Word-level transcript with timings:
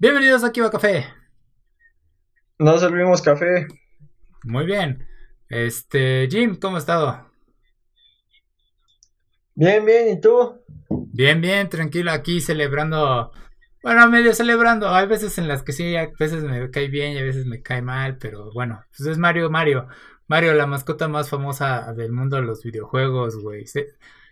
Bienvenidos 0.00 0.42
a 0.44 0.50
Kiva 0.50 0.70
Café. 0.70 1.04
Nos 2.58 2.80
servimos 2.80 3.20
café. 3.20 3.66
Muy 4.44 4.64
bien. 4.64 5.06
Este, 5.50 6.26
Jim, 6.30 6.56
¿cómo 6.58 6.78
has 6.78 6.84
estado? 6.84 7.30
Bien, 9.54 9.84
bien, 9.84 10.16
¿y 10.16 10.18
tú? 10.18 10.58
Bien, 10.88 11.42
bien, 11.42 11.68
tranquilo, 11.68 12.12
aquí 12.12 12.40
celebrando. 12.40 13.30
Bueno, 13.82 14.08
medio 14.08 14.32
celebrando. 14.32 14.88
Hay 14.88 15.06
veces 15.06 15.36
en 15.36 15.46
las 15.46 15.62
que 15.62 15.72
sí, 15.72 15.94
a 15.94 16.10
veces 16.18 16.44
me 16.44 16.70
cae 16.70 16.88
bien 16.88 17.12
y 17.12 17.18
a 17.18 17.22
veces 17.22 17.44
me 17.44 17.60
cae 17.60 17.82
mal, 17.82 18.16
pero 18.16 18.50
bueno, 18.54 18.82
pues 18.96 19.06
es 19.06 19.18
Mario, 19.18 19.50
Mario. 19.50 19.86
Mario, 20.28 20.54
la 20.54 20.66
mascota 20.66 21.08
más 21.08 21.28
famosa 21.28 21.92
del 21.92 22.12
mundo 22.12 22.36
de 22.36 22.42
los 22.44 22.62
videojuegos, 22.62 23.36
güey. 23.36 23.66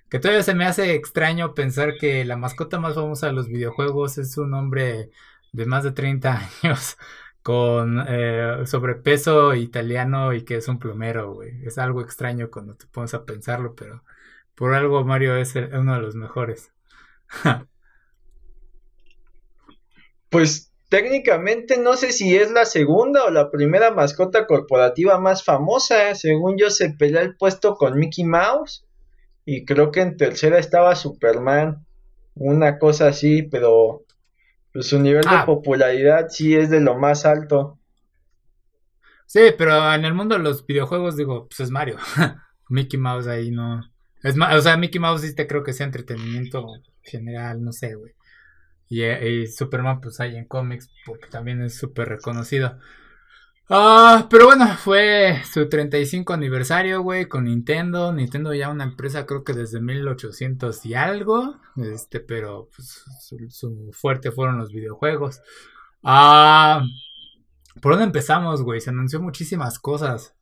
Que 0.09 0.19
todavía 0.19 0.43
se 0.43 0.55
me 0.55 0.65
hace 0.65 0.95
extraño 0.95 1.53
pensar 1.53 1.99
que 2.01 2.25
la 2.25 2.39
mascota 2.39 2.81
más 2.81 2.95
famosa 2.95 3.27
de 3.27 3.35
los 3.35 3.49
videojuegos 3.49 4.17
es 4.17 4.39
un 4.39 4.55
hombre 4.55 5.11
de 5.53 5.67
más 5.67 5.85
de 5.85 5.93
30 5.93 6.49
años 6.63 6.97
con 7.43 8.05
eh, 8.07 8.67
sobrepeso 8.67 9.55
italiano 9.55 10.35
y 10.35 10.45
que 10.45 10.57
es 10.57 10.69
un 10.69 10.79
plomero, 10.79 11.33
güey. 11.35 11.65
Es 11.65 11.79
algo 11.79 12.03
extraño 12.03 12.51
cuando 12.51 12.75
te 12.75 12.87
pones 12.87 13.15
a 13.15 13.25
pensarlo, 13.25 13.75
pero 13.75 14.05
por 14.55 14.75
algo 14.75 15.05
Mario 15.05 15.37
es 15.37 15.55
uno 15.55 15.95
de 15.95 16.01
los 16.01 16.15
mejores. 16.15 16.73
pues 20.31 20.73
técnicamente 20.89 21.79
no 21.79 21.97
sé 21.97 22.13
si 22.13 22.37
es 22.37 22.51
la 22.51 22.65
segunda 22.65 23.25
o 23.25 23.31
la 23.31 23.51
primera 23.51 23.93
mascota 23.93 24.47
corporativa 24.47 25.19
más 25.19 25.45
famosa. 25.45 26.15
Según 26.15 26.59
yo 26.59 26.71
se 26.71 26.91
pelea 26.91 27.23
el 27.23 27.37
puesto 27.37 27.77
con 27.77 27.99
Mickey 27.99 28.25
Mouse 28.25 28.87
y 29.45 29.65
creo 29.65 29.91
que 29.91 30.01
en 30.01 30.17
tercera 30.17 30.59
estaba 30.59 30.97
Superman. 30.97 31.87
Una 32.35 32.79
cosa 32.79 33.09
así, 33.09 33.43
pero 33.43 34.05
pues, 34.73 34.87
su 34.89 34.99
nivel 34.99 35.23
de 35.23 35.37
ah. 35.37 35.47
popularidad 35.47 36.29
sí 36.29 36.55
es 36.55 36.71
de 36.71 36.81
lo 36.81 36.99
más 36.99 37.25
alto. 37.25 37.79
Sí, 39.27 39.41
pero 39.59 39.93
en 39.93 40.05
el 40.05 40.15
mundo 40.15 40.37
de 40.37 40.43
los 40.43 40.67
videojuegos 40.67 41.17
digo, 41.17 41.49
pues 41.49 41.61
es 41.61 41.71
Mario. 41.71 41.99
Mickey 42.69 42.99
Mouse 42.99 43.27
ahí 43.27 43.51
no. 43.51 43.83
Es 44.23 44.37
o 44.39 44.61
sea, 44.61 44.77
Mickey 44.77 45.01
Mouse 45.01 45.23
sí 45.23 45.35
te 45.35 45.47
creo 45.47 45.63
que 45.63 45.73
sea 45.73 45.87
entretenimiento 45.87 46.67
general, 47.03 47.63
no 47.63 47.73
sé, 47.73 47.95
güey. 47.95 48.13
Y, 48.89 49.05
y, 49.05 49.47
Superman, 49.47 50.01
pues 50.01 50.19
hay 50.21 50.37
en 50.37 50.47
cómics, 50.47 50.91
porque 51.05 51.29
también 51.29 51.63
es 51.63 51.77
súper 51.77 52.09
reconocido. 52.09 52.79
Ah, 53.71 54.27
pero 54.31 54.47
bueno, 54.47 54.67
fue 54.79 55.43
su 55.45 55.69
35 55.69 56.33
aniversario, 56.33 57.03
güey, 57.03 57.27
con 57.27 57.45
Nintendo. 57.45 58.13
Nintendo 58.15 58.55
ya 58.55 58.71
una 58.71 58.85
empresa 58.85 59.27
creo 59.27 59.45
que 59.45 59.53
desde 59.53 59.81
1800 59.81 60.87
y 60.87 60.95
algo. 60.95 61.57
Este, 61.77 62.21
pero 62.21 62.71
pues, 62.75 63.05
su, 63.51 63.91
fuerte 63.93 64.31
fueron 64.31 64.57
los 64.57 64.73
videojuegos. 64.73 65.43
Ah, 66.03 66.83
¿por 67.83 67.93
dónde 67.93 68.07
empezamos, 68.07 68.63
güey? 68.63 68.81
Se 68.81 68.89
anunció 68.89 69.21
muchísimas 69.21 69.79
cosas. 69.79 70.35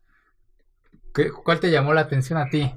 ¿Qué, 1.13 1.31
¿Cuál 1.33 1.59
te 1.59 1.73
llamó 1.73 1.95
la 1.95 2.03
atención 2.03 2.39
a 2.39 2.49
ti? 2.49 2.73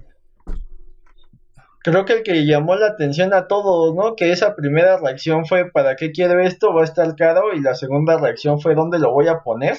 Creo 1.84 2.06
que 2.06 2.14
el 2.14 2.24
que 2.24 2.46
llamó 2.48 2.76
la 2.76 2.88
atención 2.88 3.36
a 3.36 3.48
todos, 3.48 3.94
¿no? 3.94 4.16
Que 4.16 4.32
esa 4.32 4.56
primera 4.56 4.98
reacción 4.98 5.46
fue 5.46 5.70
¿para 5.72 5.96
qué 5.96 6.12
quiero 6.12 6.40
esto? 6.40 6.74
Va 6.74 6.82
a 6.82 6.86
estar 6.86 7.16
caro. 7.16 7.54
Y 7.54 7.62
la 7.62 7.76
segunda 7.76 8.18
reacción 8.18 8.60
fue 8.60 8.74
¿dónde 8.74 8.98
lo 8.98 9.14
voy 9.14 9.28
a 9.28 9.44
poner? 9.44 9.78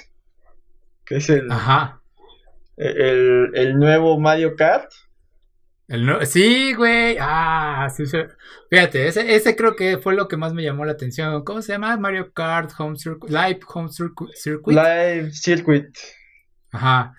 Que 1.11 1.17
es 1.17 1.29
el, 1.29 1.51
Ajá. 1.51 2.01
El, 2.77 3.77
nuevo 3.77 4.21
Mario 4.21 4.55
Kart. 4.55 4.93
El 5.89 6.25
sí, 6.25 6.73
güey. 6.73 7.17
Ah, 7.21 7.89
sí, 7.93 8.05
Fíjate, 8.71 9.09
ese, 9.09 9.35
ese 9.35 9.57
creo 9.57 9.75
que 9.75 9.99
fue 9.99 10.15
lo 10.15 10.29
que 10.29 10.37
más 10.37 10.55
me 10.55 10.63
llamó 10.63 10.85
la 10.85 10.93
atención. 10.93 11.43
¿Cómo 11.43 11.63
se 11.63 11.73
llama? 11.73 11.97
Mario 11.97 12.33
Kart 12.33 12.71
Home 12.79 12.97
Circuit. 12.97 13.29
Live 13.29 13.59
Home 13.75 13.89
Circuit. 13.89 14.31
Live 14.69 15.33
Circuit. 15.33 15.89
Ajá. 16.71 17.13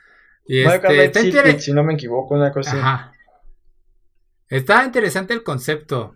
Y 0.46 0.64
Mario 0.64 0.82
Kart 0.84 0.94
este, 1.18 1.60
si 1.60 1.74
no 1.74 1.84
me 1.84 1.96
equivoco, 1.96 2.34
una 2.34 2.54
cosa. 2.54 2.78
Ajá. 2.78 3.14
Está 4.48 4.86
interesante 4.86 5.34
el 5.34 5.44
concepto. 5.44 6.16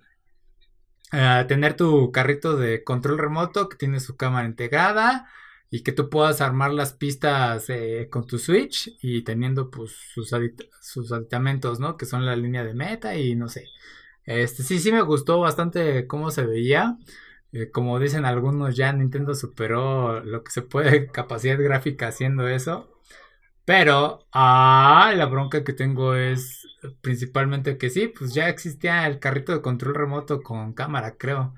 Eh, 1.11 1.43
tener 1.49 1.73
tu 1.73 2.09
carrito 2.13 2.55
de 2.55 2.85
control 2.85 3.17
remoto 3.17 3.67
que 3.67 3.75
tiene 3.75 3.99
su 3.99 4.15
cámara 4.15 4.47
integrada 4.47 5.27
y 5.75 5.83
que 5.83 5.91
tú 5.91 6.09
puedas 6.09 6.39
armar 6.39 6.71
las 6.73 6.93
pistas 6.93 7.69
eh, 7.69 8.07
con 8.09 8.25
tu 8.25 8.39
Switch 8.39 8.97
y 9.01 9.23
teniendo 9.23 9.69
pues 9.69 9.91
sus, 10.13 10.31
sus 10.81 11.11
aditamentos, 11.11 11.81
¿no? 11.81 11.97
Que 11.97 12.05
son 12.05 12.25
la 12.25 12.35
línea 12.37 12.63
de 12.63 12.73
meta 12.73 13.17
y 13.17 13.35
no 13.35 13.49
sé. 13.49 13.67
Este 14.25 14.63
sí, 14.63 14.79
sí 14.79 14.91
me 14.93 15.01
gustó 15.01 15.39
bastante 15.41 16.07
cómo 16.07 16.31
se 16.31 16.45
veía. 16.45 16.97
Eh, 17.51 17.71
como 17.71 17.99
dicen 17.99 18.23
algunos, 18.25 18.75
ya 18.77 18.93
Nintendo 18.93 19.35
superó 19.35 20.21
lo 20.21 20.43
que 20.45 20.51
se 20.51 20.61
puede 20.61 21.07
capacidad 21.11 21.57
gráfica 21.59 22.07
haciendo 22.07 22.47
eso. 22.47 22.89
Pero, 23.65 24.27
ah, 24.31 25.13
la 25.15 25.25
bronca 25.25 25.63
que 25.63 25.73
tengo 25.73 26.15
es 26.15 26.65
principalmente 27.01 27.77
que 27.77 27.89
sí, 27.89 28.07
pues 28.07 28.33
ya 28.33 28.49
existía 28.49 29.07
el 29.07 29.19
carrito 29.19 29.51
de 29.53 29.61
control 29.61 29.95
remoto 29.95 30.41
con 30.43 30.73
cámara, 30.73 31.17
creo. 31.17 31.53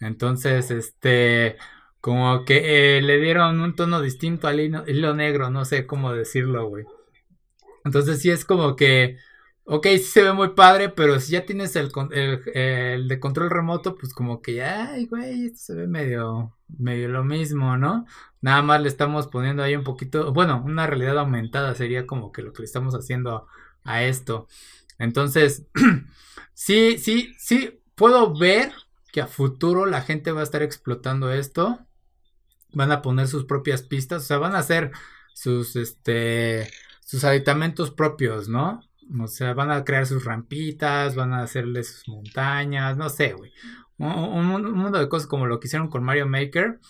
Entonces, 0.00 0.70
este, 0.70 1.56
como 2.04 2.44
que 2.44 2.98
eh, 2.98 3.00
le 3.00 3.18
dieron 3.18 3.62
un 3.62 3.74
tono 3.74 4.02
distinto 4.02 4.46
al 4.46 4.60
hilo, 4.60 5.14
negro, 5.14 5.48
no 5.48 5.64
sé 5.64 5.86
cómo 5.86 6.12
decirlo, 6.12 6.68
güey. 6.68 6.84
Entonces 7.82 8.20
sí 8.20 8.30
es 8.30 8.44
como 8.44 8.76
que, 8.76 9.16
ok, 9.64 9.86
sí 9.86 10.00
se 10.00 10.22
ve 10.22 10.34
muy 10.34 10.50
padre, 10.50 10.90
pero 10.90 11.18
si 11.18 11.32
ya 11.32 11.46
tienes 11.46 11.76
el, 11.76 11.90
el, 12.52 13.08
de 13.08 13.20
control 13.20 13.48
remoto, 13.48 13.96
pues 13.96 14.12
como 14.12 14.42
que, 14.42 14.62
ay, 14.62 15.06
güey, 15.06 15.46
esto 15.46 15.60
se 15.60 15.74
ve 15.76 15.86
medio, 15.86 16.54
medio 16.68 17.08
lo 17.08 17.24
mismo, 17.24 17.78
¿no? 17.78 18.04
Nada 18.42 18.60
más 18.60 18.82
le 18.82 18.88
estamos 18.88 19.28
poniendo 19.28 19.62
ahí 19.62 19.74
un 19.74 19.84
poquito, 19.84 20.30
bueno, 20.34 20.62
una 20.62 20.86
realidad 20.86 21.16
aumentada 21.18 21.74
sería 21.74 22.06
como 22.06 22.32
que 22.32 22.42
lo 22.42 22.52
que 22.52 22.60
le 22.60 22.66
estamos 22.66 22.94
haciendo 22.94 23.46
a 23.82 24.02
esto. 24.04 24.46
Entonces, 24.98 25.68
sí, 26.52 26.98
sí, 26.98 27.34
sí, 27.38 27.80
puedo 27.94 28.34
ver 28.34 28.72
que 29.10 29.22
a 29.22 29.26
futuro 29.26 29.86
la 29.86 30.02
gente 30.02 30.32
va 30.32 30.40
a 30.40 30.44
estar 30.44 30.62
explotando 30.62 31.32
esto 31.32 31.83
van 32.74 32.92
a 32.92 33.02
poner 33.02 33.28
sus 33.28 33.44
propias 33.44 33.82
pistas, 33.82 34.22
o 34.22 34.26
sea, 34.26 34.38
van 34.38 34.54
a 34.54 34.58
hacer 34.58 34.92
sus, 35.32 35.76
este, 35.76 36.70
sus 37.00 37.24
aditamentos 37.24 37.90
propios, 37.90 38.48
¿no? 38.48 38.80
O 39.20 39.26
sea, 39.28 39.54
van 39.54 39.70
a 39.70 39.84
crear 39.84 40.06
sus 40.06 40.24
rampitas, 40.24 41.14
van 41.14 41.32
a 41.32 41.42
hacerle 41.42 41.84
sus 41.84 42.08
montañas, 42.08 42.96
no 42.96 43.10
sé, 43.10 43.34
güey. 43.34 43.52
Un, 43.98 44.72
mundo 44.72 44.98
de 44.98 45.08
cosas 45.08 45.28
como 45.28 45.46
lo 45.46 45.60
que 45.60 45.68
hicieron 45.68 45.88
con 45.88 46.02
Mario 46.02 46.26
Maker. 46.26 46.80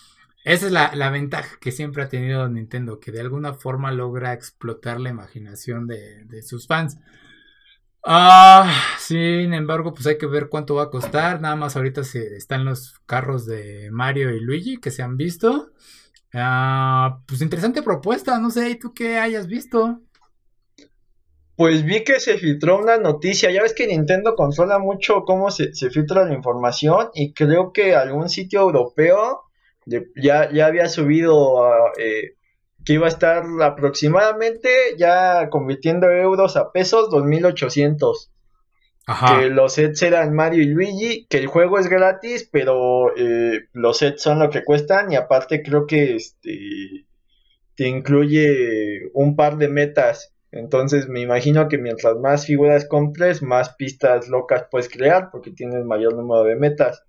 Esa 0.43 0.65
es 0.67 0.71
la, 0.71 1.09
ventaja 1.09 1.57
que 1.59 1.71
siempre 1.71 2.03
ha 2.03 2.09
tenido 2.09 2.47
Nintendo, 2.47 2.99
que 2.99 3.11
de 3.11 3.21
alguna 3.21 3.53
forma 3.53 3.91
logra 3.91 4.33
explotar 4.33 4.99
la 4.99 5.09
imaginación 5.09 5.87
de, 5.87 6.23
de 6.25 6.41
sus 6.41 6.67
fans. 6.67 6.99
Ah, 8.07 8.71
sin 8.99 9.51
embargo, 9.55 9.91
pues 9.91 10.05
hay 10.05 10.19
que 10.19 10.27
ver 10.27 10.47
cuánto 10.47 10.75
va 10.75 10.83
a 10.83 10.89
costar. 10.91 11.41
Nada 11.41 11.55
más 11.55 11.75
ahorita 11.75 12.03
se, 12.03 12.35
están 12.35 12.63
los 12.63 12.99
carros 13.07 13.47
de 13.47 13.89
Mario 13.91 14.29
y 14.29 14.39
Luigi 14.41 14.77
que 14.77 14.91
se 14.91 15.01
han 15.01 15.17
visto. 15.17 15.71
Ah, 16.31 17.21
pues 17.25 17.41
interesante 17.41 17.81
propuesta, 17.81 18.37
no 18.39 18.51
sé, 18.51 18.69
¿y 18.69 18.75
tú 18.75 18.93
qué 18.93 19.17
hayas 19.17 19.47
visto? 19.47 20.01
Pues 21.55 21.83
vi 21.83 22.03
que 22.03 22.19
se 22.19 22.37
filtró 22.37 22.77
una 22.77 22.97
noticia, 22.97 23.49
ya 23.49 23.63
ves 23.63 23.73
que 23.73 23.87
Nintendo 23.87 24.35
controla 24.35 24.77
mucho 24.77 25.23
cómo 25.23 25.49
se, 25.49 25.71
filtra 25.89 26.25
la 26.25 26.33
información 26.33 27.09
y 27.13 27.33
creo 27.33 27.71
que 27.71 27.95
algún 27.95 28.29
sitio 28.29 28.61
europeo 28.61 29.43
ya, 29.85 30.51
ya 30.51 30.65
había 30.65 30.89
subido 30.89 31.63
eh, 31.97 32.35
que 32.85 32.93
iba 32.93 33.07
a 33.07 33.09
estar 33.09 33.43
aproximadamente 33.61 34.69
ya 34.97 35.49
convirtiendo 35.49 36.07
euros 36.07 36.55
a 36.55 36.71
pesos 36.71 37.09
2800. 37.09 38.31
Ajá. 39.07 39.39
Que 39.39 39.49
los 39.49 39.73
sets 39.73 40.01
eran 40.03 40.33
Mario 40.33 40.63
y 40.63 40.67
Luigi, 40.67 41.25
que 41.27 41.37
el 41.37 41.47
juego 41.47 41.79
es 41.79 41.87
gratis, 41.87 42.47
pero 42.51 43.15
eh, 43.15 43.65
los 43.73 43.97
sets 43.97 44.21
son 44.21 44.39
lo 44.39 44.49
que 44.49 44.63
cuestan 44.63 45.11
y 45.11 45.15
aparte 45.15 45.61
creo 45.61 45.85
que 45.85 46.15
este 46.15 47.05
te 47.75 47.87
incluye 47.87 49.09
un 49.13 49.35
par 49.35 49.57
de 49.57 49.67
metas. 49.67 50.33
Entonces 50.51 51.09
me 51.09 51.21
imagino 51.21 51.67
que 51.67 51.77
mientras 51.77 52.15
más 52.17 52.45
figuras 52.45 52.87
compres, 52.87 53.41
más 53.41 53.75
pistas 53.75 54.29
locas 54.29 54.67
puedes 54.71 54.89
crear 54.89 55.29
porque 55.31 55.51
tienes 55.51 55.83
mayor 55.83 56.15
número 56.15 56.43
de 56.43 56.55
metas. 56.55 57.03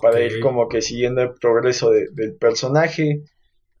Para 0.00 0.20
ir 0.20 0.40
como 0.40 0.68
que 0.68 0.82
siguiendo 0.82 1.22
el 1.22 1.32
progreso 1.34 1.90
del 1.90 2.36
personaje. 2.36 3.22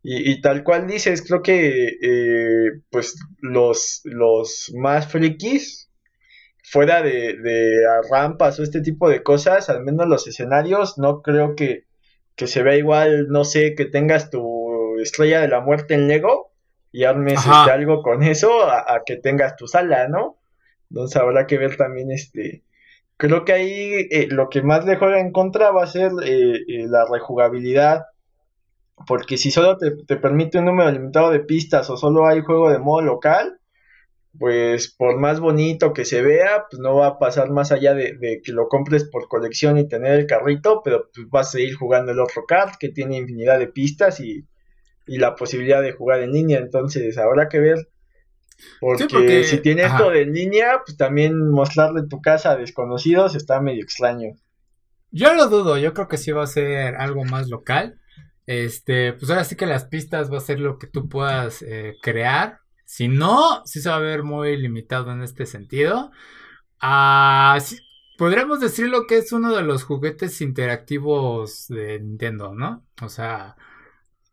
Y, 0.08 0.40
tal 0.40 0.62
cual 0.62 0.86
dices, 0.86 1.24
creo 1.26 1.42
que 1.42 1.88
eh, 2.00 2.80
pues 2.90 3.16
los, 3.40 4.02
los 4.04 4.72
más 4.76 5.08
frikis, 5.08 5.90
fuera 6.62 7.02
de, 7.02 7.36
de 7.36 7.80
rampas 8.08 8.60
o 8.60 8.62
este 8.62 8.82
tipo 8.82 9.08
de 9.08 9.24
cosas, 9.24 9.68
al 9.68 9.82
menos 9.82 10.06
los 10.06 10.28
escenarios, 10.28 10.96
no 10.96 11.22
creo 11.22 11.56
que, 11.56 11.86
que 12.36 12.46
se 12.46 12.62
vea 12.62 12.76
igual, 12.76 13.26
no 13.30 13.42
sé, 13.44 13.74
que 13.74 13.84
tengas 13.84 14.30
tu 14.30 14.96
estrella 15.00 15.40
de 15.40 15.48
la 15.48 15.60
muerte 15.60 15.94
en 15.94 16.06
Lego 16.06 16.52
y 16.92 17.02
armes 17.02 17.40
este, 17.40 17.72
algo 17.72 18.00
con 18.02 18.22
eso 18.22 18.62
a, 18.62 19.02
que 19.04 19.16
tengas 19.16 19.56
tu 19.56 19.66
sala, 19.66 20.06
¿no? 20.06 20.38
Entonces 20.88 21.20
habrá 21.20 21.48
que 21.48 21.58
ver 21.58 21.76
también 21.76 22.12
este... 22.12 22.62
Creo 23.16 23.44
que 23.44 23.54
ahí 23.54 24.06
eh, 24.12 24.28
lo 24.30 24.50
que 24.50 24.62
más 24.62 24.84
le 24.84 24.98
juega 24.98 25.18
en 25.18 25.32
contra 25.32 25.72
va 25.72 25.82
a 25.82 25.88
ser 25.88 26.12
eh, 26.22 26.60
la 26.86 27.06
rejugabilidad 27.10 28.04
porque 29.06 29.36
si 29.36 29.50
solo 29.50 29.76
te, 29.76 29.90
te, 29.90 30.16
permite 30.16 30.58
un 30.58 30.66
número 30.66 30.90
limitado 30.90 31.30
de 31.30 31.40
pistas 31.40 31.90
o 31.90 31.96
solo 31.96 32.26
hay 32.26 32.40
juego 32.40 32.70
de 32.70 32.78
modo 32.78 33.02
local, 33.02 33.60
pues 34.38 34.94
por 34.94 35.18
más 35.18 35.40
bonito 35.40 35.92
que 35.92 36.04
se 36.04 36.22
vea, 36.22 36.66
pues 36.70 36.80
no 36.80 36.96
va 36.96 37.06
a 37.06 37.18
pasar 37.18 37.50
más 37.50 37.72
allá 37.72 37.94
de, 37.94 38.40
que 38.42 38.52
lo 38.52 38.68
compres 38.68 39.04
por 39.04 39.28
colección 39.28 39.78
y 39.78 39.88
tener 39.88 40.18
el 40.18 40.26
carrito, 40.26 40.82
pero 40.84 41.10
pues 41.14 41.28
vas 41.28 41.48
a 41.48 41.52
seguir 41.52 41.74
jugando 41.74 42.12
el 42.12 42.20
otro 42.20 42.44
card 42.46 42.72
que 42.78 42.88
tiene 42.88 43.16
infinidad 43.16 43.58
de 43.58 43.68
pistas 43.68 44.20
y, 44.20 44.46
y 45.06 45.18
la 45.18 45.34
posibilidad 45.34 45.82
de 45.82 45.92
jugar 45.92 46.20
en 46.20 46.32
línea, 46.32 46.58
entonces 46.58 47.18
habrá 47.18 47.48
que 47.48 47.60
ver. 47.60 47.88
Porque, 48.80 49.44
si 49.44 49.58
tiene 49.58 49.82
esto 49.82 50.10
de 50.10 50.24
línea, 50.24 50.80
pues 50.84 50.96
también 50.96 51.50
mostrarle 51.50 52.04
tu 52.08 52.22
casa 52.22 52.52
a 52.52 52.56
desconocidos 52.56 53.34
está 53.34 53.60
medio 53.60 53.82
extraño. 53.82 54.34
Yo 55.10 55.34
lo 55.34 55.48
dudo, 55.48 55.76
yo 55.76 55.92
creo 55.92 56.08
que 56.08 56.16
sí 56.16 56.32
va 56.32 56.44
a 56.44 56.46
ser 56.46 56.96
algo 56.96 57.24
más 57.24 57.48
local. 57.48 58.00
Este, 58.46 59.12
pues 59.12 59.30
ahora 59.30 59.44
sí 59.44 59.56
que 59.56 59.66
las 59.66 59.86
pistas 59.86 60.32
va 60.32 60.38
a 60.38 60.40
ser 60.40 60.60
lo 60.60 60.78
que 60.78 60.86
tú 60.86 61.08
puedas 61.08 61.62
eh, 61.62 61.96
crear. 62.02 62.60
Si 62.84 63.08
no, 63.08 63.62
sí 63.66 63.80
se 63.80 63.88
va 63.88 63.96
a 63.96 64.00
ver 64.00 64.22
muy 64.22 64.56
limitado 64.56 65.10
en 65.12 65.22
este 65.22 65.46
sentido. 65.46 66.12
Ah, 66.80 67.58
podríamos 68.18 68.60
decirlo 68.60 69.06
que 69.06 69.18
es 69.18 69.32
uno 69.32 69.54
de 69.54 69.62
los 69.62 69.84
juguetes 69.84 70.40
interactivos 70.40 71.66
de 71.68 72.00
Nintendo, 72.00 72.54
¿no? 72.54 72.84
O 73.02 73.08
sea, 73.08 73.56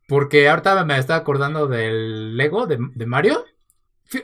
porque 0.07 0.49
ahorita 0.49 0.85
me 0.85 0.97
estaba 0.97 1.19
acordando 1.19 1.67
del 1.67 2.37
Lego 2.37 2.67
de, 2.67 2.77
de 2.95 3.05
Mario. 3.07 3.45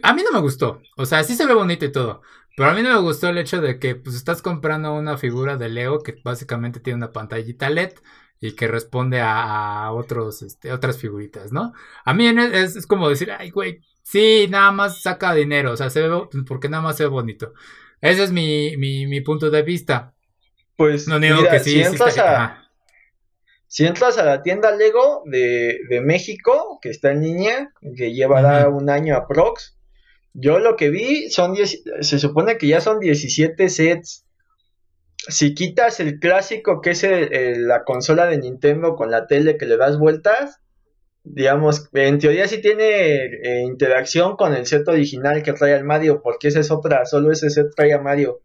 A 0.04 0.14
mí 0.14 0.22
no 0.24 0.32
me 0.32 0.42
gustó. 0.42 0.82
O 0.98 1.06
sea, 1.06 1.24
sí 1.24 1.36
se 1.36 1.48
ve 1.48 1.54
bonito 1.54 1.86
y 1.86 1.92
todo. 1.92 2.22
Pero 2.56 2.70
a 2.70 2.74
mí 2.74 2.84
no 2.84 2.90
me 2.94 3.00
gustó 3.00 3.30
el 3.30 3.38
hecho 3.38 3.62
de 3.62 3.80
que 3.80 3.96
pues 3.96 4.16
estás 4.16 4.42
comprando 4.42 4.94
una 4.94 5.18
figura 5.18 5.58
de 5.58 5.70
Lego 5.70 6.04
que 6.04 6.16
básicamente 6.24 6.80
tiene 6.80 6.98
una 6.98 7.12
pantallita 7.14 7.70
LED 7.70 7.94
y 8.40 8.54
que 8.54 8.68
responde 8.68 9.20
a, 9.22 9.92
otros, 9.92 10.42
este, 10.42 10.72
otras 10.72 10.98
figuritas, 10.98 11.52
¿no? 11.52 11.74
A 12.06 12.14
mí 12.14 12.28
es, 12.28 12.88
como 12.88 13.10
decir, 13.10 13.32
ay, 13.32 13.50
güey, 13.50 13.82
sí, 14.02 14.48
nada 14.50 14.72
más 14.72 15.02
saca 15.02 15.34
dinero, 15.34 15.74
o 15.74 15.78
sea, 15.78 15.90
se 15.90 16.08
ve, 16.08 16.22
porque 16.48 16.70
nada 16.70 16.84
más 16.84 16.98
se 16.98 17.04
ve 17.04 17.10
bonito. 17.10 17.54
Ese 18.02 18.24
es 18.24 18.32
mi, 18.32 18.78
mi, 18.78 19.08
mi 19.08 19.22
punto 19.22 19.50
de 19.50 19.62
vista. 19.62 20.14
Pues, 20.78 21.08
no 21.08 21.20
digo 21.20 21.44
que 21.50 21.60
sí, 21.60 21.72
si 21.72 21.82
entras, 21.82 22.18
a, 22.18 22.70
si 23.68 23.86
entras 23.86 24.18
a 24.18 24.24
la 24.24 24.42
tienda 24.42 24.72
Lego 24.72 25.24
de, 25.26 25.80
de 25.90 26.02
México, 26.02 26.80
que 26.82 26.90
está 26.90 27.12
en 27.12 27.22
línea, 27.22 27.74
que 27.98 28.14
llevará 28.14 28.70
un 28.70 28.90
año 28.90 29.18
a 29.18 29.28
Prox, 29.28 29.78
yo 30.34 30.60
lo 30.60 30.76
que 30.76 30.90
vi 30.90 31.30
son 31.30 31.54
10, 31.54 31.84
se 32.02 32.20
supone 32.20 32.58
que 32.58 32.68
ya 32.68 32.82
son 32.82 33.00
17 33.00 33.70
sets. 33.70 34.26
Si 35.28 35.54
quitas 35.54 36.00
el 36.00 36.20
clásico 36.20 36.82
que 36.82 36.92
es 36.92 37.06
la 37.58 37.84
consola 37.84 38.26
de 38.26 38.38
Nintendo 38.38 38.96
con 38.96 39.12
la 39.12 39.28
tele 39.28 39.58
que 39.58 39.66
le 39.66 39.78
das 39.78 39.98
vueltas, 39.98 40.62
digamos, 41.24 41.90
en 41.94 42.20
teoría 42.20 42.48
sí 42.48 42.62
tiene 42.62 43.26
eh, 43.26 43.62
interacción 43.64 44.36
con 44.36 44.54
el 44.54 44.66
set 44.66 44.88
original 44.88 45.44
que 45.44 45.54
trae 45.54 45.74
al 45.74 45.84
Mario, 45.84 46.22
porque 46.24 46.48
esa 46.48 46.60
es 46.60 46.72
otra, 46.72 47.06
solo 47.06 47.32
ese 47.32 47.50
set 47.50 47.68
trae 47.76 47.94
a 47.94 48.02
Mario. 48.02 48.42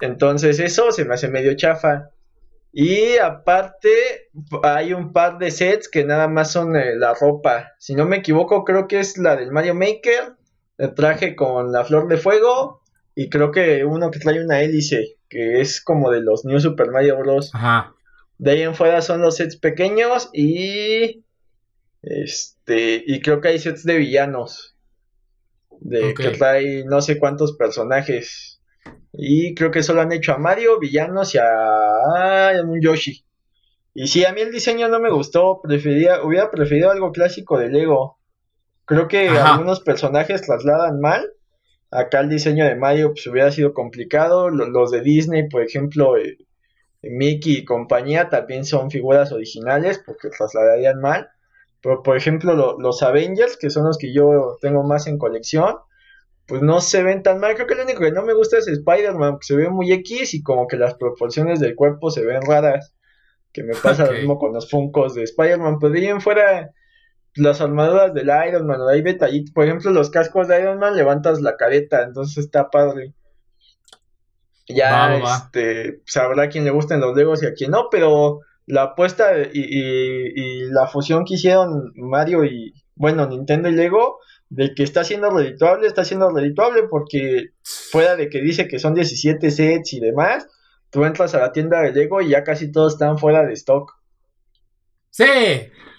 Entonces 0.00 0.58
eso 0.60 0.92
se 0.92 1.04
me 1.04 1.14
hace 1.14 1.28
medio 1.28 1.54
chafa. 1.54 2.10
Y 2.72 3.16
aparte 3.18 4.30
hay 4.62 4.92
un 4.92 5.12
par 5.12 5.38
de 5.38 5.50
sets 5.50 5.88
que 5.88 6.04
nada 6.04 6.28
más 6.28 6.52
son 6.52 6.76
eh, 6.76 6.94
la 6.96 7.14
ropa. 7.14 7.72
Si 7.78 7.94
no 7.94 8.06
me 8.06 8.18
equivoco, 8.18 8.64
creo 8.64 8.86
que 8.86 9.00
es 9.00 9.18
la 9.18 9.36
del 9.36 9.50
Mario 9.50 9.74
Maker, 9.74 10.36
el 10.78 10.94
traje 10.94 11.34
con 11.34 11.72
la 11.72 11.84
flor 11.84 12.08
de 12.08 12.16
fuego 12.16 12.82
y 13.14 13.28
creo 13.28 13.50
que 13.50 13.84
uno 13.84 14.10
que 14.10 14.20
trae 14.20 14.42
una 14.42 14.62
hélice, 14.62 15.16
que 15.30 15.60
es 15.60 15.80
como 15.80 16.10
de 16.10 16.20
los 16.20 16.44
New 16.44 16.60
Super 16.60 16.90
Mario 16.90 17.18
Bros. 17.18 17.50
Ajá. 17.54 17.94
De 18.36 18.50
ahí 18.50 18.62
en 18.62 18.74
fuera 18.74 19.00
son 19.00 19.22
los 19.22 19.36
sets 19.36 19.56
pequeños 19.56 20.28
y 20.32 21.24
este 22.02 23.02
y 23.06 23.20
creo 23.20 23.40
que 23.40 23.48
hay 23.48 23.58
sets 23.58 23.84
de 23.84 23.98
villanos 23.98 24.74
de 25.80 26.14
que 26.14 26.30
trae 26.30 26.84
no 26.84 27.00
sé 27.00 27.18
cuántos 27.18 27.56
personajes. 27.56 28.60
Y 29.12 29.54
creo 29.54 29.70
que 29.70 29.82
solo 29.82 30.02
han 30.02 30.12
hecho 30.12 30.32
a 30.32 30.38
Mario, 30.38 30.78
villanos 30.78 31.34
y 31.34 31.38
a, 31.38 32.62
un 32.64 32.80
Yoshi. 32.80 33.24
Y 33.92 34.06
sí, 34.06 34.24
a 34.24 34.32
mí 34.32 34.40
el 34.40 34.52
diseño 34.52 34.88
no 34.88 35.00
me 35.00 35.10
gustó. 35.10 35.60
Prefería, 35.62 36.22
hubiera 36.22 36.50
preferido 36.50 36.90
algo 36.90 37.10
clásico 37.10 37.58
de 37.58 37.70
Lego. 37.70 38.18
Creo 38.84 39.08
que 39.08 39.28
algunos 39.28 39.80
personajes 39.80 40.42
trasladan 40.42 41.00
mal. 41.00 41.32
Acá 41.90 42.20
el 42.20 42.28
diseño 42.28 42.64
de 42.64 42.76
Mario 42.76 43.12
pues, 43.12 43.26
hubiera 43.26 43.50
sido 43.50 43.74
complicado. 43.74 44.50
Los, 44.50 44.90
de 44.90 45.00
Disney, 45.00 45.48
por 45.48 45.62
ejemplo, 45.62 46.16
eh, 46.16 46.38
Mickey 47.02 47.58
y 47.58 47.64
compañía 47.64 48.28
también 48.28 48.64
son 48.64 48.90
figuras 48.90 49.32
originales 49.32 50.00
porque 50.04 50.28
trasladarían 50.28 51.00
mal. 51.00 51.28
Pero, 51.82 52.02
por 52.02 52.16
ejemplo, 52.16 52.76
los 52.78 53.02
Avengers, 53.02 53.56
que 53.56 53.70
son 53.70 53.86
los 53.86 53.98
que 53.98 54.12
yo 54.12 54.58
tengo 54.60 54.82
más 54.82 55.06
en 55.06 55.18
colección, 55.18 55.76
pues 56.46 56.62
no 56.62 56.80
se 56.80 57.02
ven 57.02 57.22
tan 57.22 57.40
mal. 57.40 57.54
Creo 57.54 57.66
que 57.66 57.74
lo 57.74 57.84
único 57.84 58.00
que 58.00 58.12
no 58.12 58.22
me 58.22 58.34
gusta 58.34 58.58
es 58.58 58.68
Spider-Man, 58.68 59.38
que 59.38 59.46
se 59.46 59.56
ve 59.56 59.70
muy 59.70 59.92
X 59.92 60.34
y 60.34 60.42
como 60.42 60.66
que 60.66 60.76
las 60.76 60.94
proporciones 60.94 61.58
del 61.58 61.74
cuerpo 61.74 62.10
se 62.10 62.24
ven 62.24 62.42
raras. 62.42 62.94
Que 63.52 63.62
me 63.64 63.74
pasa 63.74 64.06
lo 64.06 64.12
mismo 64.12 64.38
con 64.38 64.52
los 64.52 64.70
Funkos 64.70 65.14
de 65.14 65.24
Spider-Man. 65.24 65.78
Pues 65.78 65.92
bien 65.92 66.20
fuera 66.20 66.70
las 67.34 67.60
armaduras 67.60 68.12
del 68.14 68.30
Iron 68.48 68.66
Man, 68.66 68.80
hay 68.90 69.02
detallitos. 69.02 69.52
Por 69.52 69.64
ejemplo, 69.64 69.90
los 69.90 70.10
cascos 70.10 70.48
de 70.48 70.60
Iron 70.60 70.78
Man 70.78 70.96
levantas 70.96 71.40
la 71.40 71.56
careta, 71.56 72.02
entonces 72.02 72.44
está 72.44 72.70
padre. 72.70 73.14
Ya, 74.68 75.16
este, 75.16 76.00
sabrá 76.06 76.44
a 76.44 76.48
quién 76.48 76.64
le 76.64 76.70
gustan 76.70 77.00
los 77.00 77.16
Legos 77.16 77.42
y 77.42 77.46
a 77.46 77.54
quién 77.54 77.72
no, 77.72 77.88
pero 77.90 78.40
la 78.66 78.82
apuesta 78.82 79.32
y, 79.40 79.48
y 79.52 80.64
la 80.70 80.86
fusión 80.86 81.24
que 81.24 81.34
hicieron 81.34 81.92
Mario 81.96 82.44
y, 82.44 82.72
bueno, 82.94 83.26
Nintendo 83.26 83.68
y 83.68 83.72
Lego 83.72 84.20
de 84.50 84.74
que 84.74 84.82
está 84.82 85.04
siendo 85.04 85.30
redituable, 85.30 85.86
está 85.86 86.04
siendo 86.04 86.28
redituable 86.30 86.82
porque 86.90 87.50
fuera 87.62 88.16
de 88.16 88.28
que 88.28 88.40
dice 88.40 88.66
que 88.66 88.80
son 88.80 88.94
17 88.94 89.50
sets 89.50 89.92
y 89.92 90.00
demás, 90.00 90.48
tú 90.90 91.04
entras 91.04 91.34
a 91.34 91.38
la 91.38 91.52
tienda 91.52 91.80
de 91.80 91.92
Lego 91.92 92.20
y 92.20 92.30
ya 92.30 92.42
casi 92.42 92.70
todos 92.70 92.94
están 92.94 93.16
fuera 93.16 93.44
de 93.44 93.54
stock. 93.54 93.92
Sí, 95.10 95.24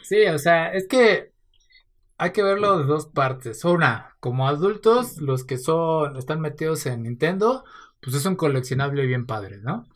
sí, 0.03 0.25
o 0.27 0.37
sea, 0.37 0.71
es 0.73 0.87
que 0.87 1.31
hay 2.17 2.31
que 2.31 2.43
verlo 2.43 2.77
de 2.79 2.85
dos 2.85 3.07
partes. 3.07 3.65
Una, 3.65 4.15
como 4.19 4.47
adultos, 4.47 5.17
los 5.17 5.43
que 5.43 5.57
son, 5.57 6.17
están 6.17 6.39
metidos 6.41 6.85
en 6.85 7.03
Nintendo, 7.03 7.63
pues 8.01 8.15
es 8.15 8.25
un 8.25 8.35
coleccionable 8.35 9.05
bien 9.05 9.25
padre, 9.25 9.57
¿no? 9.57 9.87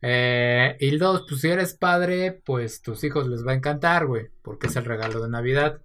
Eh, 0.00 0.76
y 0.80 0.96
dos, 0.98 1.24
pues 1.28 1.40
si 1.40 1.48
eres 1.48 1.74
padre, 1.74 2.42
pues 2.44 2.82
tus 2.82 3.04
hijos 3.04 3.26
les 3.26 3.46
va 3.46 3.52
a 3.52 3.54
encantar, 3.54 4.06
güey, 4.06 4.30
porque 4.42 4.66
es 4.68 4.76
el 4.76 4.84
regalo 4.84 5.20
de 5.22 5.28
Navidad. 5.30 5.80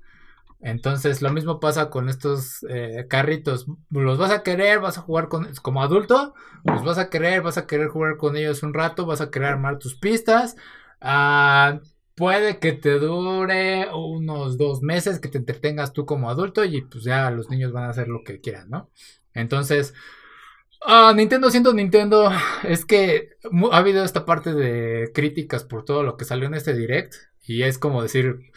Entonces, 0.61 1.21
lo 1.21 1.31
mismo 1.31 1.59
pasa 1.59 1.89
con 1.89 2.09
estos 2.09 2.65
eh, 2.69 3.05
carritos. 3.09 3.65
Los 3.89 4.17
vas 4.17 4.31
a 4.31 4.43
querer, 4.43 4.79
vas 4.79 4.97
a 4.97 5.01
jugar 5.01 5.29
con 5.29 5.53
como 5.61 5.81
adulto, 5.81 6.33
los 6.65 6.83
vas 6.83 6.97
a 6.97 7.09
querer, 7.09 7.41
vas 7.41 7.57
a 7.57 7.65
querer 7.67 7.87
jugar 7.87 8.17
con 8.17 8.35
ellos 8.35 8.63
un 8.63 8.73
rato, 8.73 9.05
vas 9.05 9.21
a 9.21 9.31
querer 9.31 9.49
armar 9.49 9.79
tus 9.79 9.95
pistas. 9.95 10.55
Ah, 11.01 11.79
puede 12.19 12.59
que 12.59 12.73
te 12.73 12.99
dure 12.99 13.87
unos 13.93 14.57
dos 14.57 14.81
meses 14.81 15.19
que 15.19 15.29
te 15.29 15.37
entretengas 15.37 15.93
tú 15.93 16.05
como 16.05 16.29
adulto 16.29 16.65
y 16.65 16.81
pues 16.81 17.05
ya 17.05 17.31
los 17.31 17.49
niños 17.49 17.71
van 17.71 17.85
a 17.85 17.91
hacer 17.91 18.09
lo 18.09 18.25
que 18.25 18.41
quieran, 18.41 18.69
¿no? 18.69 18.89
Entonces, 19.33 19.93
ah, 20.85 21.13
Nintendo 21.15 21.49
siendo 21.49 21.73
Nintendo, 21.73 22.29
es 22.63 22.83
que 22.83 23.37
ha 23.71 23.77
habido 23.77 24.03
esta 24.03 24.25
parte 24.25 24.53
de 24.53 25.11
críticas 25.13 25.63
por 25.63 25.85
todo 25.85 26.03
lo 26.03 26.17
que 26.17 26.25
salió 26.25 26.47
en 26.47 26.55
este 26.55 26.73
direct 26.73 27.15
y 27.47 27.63
es 27.63 27.77
como 27.77 28.03
decir, 28.03 28.51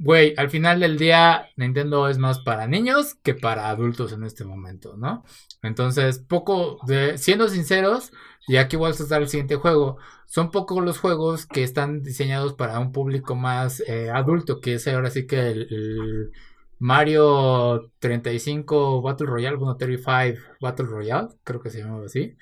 Güey, 0.00 0.34
al 0.36 0.48
final 0.48 0.78
del 0.78 0.96
día 0.96 1.48
Nintendo 1.56 2.08
es 2.08 2.18
más 2.18 2.38
para 2.38 2.68
niños 2.68 3.16
que 3.16 3.34
para 3.34 3.68
adultos 3.68 4.12
en 4.12 4.22
este 4.22 4.44
momento, 4.44 4.96
¿no? 4.96 5.24
Entonces, 5.62 6.20
poco 6.20 6.78
de, 6.86 7.18
siendo 7.18 7.48
sinceros, 7.48 8.12
y 8.46 8.56
aquí 8.58 8.76
voy 8.76 8.88
a 8.88 8.92
usar 8.92 9.22
el 9.22 9.28
siguiente 9.28 9.56
juego, 9.56 9.98
son 10.26 10.50
pocos 10.52 10.84
los 10.84 10.98
juegos 10.98 11.46
que 11.46 11.64
están 11.64 12.02
diseñados 12.02 12.54
para 12.54 12.78
un 12.78 12.92
público 12.92 13.34
más 13.34 13.80
eh, 13.88 14.10
adulto, 14.10 14.60
que 14.60 14.74
es 14.74 14.86
ahora 14.86 15.10
sí 15.10 15.26
que 15.26 15.48
el, 15.50 16.32
Mario 16.78 17.90
35 17.98 19.02
Battle 19.02 19.26
Royale, 19.26 19.56
bueno, 19.56 19.76
35 19.76 20.56
Battle 20.60 20.86
Royale, 20.86 21.28
creo 21.42 21.60
que 21.60 21.70
se 21.70 21.80
llamaba 21.80 22.06
así. 22.06 22.36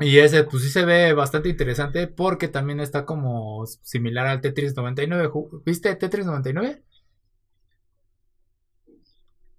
Y 0.00 0.18
ese, 0.18 0.44
pues 0.44 0.62
sí 0.64 0.70
se 0.70 0.84
ve 0.84 1.12
bastante 1.12 1.48
interesante 1.50 2.06
porque 2.08 2.48
también 2.48 2.80
está 2.80 3.04
como 3.04 3.66
similar 3.66 4.26
al 4.26 4.40
Tetris 4.40 4.74
99. 4.76 5.30
¿Viste 5.64 5.94
Tetris 5.96 6.26
99? 6.26 6.82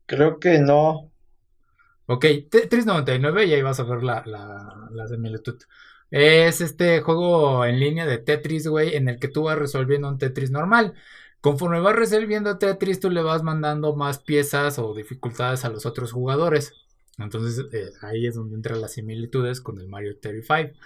Creo 0.05 0.39
que 0.39 0.59
no. 0.59 1.11
Ok, 2.07 2.25
Tetris 2.49 2.85
99 2.85 3.45
y 3.45 3.53
ahí 3.53 3.61
vas 3.61 3.79
a 3.79 3.83
ver 3.83 4.03
la, 4.03 4.23
la, 4.25 4.89
la 4.91 5.07
similitud. 5.07 5.57
Es 6.09 6.59
este 6.61 7.01
juego 7.01 7.65
en 7.65 7.79
línea 7.79 8.05
de 8.05 8.17
Tetris, 8.17 8.67
güey, 8.67 8.95
en 8.95 9.07
el 9.09 9.19
que 9.19 9.29
tú 9.29 9.43
vas 9.43 9.57
resolviendo 9.57 10.09
un 10.09 10.17
Tetris 10.17 10.51
normal. 10.51 10.93
Conforme 11.39 11.79
vas 11.79 11.95
resolviendo 11.95 12.57
Tetris, 12.57 12.99
tú 12.99 13.09
le 13.09 13.21
vas 13.23 13.43
mandando 13.43 13.95
más 13.95 14.19
piezas 14.19 14.77
o 14.79 14.93
dificultades 14.93 15.63
a 15.65 15.69
los 15.69 15.85
otros 15.85 16.11
jugadores. 16.11 16.73
Entonces 17.17 17.65
eh, 17.71 17.91
ahí 18.01 18.27
es 18.27 18.35
donde 18.35 18.55
entran 18.55 18.81
las 18.81 18.93
similitudes 18.93 19.61
con 19.61 19.79
el 19.79 19.87
Mario 19.87 20.17
35. 20.19 20.77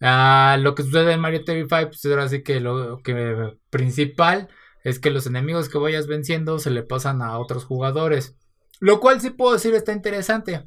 Ah, 0.00 0.56
lo 0.60 0.74
que 0.74 0.82
sucede 0.82 1.12
en 1.12 1.20
Mario 1.20 1.44
35, 1.44 1.90
pues 1.90 2.04
ahora 2.06 2.28
sí 2.28 2.42
que 2.42 2.60
lo 2.60 3.02
que 3.02 3.56
principal 3.70 4.48
es 4.84 4.98
que 4.98 5.10
los 5.10 5.26
enemigos 5.26 5.68
que 5.68 5.78
vayas 5.78 6.06
venciendo 6.06 6.58
se 6.58 6.70
le 6.70 6.82
pasan 6.82 7.22
a 7.22 7.38
otros 7.38 7.64
jugadores. 7.64 8.36
Lo 8.80 9.00
cual 9.00 9.20
sí 9.20 9.30
puedo 9.30 9.54
decir 9.54 9.74
está 9.74 9.92
interesante. 9.92 10.66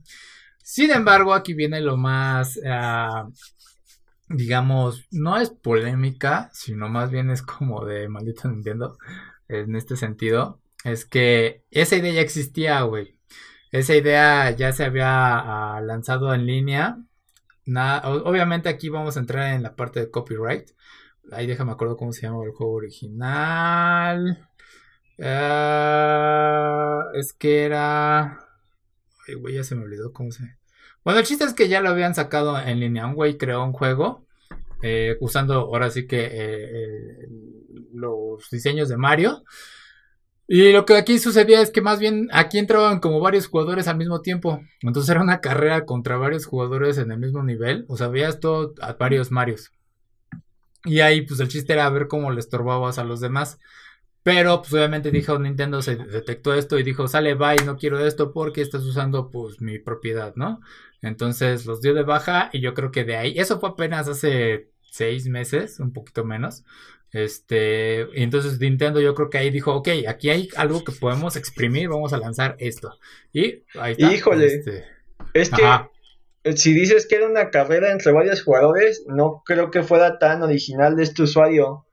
Sin 0.64 0.92
embargo, 0.92 1.34
aquí 1.34 1.54
viene 1.54 1.82
lo 1.82 1.98
más, 1.98 2.60
ah, 2.66 3.30
digamos, 4.28 5.08
no 5.12 5.38
es 5.38 5.50
polémica, 5.50 6.50
sino 6.54 6.90
más 6.90 7.12
bien 7.12 7.30
es 7.30 7.42
como 7.42 7.86
de 7.86 8.08
maldito 8.10 8.48
Nintendo 8.50 8.98
en 9.48 9.76
este 9.76 9.96
sentido. 9.96 10.62
Es 10.84 11.06
que 11.06 11.64
esa 11.72 11.96
idea 11.96 12.14
ya 12.14 12.22
existía, 12.22 12.82
güey. 12.82 13.18
Esa 13.72 13.96
idea 13.96 14.52
ya 14.52 14.72
se 14.74 14.84
había 14.86 15.76
ah, 15.78 15.82
lanzado 15.82 16.34
en 16.34 16.46
línea 16.46 16.98
obviamente 18.04 18.70
aquí 18.70 18.90
vamos 18.90 19.18
a 19.18 19.20
entrar 19.20 19.54
en 19.54 19.64
la 19.64 19.76
parte 19.76 20.00
de 20.00 20.12
copyright. 20.12 20.72
Ahí 21.32 21.48
déjame 21.48 21.72
acuerdo 21.72 21.98
cómo 21.98 22.12
se 22.12 22.22
llama 22.22 22.44
el 22.44 22.52
juego 22.52 22.74
original. 22.74 24.48
Ah, 25.22 27.04
es 27.14 27.34
que 27.34 27.64
era... 27.66 28.40
Ay, 29.28 29.36
güey, 29.36 29.56
ya 29.56 29.64
se 29.64 29.76
me 29.76 29.84
olvidó 29.84 30.12
cómo 30.12 30.32
se... 30.32 30.58
Bueno, 31.04 31.20
el 31.20 31.26
chiste 31.26 31.46
es 31.46 31.54
que 31.54 31.68
ya 31.68 31.82
lo 31.82 31.90
habían 31.90 32.16
sacado 32.16 32.60
en 32.60 32.80
línea. 32.80 33.08
Un 33.08 33.16
güey 33.16 33.38
creó 33.38 33.64
un 33.64 33.74
juego 33.74 34.26
eh, 34.82 35.18
usando 35.20 35.54
ahora 35.54 35.90
sí 35.90 36.08
que 36.08 36.30
eh, 36.32 37.28
los 37.94 38.50
diseños 38.52 38.90
de 38.90 38.98
Mario. 38.98 39.44
Y 40.54 40.74
lo 40.74 40.84
que 40.84 40.98
aquí 40.98 41.18
sucedía 41.18 41.62
es 41.62 41.72
que 41.72 41.80
más 41.80 41.98
bien 41.98 42.28
aquí 42.34 42.58
entraban 42.58 43.00
como 43.00 43.22
varios 43.22 43.48
jugadores 43.48 43.88
al 43.88 43.96
mismo 43.96 44.20
tiempo. 44.20 44.62
Entonces 44.82 45.10
era 45.10 45.22
una 45.22 45.40
carrera 45.40 45.86
contra 45.86 46.18
varios 46.18 46.46
jugadores 46.46 46.98
en 46.98 47.10
el 47.10 47.20
mismo 47.20 47.42
nivel. 47.42 47.86
O 47.88 47.96
sea, 47.96 48.10
veías 48.10 48.42
todo 48.42 48.74
a 48.82 48.92
varios 48.92 49.32
Marios. 49.32 49.72
Y 50.84 51.00
ahí 51.00 51.22
pues 51.22 51.40
el 51.40 51.48
chiste 51.48 51.72
era 51.72 51.90
ver 51.90 52.10
cómo 52.10 52.32
le 52.32 52.42
estorbabas 52.42 52.98
a 52.98 53.06
los 53.06 53.22
demás. 53.22 53.60
Pero 54.24 54.62
pues 54.62 54.74
obviamente 54.74 55.10
dijo 55.10 55.40
Nintendo 55.40 55.82
se 55.82 55.96
detectó 55.96 56.54
esto 56.54 56.78
y 56.78 56.84
dijo, 56.84 57.08
sale, 57.08 57.34
bye, 57.36 57.64
no 57.66 57.78
quiero 57.78 58.06
esto 58.06 58.34
porque 58.34 58.62
estás 58.62 58.84
usando 58.84 59.32
pues 59.32 59.62
mi 59.62 59.80
propiedad, 59.80 60.34
¿no? 60.36 60.60
Entonces 61.02 61.66
los 61.66 61.80
dio 61.82 61.94
de 61.94 62.04
baja 62.04 62.50
y 62.52 62.60
yo 62.60 62.74
creo 62.74 62.92
que 62.92 63.06
de 63.06 63.16
ahí, 63.16 63.40
eso 63.40 63.62
fue 63.62 63.70
apenas 63.70 64.10
hace 64.10 64.70
seis 64.82 65.30
meses, 65.30 65.80
un 65.80 65.94
poquito 65.94 66.26
menos. 66.26 66.66
Este, 67.12 68.02
entonces 68.22 68.60
Nintendo 68.60 69.02
yo 69.02 69.14
creo 69.14 69.30
que 69.30 69.38
ahí 69.38 69.50
dijo, 69.50 69.74
ok, 69.76 69.90
aquí 70.08 70.30
hay 70.30 70.50
algo 70.56 70.84
que 70.84 70.94
podemos 70.94 71.36
exprimir, 71.36 71.90
vamos 71.90 72.14
a 72.14 72.18
lanzar 72.18 72.56
esto. 72.60 72.98
Y 73.34 73.64
ahí 73.80 73.94
está. 73.94 74.14
Híjole. 74.14 74.46
Este, 74.46 74.86
es 75.34 75.50
que 75.50 75.64
eh, 76.44 76.58
si 76.58 76.74
dices 76.74 77.08
que 77.08 77.16
era 77.16 77.28
una 77.28 77.50
carrera 77.50 77.92
entre 77.92 78.12
varios 78.12 78.44
jugadores, 78.44 79.04
no 79.08 79.44
creo 79.46 79.72
que 79.72 79.84
fuera 79.84 80.20
tan 80.20 80.42
original 80.42 80.96
de 80.96 81.04
este 81.04 81.24
usuario. 81.24 81.86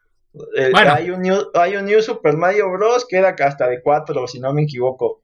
Eh, 0.57 0.71
hay, 0.75 1.11
un 1.11 1.23
new, 1.23 1.51
hay 1.55 1.77
un 1.77 1.87
New 1.87 2.01
Super 2.01 2.37
Mario 2.37 2.71
Bros. 2.71 3.07
que 3.09 3.17
era 3.17 3.35
hasta 3.39 3.67
de 3.67 3.83
cuatro, 3.83 4.27
si 4.29 4.39
no 4.39 4.53
me 4.53 4.63
equivoco. 4.63 5.23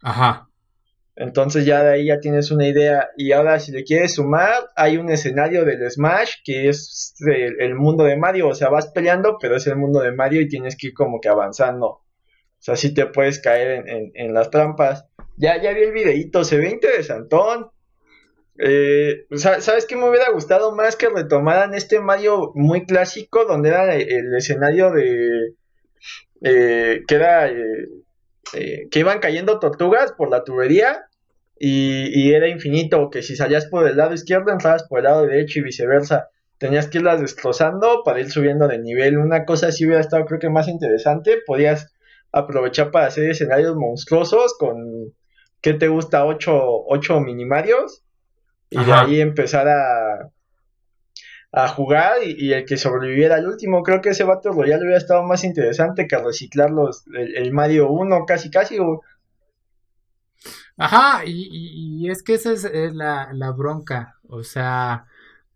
Ajá. 0.00 0.48
Entonces 1.16 1.64
ya 1.64 1.84
de 1.84 1.92
ahí 1.94 2.06
ya 2.06 2.20
tienes 2.20 2.50
una 2.50 2.66
idea. 2.66 3.10
Y 3.16 3.32
ahora 3.32 3.60
si 3.60 3.72
le 3.72 3.84
quieres 3.84 4.14
sumar, 4.14 4.52
hay 4.74 4.96
un 4.96 5.10
escenario 5.10 5.64
del 5.64 5.88
Smash 5.90 6.36
que 6.44 6.68
es 6.68 7.14
el, 7.20 7.74
mundo 7.74 8.04
de 8.04 8.16
Mario. 8.16 8.48
O 8.48 8.54
sea, 8.54 8.68
vas 8.68 8.88
peleando, 8.88 9.38
pero 9.40 9.56
es 9.56 9.66
el 9.66 9.76
mundo 9.76 10.00
de 10.00 10.12
Mario 10.12 10.40
y 10.40 10.48
tienes 10.48 10.76
que 10.76 10.88
ir 10.88 10.94
como 10.94 11.20
que 11.20 11.28
avanzando. 11.28 11.86
O 11.86 12.02
sea, 12.58 12.76
sí 12.76 12.94
te 12.94 13.06
puedes 13.06 13.38
caer 13.38 13.84
en, 14.14 14.34
las 14.34 14.50
trampas. 14.50 15.06
Ya, 15.36 15.60
ya 15.60 15.72
vi 15.72 15.82
el 15.82 15.92
videito, 15.92 16.44
se 16.44 16.58
ve 16.58 16.70
interesantón. 16.70 17.70
Eh, 18.58 19.26
¿Sabes 19.36 19.84
qué 19.86 19.96
me 19.96 20.08
hubiera 20.08 20.30
gustado 20.30 20.74
más 20.74 20.96
que 20.96 21.08
retomaran 21.08 21.74
este 21.74 22.00
Mario 22.00 22.52
muy 22.54 22.86
clásico 22.86 23.44
donde 23.44 23.68
era 23.68 23.94
el, 23.94 24.34
escenario 24.34 24.90
de... 24.90 25.54
Eh, 26.42 27.02
que 27.06 27.14
era... 27.14 27.48
Eh, 27.50 27.88
eh, 28.52 28.88
que 28.90 29.00
iban 29.00 29.18
cayendo 29.18 29.58
tortugas 29.58 30.12
por 30.12 30.30
la 30.30 30.44
tubería 30.44 31.06
y, 31.58 32.32
era 32.32 32.48
infinito, 32.48 33.10
que 33.10 33.22
si 33.22 33.36
salías 33.36 33.66
por 33.66 33.88
el 33.88 33.96
lado 33.96 34.14
izquierdo 34.14 34.52
entrabas 34.52 34.84
por 34.84 34.98
el 34.98 35.04
lado 35.04 35.26
derecho 35.26 35.60
y 35.60 35.62
viceversa. 35.62 36.28
Tenías 36.58 36.88
que 36.88 36.98
irlas 36.98 37.20
destrozando 37.20 38.02
para 38.04 38.20
ir 38.20 38.30
subiendo 38.30 38.68
de 38.68 38.78
nivel. 38.78 39.18
Una 39.18 39.44
cosa 39.44 39.68
así 39.68 39.86
hubiera 39.86 40.00
estado 40.00 40.24
creo 40.24 40.40
que 40.40 40.50
más 40.50 40.68
interesante. 40.68 41.38
Podías 41.46 41.92
aprovechar 42.32 42.90
para 42.90 43.06
hacer 43.06 43.30
escenarios 43.30 43.76
monstruosos 43.76 44.56
con, 44.58 45.14
¿qué 45.60 45.74
te 45.74 45.88
gusta? 45.88 46.24
8 46.24 46.34
ocho, 46.36 46.84
ocho 46.86 47.20
minimarios. 47.20 48.02
Y 48.70 48.84
de 48.84 48.92
ahí 48.92 49.20
empezar 49.20 49.68
a, 49.68 50.30
a 51.54 51.68
jugar 51.68 52.16
y, 52.24 52.52
el 52.52 52.64
que 52.64 52.76
sobreviviera 52.76 53.36
al 53.36 53.46
último. 53.46 53.82
Creo 53.82 54.00
que 54.00 54.10
ese 54.10 54.24
Battle 54.24 54.52
Royale 54.52 54.82
hubiera 54.82 54.98
estado 54.98 55.22
más 55.22 55.44
interesante 55.44 56.08
que 56.08 56.18
reciclar 56.18 56.70
los, 56.70 57.04
el, 57.14 57.52
Mario 57.52 57.90
1 57.90 58.24
casi 58.26 58.50
casi. 58.50 58.78
Ajá, 60.76 61.22
y, 61.24 62.10
es 62.10 62.22
que 62.22 62.34
esa 62.34 62.52
es, 62.52 62.94
la, 62.94 63.28
la, 63.32 63.52
bronca. 63.52 64.16
O 64.28 64.42
sea, 64.42 65.06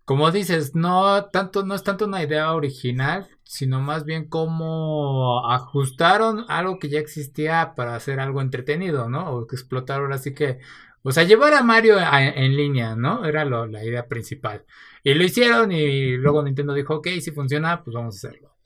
como 0.04 0.30
dices, 0.30 0.76
no 0.76 1.26
tanto, 1.26 1.64
no 1.64 1.74
es 1.74 1.82
tanto 1.82 2.04
una 2.04 2.22
idea 2.22 2.52
original, 2.52 3.26
sino 3.42 3.80
más 3.80 4.04
bien 4.04 4.28
cómo 4.28 5.48
ajustaron 5.50 6.44
algo 6.48 6.78
que 6.78 6.90
ya 6.90 7.00
existía 7.00 7.72
para 7.74 7.96
hacer 7.96 8.20
algo 8.20 8.40
entretenido, 8.40 9.08
¿no? 9.08 9.32
O 9.32 9.46
que 9.48 9.56
explotaron 9.56 10.12
así 10.12 10.32
que 10.32 10.60
o 11.02 11.12
sea, 11.12 11.22
llevar 11.24 11.54
a 11.54 11.62
Mario 11.62 11.96
en 11.98 12.56
línea, 12.56 12.96
¿no? 12.96 13.24
Era 13.24 13.44
la 13.44 13.84
idea 13.84 14.08
principal. 14.08 14.64
Y 15.02 15.14
lo 15.14 15.24
hicieron 15.24 15.72
y 15.72 16.16
luego 16.16 16.42
Nintendo 16.42 16.74
dijo, 16.74 16.96
ok, 16.96 17.08
si 17.20 17.30
funciona, 17.32 17.82
pues 17.82 17.94
vamos 17.94 18.14
a 18.16 18.28
hacerlo. 18.28 18.56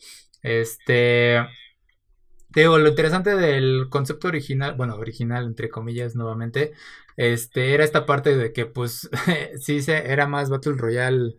Este... 0.42 1.38
Te 2.52 2.60
digo, 2.60 2.78
lo 2.78 2.88
interesante 2.88 3.34
del 3.34 3.88
concepto 3.88 4.28
original, 4.28 4.74
bueno, 4.76 4.96
original 4.96 5.46
entre 5.46 5.70
comillas 5.70 6.14
nuevamente, 6.14 6.72
este, 7.16 7.72
era 7.72 7.82
esta 7.84 8.04
parte 8.04 8.36
de 8.36 8.52
que 8.52 8.66
pues 8.66 9.08
sí 9.60 9.80
se, 9.82 10.12
era 10.12 10.26
más 10.26 10.50
Battle 10.50 10.74
Royale 10.76 11.34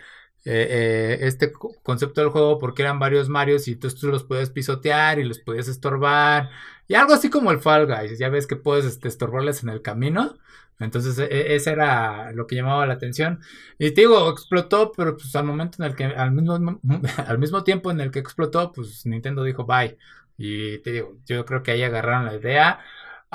eh, 0.45 0.67
eh, 0.69 1.17
este 1.21 1.51
concepto 1.83 2.21
del 2.21 2.29
juego 2.29 2.59
porque 2.59 2.81
eran 2.81 2.99
varios 2.99 3.29
Marios 3.29 3.67
y 3.67 3.75
tú, 3.75 3.89
tú, 3.89 4.07
los 4.09 4.23
puedes 4.23 4.49
pisotear 4.49 5.19
y 5.19 5.23
los 5.23 5.39
puedes 5.39 5.69
estorbar 5.69 6.49
y 6.87 6.95
algo 6.95 7.13
así 7.13 7.29
como 7.29 7.51
el 7.51 7.59
Fall 7.59 7.87
Guys, 7.87 8.19
ya 8.19 8.29
ves 8.29 8.47
que 8.47 8.55
puedes 8.55 8.85
este, 8.85 9.07
estorbarles 9.07 9.63
en 9.63 9.69
el 9.69 9.81
camino. 9.81 10.37
Entonces, 10.79 11.17
e, 11.19 11.25
e, 11.25 11.55
ese 11.55 11.71
era 11.71 12.31
lo 12.33 12.45
que 12.47 12.55
llamaba 12.55 12.85
la 12.85 12.95
atención. 12.95 13.39
Y 13.79 13.91
te 13.91 14.01
digo, 14.01 14.29
explotó, 14.29 14.91
pero 14.95 15.15
pues 15.15 15.35
al 15.35 15.45
momento 15.45 15.77
en 15.81 15.89
el 15.89 15.95
que, 15.95 16.05
al 16.05 16.31
mismo, 16.31 16.79
al 17.27 17.39
mismo 17.39 17.63
tiempo 17.63 17.91
en 17.91 18.01
el 18.01 18.11
que 18.11 18.19
explotó, 18.19 18.71
pues 18.73 19.05
Nintendo 19.05 19.43
dijo 19.43 19.65
bye. 19.65 19.97
Y 20.37 20.79
te 20.79 20.91
digo, 20.91 21.17
yo 21.25 21.45
creo 21.45 21.63
que 21.63 21.71
ahí 21.71 21.83
agarraron 21.83 22.25
la 22.25 22.35
idea. 22.35 22.79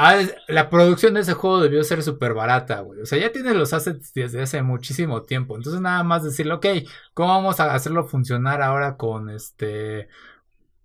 Ah, 0.00 0.16
la 0.46 0.70
producción 0.70 1.14
de 1.14 1.20
ese 1.20 1.34
juego 1.34 1.60
debió 1.60 1.82
ser 1.82 2.04
súper 2.04 2.32
barata, 2.32 2.80
güey. 2.82 3.00
O 3.00 3.06
sea, 3.06 3.18
ya 3.18 3.32
tiene 3.32 3.52
los 3.52 3.72
assets 3.72 4.12
desde 4.14 4.40
hace 4.40 4.62
muchísimo 4.62 5.22
tiempo. 5.24 5.56
Entonces, 5.56 5.80
nada 5.80 6.04
más 6.04 6.22
decirle, 6.22 6.52
ok, 6.54 6.66
¿cómo 7.14 7.30
vamos 7.30 7.58
a 7.58 7.74
hacerlo 7.74 8.04
funcionar 8.06 8.62
ahora 8.62 8.96
con 8.96 9.28
este 9.28 10.08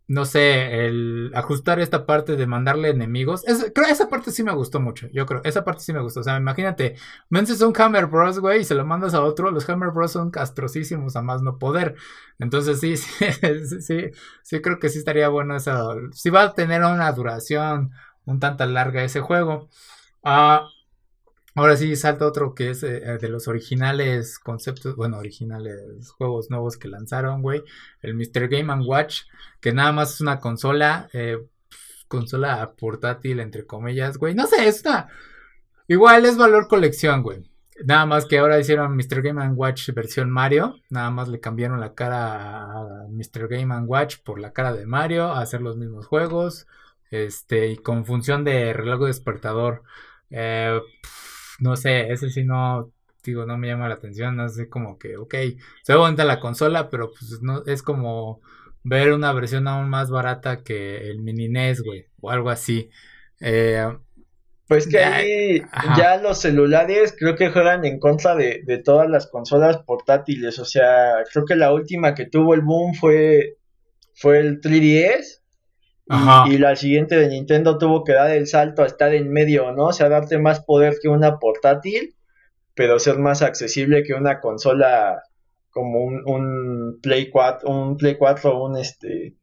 no 0.08 0.26
sé, 0.26 0.86
el 0.86 1.32
ajustar 1.34 1.80
esta 1.80 2.06
parte 2.06 2.36
de 2.36 2.46
mandarle 2.46 2.90
enemigos. 2.90 3.44
creo 3.74 3.88
esa 3.88 4.10
parte 4.10 4.32
sí 4.32 4.44
me 4.44 4.54
gustó 4.54 4.80
mucho. 4.80 5.08
Yo 5.14 5.26
creo, 5.26 5.42
esa 5.46 5.64
parte 5.64 5.82
sí 5.82 5.94
me 5.94 6.02
gustó. 6.02 6.20
O 6.20 6.24
sea, 6.24 6.38
imagínate, 6.38 6.96
vences 7.30 7.62
un 7.62 7.74
Hammer 7.80 8.08
Bros, 8.08 8.40
güey, 8.40 8.62
y 8.62 8.64
se 8.66 8.76
lo 8.76 8.86
mandas 8.86 9.14
a 9.14 9.24
otro. 9.24 9.50
Los 9.52 9.68
Hammer 9.70 9.92
Bros 9.92 10.12
son 10.12 10.30
castrosísimos 10.30 11.16
a 11.16 11.22
más 11.22 11.42
no 11.42 11.58
poder. 11.58 11.96
Entonces, 12.40 12.80
sí, 12.80 12.98
sí, 12.98 13.82
sí, 13.82 14.12
sí, 14.44 14.62
creo 14.62 14.80
que 14.80 14.90
sí 14.90 15.00
estaría 15.00 15.30
bueno 15.30 15.56
eso. 15.56 15.96
Sí 16.12 16.30
va 16.30 16.44
a 16.44 16.54
tener 16.54 16.84
una 16.84 17.12
duración 17.12 17.92
un 18.26 18.40
tanto 18.40 18.66
larga 18.66 19.04
ese 19.04 19.22
juego. 19.22 19.70
Ah. 20.24 20.68
Ahora 21.56 21.78
sí 21.78 21.96
salta 21.96 22.26
otro 22.26 22.56
que 22.56 22.72
es 22.72 22.82
eh, 22.82 23.20
de 23.20 23.30
los 23.30 23.48
originales 23.48 24.40
conceptos, 24.40 24.96
bueno, 24.96 25.20
originales 25.20 26.10
juegos 26.10 26.50
nuevos 26.50 26.78
que 26.78 26.88
lanzaron, 26.88 27.44
güey. 27.44 27.64
El 28.02 28.16
Mr. 28.16 28.48
Game 28.50 28.74
Watch, 28.88 29.22
que 29.62 29.72
nada 29.72 29.92
más 29.92 30.16
es 30.16 30.22
una 30.22 30.40
consola, 30.40 31.10
eh, 31.14 31.46
consola 32.08 32.74
portátil, 32.76 33.40
entre 33.40 33.68
comillas, 33.68 34.18
güey. 34.18 34.34
No 34.34 34.48
sé, 34.48 34.68
es 34.68 34.82
una... 34.84 35.10
Igual 35.88 36.26
es 36.26 36.38
valor 36.38 36.68
colección, 36.68 37.22
güey. 37.22 37.44
Nada 37.86 38.06
más 38.06 38.26
que 38.26 38.40
ahora 38.40 38.60
hicieron 38.60 38.96
Mr. 38.96 39.22
Game 39.22 39.48
Watch 39.50 39.90
versión 39.92 40.32
Mario. 40.32 40.80
Nada 40.90 41.12
más 41.12 41.28
le 41.28 41.40
cambiaron 41.40 41.80
la 41.80 41.94
cara 41.94 42.64
a 42.64 43.08
Mr. 43.10 43.48
Game 43.48 43.76
Watch 43.82 44.18
por 44.24 44.40
la 44.40 44.54
cara 44.54 44.74
de 44.74 44.86
Mario, 44.86 45.32
hacer 45.34 45.62
los 45.62 45.78
mismos 45.78 46.08
juegos. 46.08 46.68
Este, 47.14 47.68
y 47.68 47.78
con 47.78 48.06
función 48.06 48.44
de 48.44 48.74
reloj 48.74 49.06
despertador. 49.06 49.84
Eh, 50.32 50.80
no 51.60 51.76
sé, 51.76 52.12
ese 52.12 52.32
sí 52.32 52.44
no, 52.44 52.92
digo, 53.24 53.46
no 53.46 53.56
me 53.56 53.68
llama 53.68 53.88
la 53.88 53.94
atención, 53.94 54.36
no 54.36 54.50
sé, 54.50 54.68
como 54.68 54.98
que, 54.98 55.18
ok, 55.18 55.36
se 55.84 55.94
bonita 55.94 56.26
la 56.26 56.40
consola, 56.40 56.90
pero 56.90 57.12
pues 57.12 57.40
no, 57.44 57.64
es 57.68 57.84
como 57.84 58.42
ver 58.84 59.14
una 59.14 59.32
versión 59.32 59.68
aún 59.68 59.90
más 59.90 60.10
barata 60.10 60.64
que 60.64 61.12
el 61.12 61.20
mini 61.20 61.50
NES, 61.50 61.84
güey, 61.84 62.08
o 62.20 62.32
algo 62.32 62.50
así. 62.50 62.90
Eh, 63.40 63.96
Pues 64.68 64.88
que 64.88 64.98
ahí 64.98 65.62
ya 65.96 66.18
los 66.18 66.40
celulares 66.42 67.16
creo 67.16 67.36
que 67.36 67.52
juegan 67.52 67.86
en 67.86 68.00
contra 68.00 68.36
de, 68.36 68.64
de, 68.66 68.80
todas 68.80 69.08
las 69.08 69.28
consolas 69.28 69.78
portátiles. 69.86 70.58
O 70.58 70.66
sea, 70.66 71.24
creo 71.32 71.46
que 71.46 71.56
la 71.56 71.72
última 71.72 72.16
que 72.16 72.26
tuvo 72.26 72.56
el 72.56 72.62
boom 72.62 72.96
fue, 72.96 73.58
fue 74.16 74.40
el 74.40 74.62
3DS. 74.62 75.43
Y, 76.06 76.58
la 76.58 76.76
siguiente 76.76 77.16
de 77.16 77.30
Nintendo 77.30 77.78
tuvo 77.78 78.04
que 78.04 78.14
dar 78.14 78.32
el 78.32 78.48
salto 78.48 78.84
a 78.84 78.86
estar 78.86 79.14
en 79.14 79.32
medio, 79.32 79.72
¿no? 79.72 79.86
O 79.86 79.94
sea, 79.94 80.10
darte 80.10 80.38
más 80.38 80.60
poder 80.62 80.96
que 81.02 81.08
una 81.08 81.40
portátil, 81.40 82.16
pero 82.74 83.00
ser 83.00 83.20
más 83.20 83.42
accesible 83.42 84.04
que 84.04 84.14
una 84.14 84.42
consola 84.42 85.24
como 85.70 86.02
un, 86.02 86.22
un 86.26 87.00
Play 87.02 87.30
4, 87.30 87.70
un 87.70 87.98
Play 87.98 88.16
4 88.18 88.52
o 88.52 88.66
un 88.68 88.78
este 88.78 89.36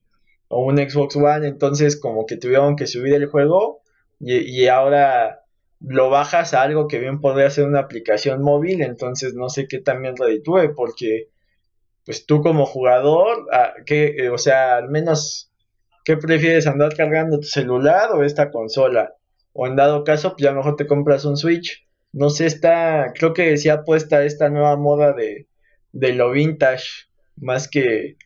o 0.48 0.64
un 0.64 0.78
Xbox 0.78 1.16
One, 1.16 1.46
entonces 1.46 1.98
como 1.98 2.26
que 2.26 2.36
tuvieron 2.36 2.76
que 2.76 2.86
subir 2.86 3.14
el 3.14 3.26
juego 3.26 3.80
y, 4.18 4.36
y 4.38 4.68
ahora 4.68 5.40
lo 5.80 6.10
bajas 6.10 6.54
a 6.54 6.62
algo 6.62 6.88
que 6.88 6.98
bien 6.98 7.20
podría 7.20 7.50
ser 7.50 7.64
una 7.66 7.80
aplicación 7.80 8.42
móvil, 8.42 8.82
entonces 8.82 9.34
no 9.34 9.48
sé 9.48 9.66
qué 9.66 9.78
también 9.78 10.16
reditúe, 10.16 10.74
porque 10.76 11.28
pues 12.04 12.26
tú 12.26 12.42
como 12.42 12.66
jugador, 12.66 13.46
ah, 13.52 13.72
que, 13.86 14.28
o 14.30 14.38
sea, 14.38 14.76
al 14.76 14.90
menos 14.90 15.49
¿Qué 16.04 16.16
prefieres, 16.16 16.66
andar 16.66 16.94
cargando 16.94 17.40
tu 17.40 17.46
celular 17.46 18.10
o 18.12 18.24
esta 18.24 18.50
consola? 18.50 19.14
O 19.52 19.66
en 19.66 19.76
dado 19.76 20.04
caso, 20.04 20.30
pues 20.30 20.42
ya 20.42 20.52
mejor 20.52 20.76
te 20.76 20.86
compras 20.86 21.24
un 21.24 21.36
Switch. 21.36 21.86
No 22.12 22.30
sé, 22.30 22.46
está, 22.46 23.12
creo 23.14 23.34
que 23.34 23.56
se 23.56 23.70
ha 23.70 23.82
puesto 23.84 24.18
esta 24.18 24.48
nueva 24.48 24.76
moda 24.76 25.12
de, 25.12 25.46
de 25.92 26.12
lo 26.12 26.32
vintage, 26.32 27.08
más 27.36 27.68
que, 27.68 28.16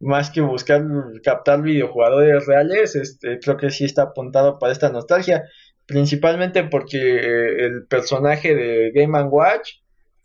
más 0.00 0.30
que 0.30 0.40
buscar 0.40 0.84
captar 1.22 1.62
videojugadores 1.62 2.46
reales, 2.46 2.96
este, 2.96 3.38
creo 3.38 3.56
que 3.56 3.70
sí 3.70 3.84
está 3.84 4.02
apuntado 4.02 4.58
para 4.58 4.72
esta 4.72 4.90
nostalgia, 4.90 5.44
principalmente 5.86 6.64
porque 6.64 6.98
eh, 6.98 7.66
el 7.66 7.86
personaje 7.86 8.54
de 8.54 8.90
Game 8.92 9.20
Watch, 9.22 9.74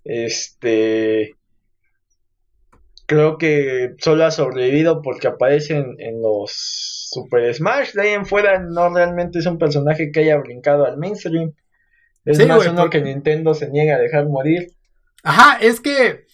este, 0.04 1.36
creo 3.08 3.38
que 3.38 3.96
solo 3.98 4.26
ha 4.26 4.32
sobrevivido 4.32 5.02
porque 5.02 5.28
aparece 5.28 5.78
en, 5.78 6.22
los 6.22 7.08
Super 7.10 7.52
Smash. 7.54 7.94
De 7.94 8.02
ahí 8.04 8.10
en 8.10 8.26
fuera 8.26 8.60
no 8.60 8.94
realmente 8.94 9.40
es 9.40 9.46
un 9.48 9.58
personaje 9.58 10.12
que 10.12 10.20
haya 10.20 10.38
brincado 10.38 10.86
al 10.86 10.98
mainstream. 10.98 11.54
Es 12.26 12.46
más 12.46 12.68
uno 12.68 12.90
que 12.90 13.02
Nintendo 13.02 13.54
se 13.54 13.70
niega 13.70 13.96
a 13.96 14.00
dejar 14.00 14.28
morir. 14.28 14.74
Ajá, 15.24 15.58
es 15.62 15.80
que 15.80 16.26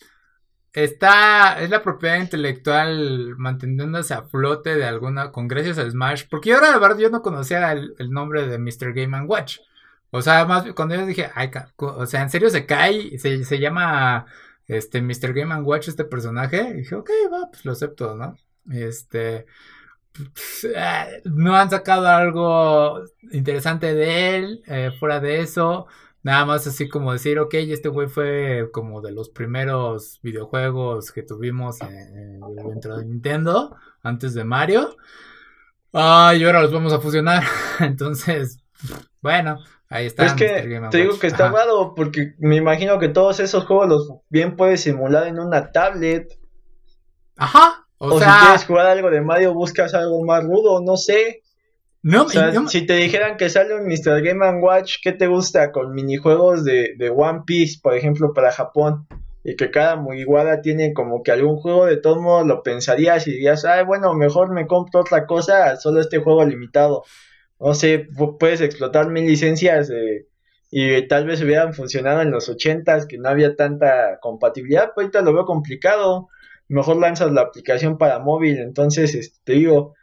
está, 0.73 1.61
es 1.61 1.69
la 1.69 1.83
propiedad 1.83 2.17
intelectual 2.17 3.35
manteniéndose 3.37 4.15
a 4.15 4.23
flote 4.23 4.75
de 4.75 4.85
alguna, 4.85 5.31
con 5.31 5.47
gracias 5.47 5.77
a 5.77 5.87
Smash, 5.87 6.23
porque 6.27 6.49
yo 6.49 6.59
la 6.59 6.79
verdad 6.79 6.97
yo 6.97 7.11
no 7.11 7.21
conocía 7.21 7.71
el, 7.71 8.09
nombre 8.09 8.47
de 8.47 8.57
Mr. 8.57 8.93
Game 8.93 9.21
Watch. 9.25 9.59
O 10.09 10.23
sea, 10.23 10.45
más 10.45 10.65
cuando 10.73 10.95
yo 10.95 11.05
dije, 11.05 11.29
ay, 11.35 11.51
o 11.77 12.05
sea, 12.07 12.23
en 12.23 12.31
serio 12.31 12.49
se 12.49 12.65
cae, 12.65 13.17
se, 13.19 13.43
se 13.45 13.59
llama 13.59 14.25
este, 14.77 15.01
Mr. 15.01 15.33
Game 15.33 15.55
Watch, 15.61 15.87
este 15.87 16.05
personaje. 16.05 16.69
Y 16.69 16.73
dije, 16.73 16.95
ok, 16.95 17.09
va, 17.31 17.49
pues 17.49 17.65
lo 17.65 17.71
acepto, 17.71 18.15
¿no? 18.15 18.35
Este. 18.71 19.45
Pues, 20.13 20.67
eh, 20.75 21.21
no 21.25 21.55
han 21.55 21.69
sacado 21.69 22.07
algo 22.07 23.03
interesante 23.31 23.93
de 23.93 24.37
él. 24.37 24.63
Eh, 24.67 24.91
fuera 24.99 25.19
de 25.19 25.41
eso. 25.41 25.87
Nada 26.23 26.45
más 26.45 26.65
así 26.67 26.87
como 26.87 27.11
decir, 27.11 27.37
ok, 27.39 27.53
este 27.55 27.89
güey 27.89 28.07
fue 28.07 28.69
como 28.71 29.01
de 29.01 29.11
los 29.11 29.29
primeros 29.29 30.19
videojuegos 30.23 31.11
que 31.11 31.23
tuvimos 31.23 31.79
dentro 31.79 32.97
de 32.97 33.05
Nintendo, 33.05 33.75
antes 34.01 34.33
de 34.33 34.45
Mario. 34.45 34.95
Ah, 35.91 36.33
y 36.35 36.43
ahora 36.45 36.61
los 36.61 36.71
vamos 36.71 36.93
a 36.93 36.99
fusionar. 36.99 37.43
Entonces, 37.81 38.59
bueno, 39.21 39.59
Ahí 39.93 40.07
está. 40.07 40.25
Es 40.25 40.33
que 40.33 40.47
te 40.89 40.97
digo 40.97 41.19
que 41.19 41.27
está 41.27 41.51
raro 41.51 41.93
porque 41.95 42.33
me 42.39 42.55
imagino 42.55 42.97
que 42.97 43.09
todos 43.09 43.39
esos 43.39 43.65
juegos 43.65 43.87
los 43.87 44.11
bien 44.27 44.55
puedes 44.55 44.81
simular 44.81 45.27
en 45.27 45.37
una 45.37 45.71
tablet. 45.71 46.33
Ajá. 47.37 47.85
O, 47.99 48.19
si 48.19 48.25
quieres 48.25 48.65
jugar 48.65 48.87
algo 48.87 49.11
de 49.11 49.21
Mario 49.21 49.53
buscas 49.53 49.93
algo 49.93 50.25
más 50.25 50.43
rudo, 50.43 50.81
no 50.81 50.97
sé. 50.97 51.43
No, 52.01 52.27
si 52.27 52.87
te 52.87 52.95
dijeran 52.95 53.37
que 53.37 53.51
sale 53.51 53.75
un 53.75 53.85
Mr. 53.85 54.23
Game 54.23 54.59
Watch, 54.59 54.95
¿qué 55.03 55.11
te 55.11 55.27
gusta? 55.27 55.71
Con 55.71 55.93
minijuegos 55.93 56.65
de, 56.65 56.95
de 56.97 57.11
One 57.11 57.43
Piece, 57.45 57.79
por 57.81 57.95
ejemplo, 57.95 58.33
para 58.33 58.51
Japón. 58.51 59.07
Y 59.43 59.55
que 59.55 59.69
cada 59.69 59.95
Mugiwara 59.95 60.61
tiene 60.61 60.93
como 60.93 61.21
que 61.21 61.31
algún 61.31 61.57
juego, 61.57 61.85
de 61.85 61.97
todos 61.97 62.17
modos 62.17 62.47
lo 62.47 62.63
pensarías 62.63 63.27
y 63.27 63.33
dirías, 63.33 63.63
ay, 63.63 63.85
bueno, 63.85 64.15
mejor 64.15 64.51
me 64.51 64.65
compro 64.65 65.01
otra 65.01 65.27
cosa, 65.27 65.75
solo 65.75 66.01
este 66.01 66.17
juego 66.17 66.43
limitado 66.43 67.03
no 67.59 67.73
sé, 67.73 68.07
puedes 68.39 68.61
explotar 68.61 69.09
mil 69.09 69.25
licencias 69.25 69.89
eh, 69.89 70.27
y 70.69 71.07
tal 71.07 71.25
vez 71.25 71.41
hubieran 71.41 71.73
funcionado 71.73 72.21
en 72.21 72.31
los 72.31 72.49
ochentas, 72.49 73.05
que 73.05 73.17
no 73.17 73.29
había 73.29 73.55
tanta 73.55 74.19
compatibilidad, 74.19 74.91
pues 74.93 75.05
ahorita 75.05 75.21
lo 75.21 75.33
veo 75.33 75.45
complicado. 75.45 76.29
Mejor 76.67 76.97
lanzas 76.97 77.31
la 77.31 77.41
aplicación 77.41 77.97
para 77.97 78.19
móvil, 78.19 78.57
entonces 78.57 79.13
este, 79.13 79.39
te 79.43 79.53
digo, 79.53 79.93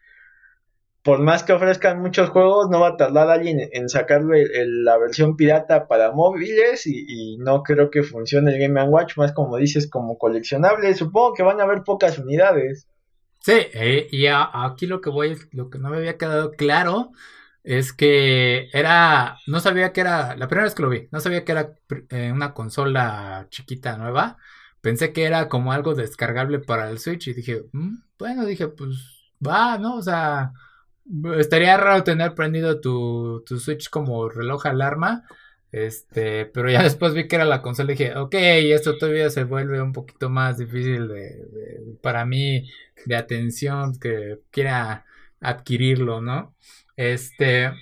por 1.03 1.19
más 1.21 1.43
que 1.43 1.53
ofrezcan 1.53 2.01
muchos 2.01 2.29
juegos, 2.29 2.69
no 2.71 2.81
va 2.81 2.89
a 2.89 2.97
tardar 2.97 3.31
alguien 3.31 3.69
en 3.73 3.89
sacarle 3.89 4.47
la 4.65 4.99
versión 4.99 5.37
pirata 5.37 5.89
para 5.89 6.13
móviles 6.13 6.87
y, 6.87 7.39
no 7.39 7.63
creo 7.63 7.91
que 7.91 8.03
funcione 8.03 8.53
el 8.53 8.61
Game 8.61 8.83
Watch, 8.85 9.17
más 9.17 9.33
como 9.33 9.57
dices, 9.57 9.89
como 9.89 10.19
coleccionable. 10.19 10.95
Supongo 10.95 11.33
que 11.35 11.43
van 11.43 11.61
a 11.61 11.65
haber 11.65 11.83
pocas 11.85 12.19
unidades. 12.19 12.87
Sí, 13.39 13.55
eh, 13.73 14.07
y 14.11 14.27
aquí 14.29 14.87
lo 14.87 15.01
que 15.01 15.09
voy, 15.09 15.37
lo 15.53 15.71
que 15.71 15.79
no 15.79 15.89
me 15.89 15.97
había 15.97 16.19
quedado 16.19 16.53
claro 16.53 17.13
es 17.63 17.93
que 17.93 18.69
era, 18.73 19.37
no 19.47 19.61
sabía 19.61 19.93
que 19.93 20.01
era, 20.01 20.37
la 20.37 20.49
primera 20.49 20.65
vez 20.65 20.75
que 20.75 20.83
lo 20.83 20.89
vi, 20.89 21.09
no 21.13 21.21
sabía 21.21 21.45
que 21.45 21.53
era 21.53 21.75
eh, 22.11 22.33
una 22.33 22.55
consola 22.55 23.47
chiquita 23.51 23.97
nueva, 23.97 24.39
pensé 24.81 25.13
que 25.13 25.25
era 25.25 25.49
como 25.49 25.73
algo 25.73 25.95
descargable 25.95 26.59
para 26.59 26.91
el 26.91 26.99
Switch 26.99 27.29
y 27.29 27.35
dije, 27.35 27.65
mm, 27.73 27.97
bueno, 28.19 28.47
dije, 28.47 28.69
pues 28.69 29.33
va, 29.47 29.79
¿no? 29.79 29.97
O 29.97 30.03
sea, 30.03 30.53
estaría 31.39 31.77
raro 31.77 32.05
tener 32.05 32.35
prendido 32.35 32.81
tu, 32.81 33.43
tu 33.47 33.59
Switch 33.59 33.91
como 33.91 34.29
reloj 34.29 34.67
alarma, 34.67 35.25
este, 35.73 36.47
pero 36.47 36.71
ya 36.71 36.83
después 36.83 37.15
vi 37.15 37.29
que 37.29 37.37
era 37.37 37.45
la 37.45 37.63
consola 37.63 37.93
y 37.93 37.97
dije, 37.97 38.17
ok, 38.17 38.35
esto 38.35 38.97
todavía 38.99 39.31
se 39.31 39.45
vuelve 39.45 39.81
un 39.83 39.93
poquito 39.93 40.31
más 40.31 40.59
difícil 40.59 41.09
de, 41.09 41.97
para 42.03 42.25
mí 42.25 42.69
de 43.07 43.17
atención 43.17 43.99
que 43.99 44.41
quiera 44.51 45.05
adquirirlo, 45.41 46.21
¿no? 46.21 46.55
Este, 47.01 47.73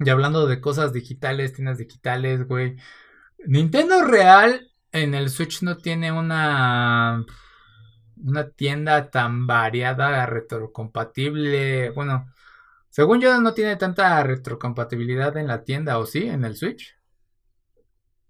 y 0.00 0.10
hablando 0.10 0.48
de 0.48 0.60
cosas 0.60 0.92
digitales, 0.92 1.52
tiendas 1.52 1.78
digitales, 1.78 2.48
güey. 2.48 2.74
Nintendo 3.46 4.02
Real 4.02 4.68
en 4.90 5.14
el 5.14 5.30
Switch 5.30 5.62
no 5.62 5.78
tiene 5.78 6.10
una 6.10 7.24
una 8.20 8.50
tienda 8.50 9.10
tan 9.12 9.46
variada, 9.46 10.26
retrocompatible. 10.26 11.90
Bueno, 11.90 12.32
según 12.88 13.20
yo 13.20 13.40
no 13.40 13.54
tiene 13.54 13.76
tanta 13.76 14.20
retrocompatibilidad 14.24 15.36
en 15.36 15.46
la 15.46 15.62
tienda, 15.62 15.98
¿o 15.98 16.04
sí? 16.04 16.26
En 16.26 16.44
el 16.44 16.56
Switch. 16.56 16.96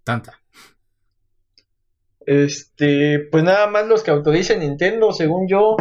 Tanta. 0.03 0.39
Este, 2.19 3.29
pues 3.31 3.43
nada 3.43 3.65
más 3.65 3.87
los 3.87 4.03
que 4.03 4.11
autoricen 4.11 4.59
Nintendo, 4.59 5.11
según 5.11 5.47
yo. 5.47 5.75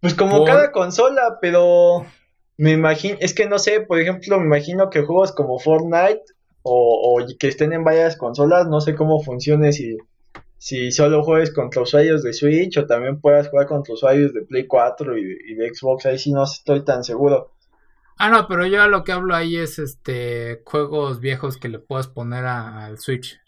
Pues 0.00 0.14
como 0.14 0.46
cada 0.46 0.72
consola, 0.72 1.38
pero 1.42 2.06
me 2.58 2.72
imagino, 2.72 3.16
es 3.20 3.34
que 3.34 3.48
no 3.48 3.58
sé, 3.58 3.80
por 3.80 4.00
ejemplo, 4.00 4.38
me 4.38 4.46
imagino 4.46 4.90
que 4.90 5.02
juegos 5.02 5.32
como 5.32 5.60
Fortnite 5.60 6.22
o, 6.62 7.24
que 7.38 7.48
estén 7.48 7.72
en 7.72 7.84
varias 7.84 8.16
consolas, 8.16 8.66
no 8.66 8.80
sé 8.80 8.94
cómo 8.94 9.22
funcione 9.22 9.72
si, 9.72 9.96
si 10.58 10.90
solo 10.90 11.22
juegues 11.22 11.54
contra 11.54 11.82
usuarios 11.82 12.22
de 12.24 12.32
Switch 12.32 12.76
o 12.76 12.86
también 12.86 13.20
puedas 13.20 13.48
jugar 13.48 13.68
contra 13.68 13.94
usuarios 13.94 14.34
de 14.34 14.42
Play 14.42 14.66
4 14.66 15.16
y, 15.16 15.54
de 15.54 15.72
Xbox, 15.72 16.06
ahí 16.06 16.18
sí 16.18 16.32
no 16.32 16.42
estoy 16.42 16.84
tan 16.84 17.04
seguro. 17.04 17.52
Ah, 18.18 18.28
no, 18.28 18.48
pero 18.48 18.66
yo 18.66 18.86
lo 18.88 19.04
que 19.04 19.12
hablo 19.12 19.36
ahí 19.36 19.56
es 19.56 19.78
este 19.78 20.60
juegos 20.64 21.20
viejos 21.20 21.56
que 21.56 21.68
le 21.68 21.78
puedas 21.78 22.08
poner 22.08 22.44
al 22.44 22.98
Switch. 22.98 23.40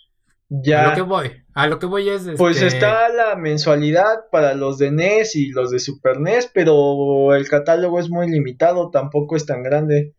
Ya. 0.50 0.86
A 0.86 0.88
lo 0.88 0.94
que 0.96 1.02
voy. 1.02 1.44
A 1.54 1.66
lo 1.68 1.78
que 1.78 1.86
voy 1.86 2.08
es. 2.08 2.28
Pues 2.36 2.60
este, 2.60 2.66
está 2.66 3.08
la 3.08 3.36
mensualidad 3.36 4.28
para 4.30 4.54
los 4.54 4.78
de 4.78 4.90
NES 4.90 5.36
y 5.36 5.50
los 5.50 5.70
de 5.70 5.78
Super 5.78 6.20
NES, 6.20 6.50
pero 6.52 7.34
el 7.34 7.48
catálogo 7.48 8.00
es 8.00 8.10
muy 8.10 8.28
limitado, 8.28 8.90
tampoco 8.90 9.36
es 9.36 9.46
tan 9.46 9.62
grande. 9.62 10.14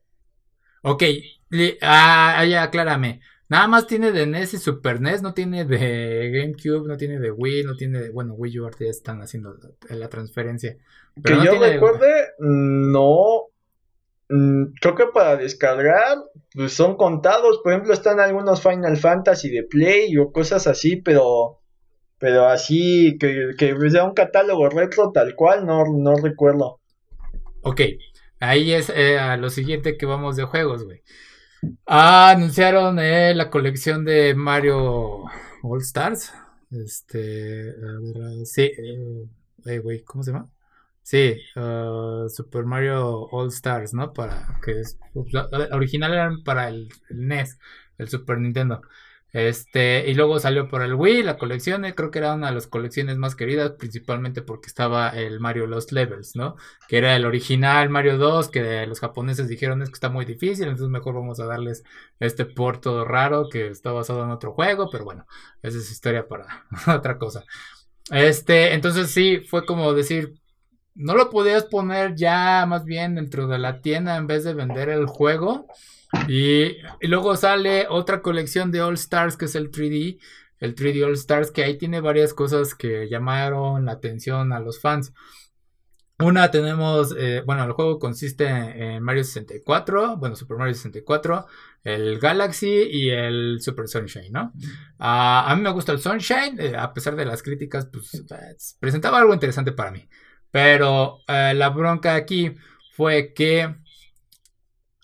Ok, 0.83 1.03
ah, 1.81 2.43
ya, 2.45 2.63
aclárame. 2.63 3.19
Nada 3.49 3.67
más 3.67 3.85
tiene 3.85 4.13
de 4.13 4.25
NES 4.25 4.53
y 4.53 4.57
Super 4.59 5.01
NES, 5.01 5.21
no 5.21 5.33
tiene 5.33 5.65
de 5.65 6.31
GameCube, 6.31 6.87
no 6.87 6.95
tiene 6.95 7.19
de 7.19 7.31
Wii, 7.31 7.65
no 7.65 7.75
tiene 7.75 7.99
de. 7.99 8.09
Bueno, 8.09 8.33
Wii 8.33 8.59
U 8.61 8.69
ya 8.79 8.87
están 8.87 9.21
haciendo 9.21 9.57
la, 9.89 10.07
transferencia. 10.07 10.77
que 11.21 11.33
yo 11.43 11.59
recuerde, 11.59 12.29
no. 12.39 13.50
Mm, 14.33 14.75
creo 14.79 14.95
que 14.95 15.07
para 15.07 15.35
descargar 15.35 16.17
pues 16.53 16.71
son 16.71 16.95
contados, 16.95 17.59
por 17.61 17.73
ejemplo 17.73 17.93
están 17.93 18.21
algunos 18.21 18.61
Final 18.61 18.95
Fantasy 18.95 19.49
de 19.49 19.63
Play 19.63 20.17
o 20.17 20.31
cosas 20.31 20.67
así, 20.67 20.95
pero 20.95 21.59
pero 22.17 22.45
así 22.47 23.17
que, 23.19 23.51
que 23.57 23.75
sea 23.89 24.05
un 24.05 24.13
catálogo 24.13 24.69
retro 24.69 25.11
tal 25.11 25.35
cual, 25.35 25.65
no, 25.65 25.83
no 25.85 26.15
recuerdo. 26.15 26.79
Ok, 27.63 27.81
ahí 28.39 28.71
es 28.71 28.89
eh, 28.95 29.17
lo 29.37 29.49
siguiente 29.49 29.97
que 29.97 30.05
vamos 30.05 30.37
de 30.37 30.45
juegos, 30.45 30.85
güey. 30.85 31.01
Ah, 31.85 32.29
anunciaron 32.29 32.99
eh, 32.99 33.33
la 33.35 33.49
colección 33.49 34.05
de 34.05 34.33
Mario 34.33 35.23
All 35.61 35.81
Stars. 35.81 36.31
Este. 36.71 37.73
sí. 38.45 38.71
Eh, 39.65 40.03
¿cómo 40.05 40.23
se 40.23 40.31
llama? 40.31 40.49
Sí, 41.03 41.35
uh, 41.55 42.29
Super 42.29 42.65
Mario 42.65 43.27
All 43.31 43.47
Stars, 43.49 43.93
¿no? 43.93 44.13
Para 44.13 44.59
que 44.63 44.79
es, 44.79 44.97
pues, 45.13 45.33
original 45.71 46.13
eran 46.13 46.43
para 46.43 46.69
el, 46.69 46.89
NES, 47.09 47.59
el 47.97 48.07
Super 48.09 48.39
Nintendo. 48.39 48.81
Este, 49.33 50.09
y 50.09 50.13
luego 50.13 50.39
salió 50.39 50.67
por 50.67 50.81
el 50.81 50.93
Wii, 50.93 51.23
la 51.23 51.37
colección, 51.37 51.85
eh, 51.85 51.95
creo 51.95 52.11
que 52.11 52.19
era 52.19 52.33
una 52.33 52.49
de 52.49 52.53
las 52.55 52.67
colecciones 52.67 53.17
más 53.17 53.33
queridas, 53.35 53.71
principalmente 53.79 54.41
porque 54.41 54.67
estaba 54.67 55.09
el 55.09 55.39
Mario 55.39 55.67
Lost 55.67 55.93
Levels, 55.93 56.35
¿no? 56.35 56.57
Que 56.89 56.97
era 56.97 57.15
el 57.15 57.25
original 57.25 57.89
Mario 57.89 58.17
2, 58.17 58.49
que 58.49 58.85
los 58.87 58.99
japoneses 58.99 59.47
dijeron 59.47 59.81
es 59.81 59.89
que 59.89 59.93
está 59.93 60.09
muy 60.09 60.25
difícil, 60.25 60.65
entonces 60.65 60.89
mejor 60.89 61.15
vamos 61.15 61.39
a 61.39 61.45
darles 61.45 61.83
este 62.19 62.45
puerto 62.45 63.05
raro 63.05 63.47
que 63.49 63.67
está 63.67 63.93
basado 63.93 64.23
en 64.25 64.31
otro 64.31 64.51
juego, 64.53 64.89
pero 64.91 65.05
bueno, 65.05 65.25
esa 65.61 65.77
es 65.77 65.89
historia 65.91 66.27
para 66.27 66.65
otra 66.97 67.17
cosa. 67.17 67.45
Este, 68.11 68.73
entonces 68.73 69.11
sí, 69.11 69.39
fue 69.49 69.65
como 69.65 69.93
decir, 69.93 70.40
no 70.95 71.15
lo 71.15 71.29
podías 71.29 71.65
poner 71.65 72.15
ya 72.15 72.65
más 72.67 72.85
bien 72.85 73.15
dentro 73.15 73.47
de 73.47 73.59
la 73.59 73.81
tienda 73.81 74.17
en 74.17 74.27
vez 74.27 74.43
de 74.43 74.53
vender 74.53 74.89
el 74.89 75.05
juego. 75.05 75.67
Y, 76.27 76.75
luego 77.01 77.35
sale 77.37 77.87
otra 77.89 78.21
colección 78.21 78.71
de 78.71 78.81
All 78.81 78.95
Stars 78.95 79.37
que 79.37 79.45
es 79.45 79.55
el 79.55 79.71
3D. 79.71 80.19
El 80.59 80.75
3D 80.75 81.03
All 81.03 81.13
Stars 81.13 81.51
que 81.51 81.63
ahí 81.63 81.77
tiene 81.77 82.01
varias 82.01 82.33
cosas 82.33 82.75
que 82.75 83.07
llamaron 83.09 83.85
la 83.85 83.93
atención 83.93 84.53
a 84.53 84.59
los 84.59 84.79
fans. 84.79 85.13
Una 86.19 86.51
tenemos, 86.51 87.15
eh, 87.17 87.41
bueno, 87.47 87.63
el 87.63 87.71
juego 87.71 87.97
consiste 87.97 88.45
en 88.45 89.01
Mario 89.01 89.23
64, 89.23 90.17
bueno, 90.17 90.35
Super 90.35 90.57
Mario 90.57 90.75
64, 90.75 91.47
el 91.83 92.19
Galaxy 92.19 92.67
y 92.69 93.09
el 93.09 93.59
Super 93.59 93.87
Sunshine, 93.87 94.31
¿no? 94.31 94.53
Ah, 94.99 95.45
a 95.47 95.55
mí 95.55 95.63
me 95.63 95.71
gusta 95.71 95.93
el 95.93 95.99
Sunshine, 95.99 96.59
eh, 96.59 96.75
a 96.77 96.93
pesar 96.93 97.15
de 97.15 97.25
las 97.25 97.41
críticas, 97.41 97.87
pues 97.87 98.23
presentaba 98.79 99.17
algo 99.17 99.33
interesante 99.33 99.71
para 99.71 99.89
mí. 99.89 100.07
Pero 100.51 101.19
eh, 101.27 101.53
la 101.55 101.69
bronca 101.69 102.15
aquí 102.15 102.55
fue 102.93 103.33
que 103.33 103.75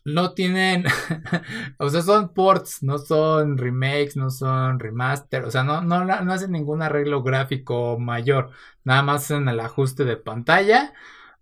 no 0.08 0.34
tienen, 0.34 0.86
o 1.80 1.90
sea, 1.90 2.02
son 2.02 2.34
ports, 2.34 2.82
no 2.82 2.98
son 2.98 3.58
remakes, 3.58 4.16
no 4.16 4.30
son 4.30 4.80
remaster, 4.80 5.44
o 5.44 5.52
sea, 5.52 5.64
no, 5.64 5.82
no, 5.82 6.06
no 6.06 6.34
hacen 6.34 6.52
ningún 6.52 6.82
arreglo 6.82 7.24
gráfico 7.24 7.98
mayor, 8.00 8.52
nada 8.86 9.04
más 9.04 9.30
en 9.32 9.50
el 9.50 9.60
ajuste 9.60 10.06
de 10.06 10.18
pantalla. 10.18 10.94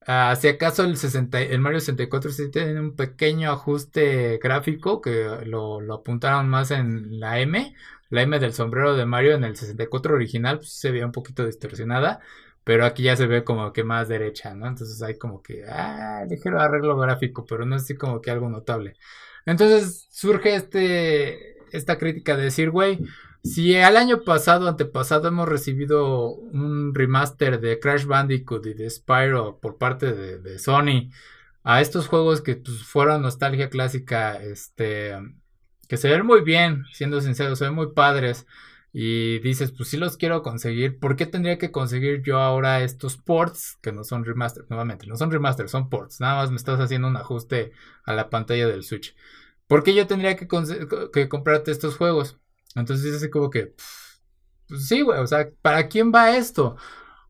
Uh, 0.08 0.36
si 0.36 0.48
acaso 0.48 0.84
el, 0.84 0.98
60, 0.98 1.42
el 1.42 1.60
Mario 1.60 1.80
64 1.80 2.32
sí 2.32 2.52
tiene 2.52 2.80
un 2.80 2.96
pequeño 2.96 3.52
ajuste 3.52 4.38
gráfico 4.38 5.02
que 5.02 5.26
lo, 5.46 5.82
lo, 5.82 5.96
apuntaron 5.96 6.48
más 6.48 6.70
en 6.72 7.20
la 7.20 7.40
M, 7.40 7.76
la 8.10 8.22
M 8.22 8.40
del 8.40 8.54
sombrero 8.54 8.96
de 8.96 9.06
Mario 9.06 9.34
en 9.36 9.44
el 9.44 9.56
64 9.56 10.14
original 10.16 10.58
pues, 10.60 10.74
se 10.74 10.92
veía 10.92 11.06
un 11.06 11.12
poquito 11.12 11.46
distorsionada, 11.46 12.20
pero 12.66 12.86
aquí 12.86 13.04
ya 13.04 13.16
se 13.16 13.28
ve 13.28 13.44
como 13.46 13.72
que 13.72 13.84
más 13.86 14.08
derecha, 14.10 14.56
¿no? 14.56 14.68
Entonces 14.68 15.02
hay 15.04 15.18
como 15.18 15.42
que, 15.44 15.64
ah, 15.70 16.26
ligero 16.28 16.60
arreglo 16.60 16.98
gráfico, 16.98 17.46
pero 17.46 17.66
no 17.66 17.76
es 17.76 17.84
así 17.84 17.96
como 17.96 18.22
que 18.22 18.32
algo 18.32 18.50
notable. 18.50 18.96
Entonces 19.46 20.08
surge 20.12 20.56
este, 20.56 21.58
esta 21.72 21.98
crítica 22.00 22.36
de 22.36 22.46
decir, 22.46 22.72
güey, 22.72 23.00
si 23.44 23.76
al 23.78 23.98
año 23.98 24.24
pasado, 24.24 24.68
antepasado, 24.68 25.28
hemos 25.28 25.48
recibido 25.48 26.30
un 26.30 26.96
remaster 26.96 27.60
de 27.62 27.80
Crash 27.80 28.06
Bandicoot 28.06 28.66
y 28.66 28.74
de 28.74 28.90
Spyro 28.90 29.60
por 29.60 29.78
parte 29.78 30.14
de, 30.14 30.60
Sony 30.60 31.12
a 31.64 31.82
estos 31.82 32.08
juegos 32.08 32.42
que 32.42 32.56
pues, 32.56 32.84
fueron 32.84 33.22
nostalgia 33.22 33.70
clásica, 33.70 34.42
este, 34.42 35.14
que 35.88 35.98
se 35.98 36.10
ven 36.10 36.26
muy 36.26 36.42
bien, 36.42 36.86
siendo 36.94 37.22
sincero, 37.22 37.56
se 37.56 37.66
ven 37.66 37.76
muy 37.76 37.94
padres 37.94 38.48
y 38.98 39.40
dices, 39.40 39.74
pues 39.74 39.90
si 39.90 39.98
los 39.98 40.16
quiero 40.16 40.42
conseguir, 40.42 41.00
¿por 41.00 41.18
qué 41.18 41.26
tendría 41.26 41.58
que 41.58 41.70
conseguir 41.70 42.22
yo 42.24 42.40
ahora 42.40 42.82
estos 42.82 43.18
ports 43.18 43.78
que 43.82 43.92
no 43.92 44.06
son 44.06 44.24
remaster? 44.24 44.64
Nuevamente, 44.70 45.06
no 45.06 45.18
son 45.18 45.32
remaster, 45.32 45.68
son 45.68 45.90
ports. 45.90 46.22
Nada 46.22 46.36
más 46.36 46.50
me 46.50 46.56
estás 46.56 46.80
haciendo 46.80 47.10
un 47.10 47.18
ajuste 47.18 47.74
a 48.06 48.14
la 48.14 48.30
pantalla 48.30 48.70
del 48.70 48.84
Switch. 48.84 49.14
¿Por 49.68 49.84
qué 49.84 49.94
yo 49.94 50.08
tendría 50.08 50.38
que, 50.38 50.48
que 51.12 51.28
comprarte 51.28 51.72
estos 51.72 51.98
juegos? 51.98 52.40
Entonces 52.74 53.06
es 53.08 53.18
así 53.18 53.30
como 53.30 53.50
que, 53.50 53.76
pues 54.70 54.88
sí, 54.88 55.02
güey, 55.02 55.20
o 55.20 55.28
sea, 55.28 55.50
¿para 55.62 55.90
quién 55.90 56.14
va 56.16 56.38
esto? 56.38 56.78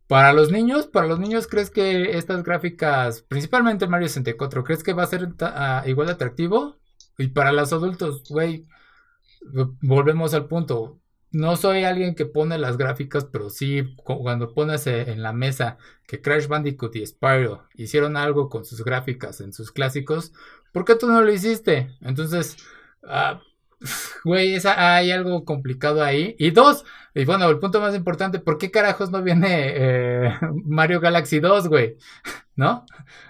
Para 0.06 0.34
los 0.34 0.52
niños, 0.52 0.86
para 0.86 1.08
los 1.08 1.18
niños, 1.18 1.48
¿crees 1.48 1.72
que 1.72 2.16
estas 2.16 2.44
gráficas, 2.44 3.24
principalmente 3.24 3.88
Mario 3.88 4.08
64, 4.08 4.64
¿crees 4.64 4.84
que 4.84 4.94
va 4.94 5.02
a 5.02 5.08
ser 5.08 5.30
igual 5.88 6.06
de 6.06 6.14
atractivo? 6.14 6.78
Y 7.18 7.30
para 7.30 7.52
los 7.52 7.74
adultos, 7.74 8.22
güey, 8.30 8.68
volvemos 9.82 10.36
al 10.36 10.46
punto 10.46 11.02
no 11.36 11.58
soy 11.58 11.84
alguien 11.84 12.16
que 12.16 12.26
pone 12.26 12.58
las 12.58 12.78
gráficas, 12.78 13.26
pero 13.26 13.50
sí 13.50 13.94
cuando 14.06 14.54
pones 14.54 14.88
eh, 14.88 15.12
en 15.12 15.22
la 15.22 15.34
mesa 15.34 15.78
que 16.08 16.22
Crash 16.22 16.48
Bandicoot 16.48 16.96
y 16.96 17.06
Spyro 17.06 17.68
hicieron 17.74 18.16
algo 18.16 18.48
con 18.48 18.64
sus 18.64 18.86
gráficas 18.86 19.42
en 19.42 19.52
sus 19.52 19.74
clásicos, 19.74 20.32
¿por 20.72 20.86
qué 20.86 20.96
tú 20.96 21.08
no 21.08 21.22
lo 21.22 21.34
hiciste? 21.34 21.90
Entonces, 22.00 22.56
uh, 23.04 23.38
güey, 24.24 24.58
hay 24.66 25.12
algo 25.12 25.46
complicado 25.46 26.04
ahí. 26.04 26.36
Y 26.40 26.52
dos, 26.52 26.86
y 27.14 27.26
bueno, 27.26 27.50
el 27.50 27.60
punto 27.60 27.82
más 27.82 27.96
importante, 27.96 28.40
¿por 28.40 28.58
qué 28.58 28.72
carajos 28.72 29.12
no 29.12 29.22
viene 29.24 29.74
eh, 29.76 30.34
Mario 30.66 31.00
Galaxy 31.00 31.40
2, 31.40 31.68
güey? 31.68 31.98
¿no? 32.56 32.86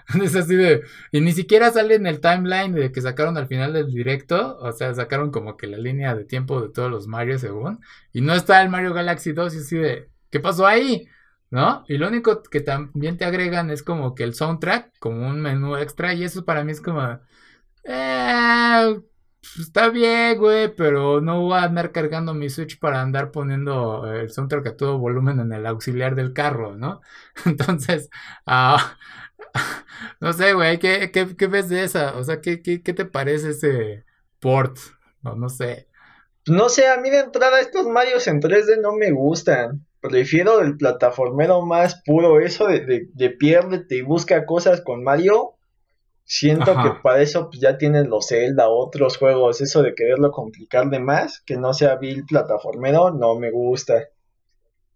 Es 0.22 0.34
así 0.36 0.54
de... 0.54 0.82
Y 1.12 1.20
ni 1.20 1.32
siquiera 1.32 1.70
sale 1.70 1.94
en 1.94 2.06
el 2.06 2.20
timeline 2.20 2.72
de 2.72 2.92
que 2.92 3.00
sacaron 3.00 3.36
al 3.36 3.48
final 3.48 3.72
del 3.72 3.92
directo, 3.92 4.58
o 4.58 4.72
sea, 4.72 4.94
sacaron 4.94 5.30
como 5.30 5.56
que 5.56 5.66
la 5.66 5.78
línea 5.78 6.14
de 6.14 6.24
tiempo 6.24 6.60
de 6.60 6.68
todos 6.70 6.90
los 6.90 7.06
Mario 7.06 7.38
según, 7.38 7.80
y 8.12 8.20
no 8.20 8.34
está 8.34 8.62
el 8.62 8.68
Mario 8.70 8.94
Galaxy 8.94 9.32
2 9.32 9.54
y 9.54 9.58
así 9.58 9.76
de... 9.76 10.10
¿Qué 10.30 10.40
pasó 10.40 10.66
ahí? 10.66 11.08
¿No? 11.50 11.84
Y 11.88 11.98
lo 11.98 12.08
único 12.08 12.42
que 12.42 12.60
también 12.60 13.16
te 13.16 13.24
agregan 13.24 13.70
es 13.70 13.82
como 13.82 14.14
que 14.14 14.24
el 14.24 14.34
soundtrack, 14.34 14.98
como 14.98 15.28
un 15.28 15.40
menú 15.40 15.76
extra, 15.76 16.14
y 16.14 16.24
eso 16.24 16.44
para 16.44 16.64
mí 16.64 16.72
es 16.72 16.80
como... 16.80 17.20
Eh, 17.84 19.00
está 19.60 19.88
bien, 19.88 20.38
güey, 20.38 20.74
pero 20.74 21.20
no 21.20 21.42
voy 21.42 21.58
a 21.58 21.64
andar 21.64 21.92
cargando 21.92 22.34
mi 22.34 22.48
Switch 22.50 22.78
para 22.78 23.00
andar 23.00 23.30
poniendo 23.30 24.12
el 24.12 24.30
soundtrack 24.30 24.66
a 24.66 24.76
todo 24.76 24.98
volumen 24.98 25.40
en 25.40 25.52
el 25.52 25.66
auxiliar 25.66 26.14
del 26.14 26.32
carro, 26.32 26.76
¿no? 26.76 27.00
Entonces, 27.44 28.10
ah, 28.46 28.96
no 30.20 30.32
sé, 30.32 30.52
güey, 30.52 30.78
¿qué, 30.78 31.10
¿qué, 31.10 31.46
ves 31.46 31.68
de 31.68 31.84
esa? 31.84 32.16
O 32.16 32.24
sea, 32.24 32.40
¿qué, 32.40 32.62
qué, 32.62 32.82
qué 32.82 32.92
te 32.92 33.04
parece 33.04 33.50
ese 33.50 34.04
port? 34.40 34.78
No, 35.22 35.34
no 35.34 35.48
sé. 35.48 35.88
No 36.46 36.68
sé, 36.68 36.88
a 36.88 36.98
mí 36.98 37.10
de 37.10 37.20
entrada 37.20 37.60
estos 37.60 37.86
Marios 37.86 38.26
en 38.28 38.40
3D 38.40 38.80
no 38.80 38.92
me 38.92 39.10
gustan. 39.10 39.86
Prefiero 40.00 40.60
el 40.60 40.76
plataformero 40.76 41.66
más 41.66 42.02
puro, 42.04 42.40
eso 42.40 42.68
de, 42.68 42.86
de, 42.86 43.08
de 43.12 43.30
piérdete 43.30 43.96
y 43.96 44.02
busca 44.02 44.46
cosas 44.46 44.80
con 44.82 45.02
Mario 45.02 45.55
Siento 46.28 46.74
que 46.82 46.90
para 47.04 47.22
eso 47.22 47.48
pues, 47.48 47.60
ya 47.60 47.78
tienen 47.78 48.10
los 48.10 48.26
Zelda, 48.26 48.68
otros 48.68 49.16
juegos, 49.16 49.60
eso 49.60 49.84
de 49.84 49.94
quererlo 49.94 50.32
complicar 50.32 50.90
de 50.90 50.98
más, 50.98 51.40
que 51.42 51.56
no 51.56 51.72
sea 51.72 51.94
Bill 51.94 52.26
plataformero, 52.26 53.12
no 53.12 53.36
me 53.36 53.52
gusta. 53.52 54.08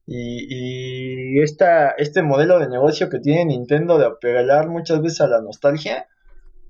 Y, 0.07 1.37
y 1.37 1.41
esta, 1.41 1.91
este 1.91 2.23
modelo 2.23 2.59
de 2.59 2.69
negocio 2.69 3.09
que 3.09 3.21
tiene 3.21 3.45
Nintendo 3.45 3.97
de 3.97 4.07
apelar 4.07 4.69
muchas 4.69 5.03
veces 5.03 5.21
a 5.21 5.29
la 5.29 5.41
nostalgia 5.41 6.09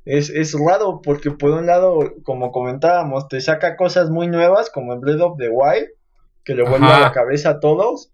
es, 0.04 0.28
es 0.28 0.52
raro 0.52 1.00
porque 1.02 1.30
por 1.30 1.52
un 1.52 1.64
lado, 1.64 2.12
como 2.22 2.52
comentábamos, 2.52 3.28
te 3.28 3.40
saca 3.40 3.78
cosas 3.78 4.10
muy 4.10 4.28
nuevas 4.28 4.68
como 4.68 4.92
en 4.92 5.00
Breath 5.00 5.22
of 5.22 5.38
the 5.38 5.48
Wild, 5.48 5.88
que 6.44 6.54
le 6.54 6.68
vuelve 6.68 6.86
a 6.86 7.00
la 7.00 7.12
cabeza 7.12 7.48
a 7.48 7.60
todos. 7.60 8.12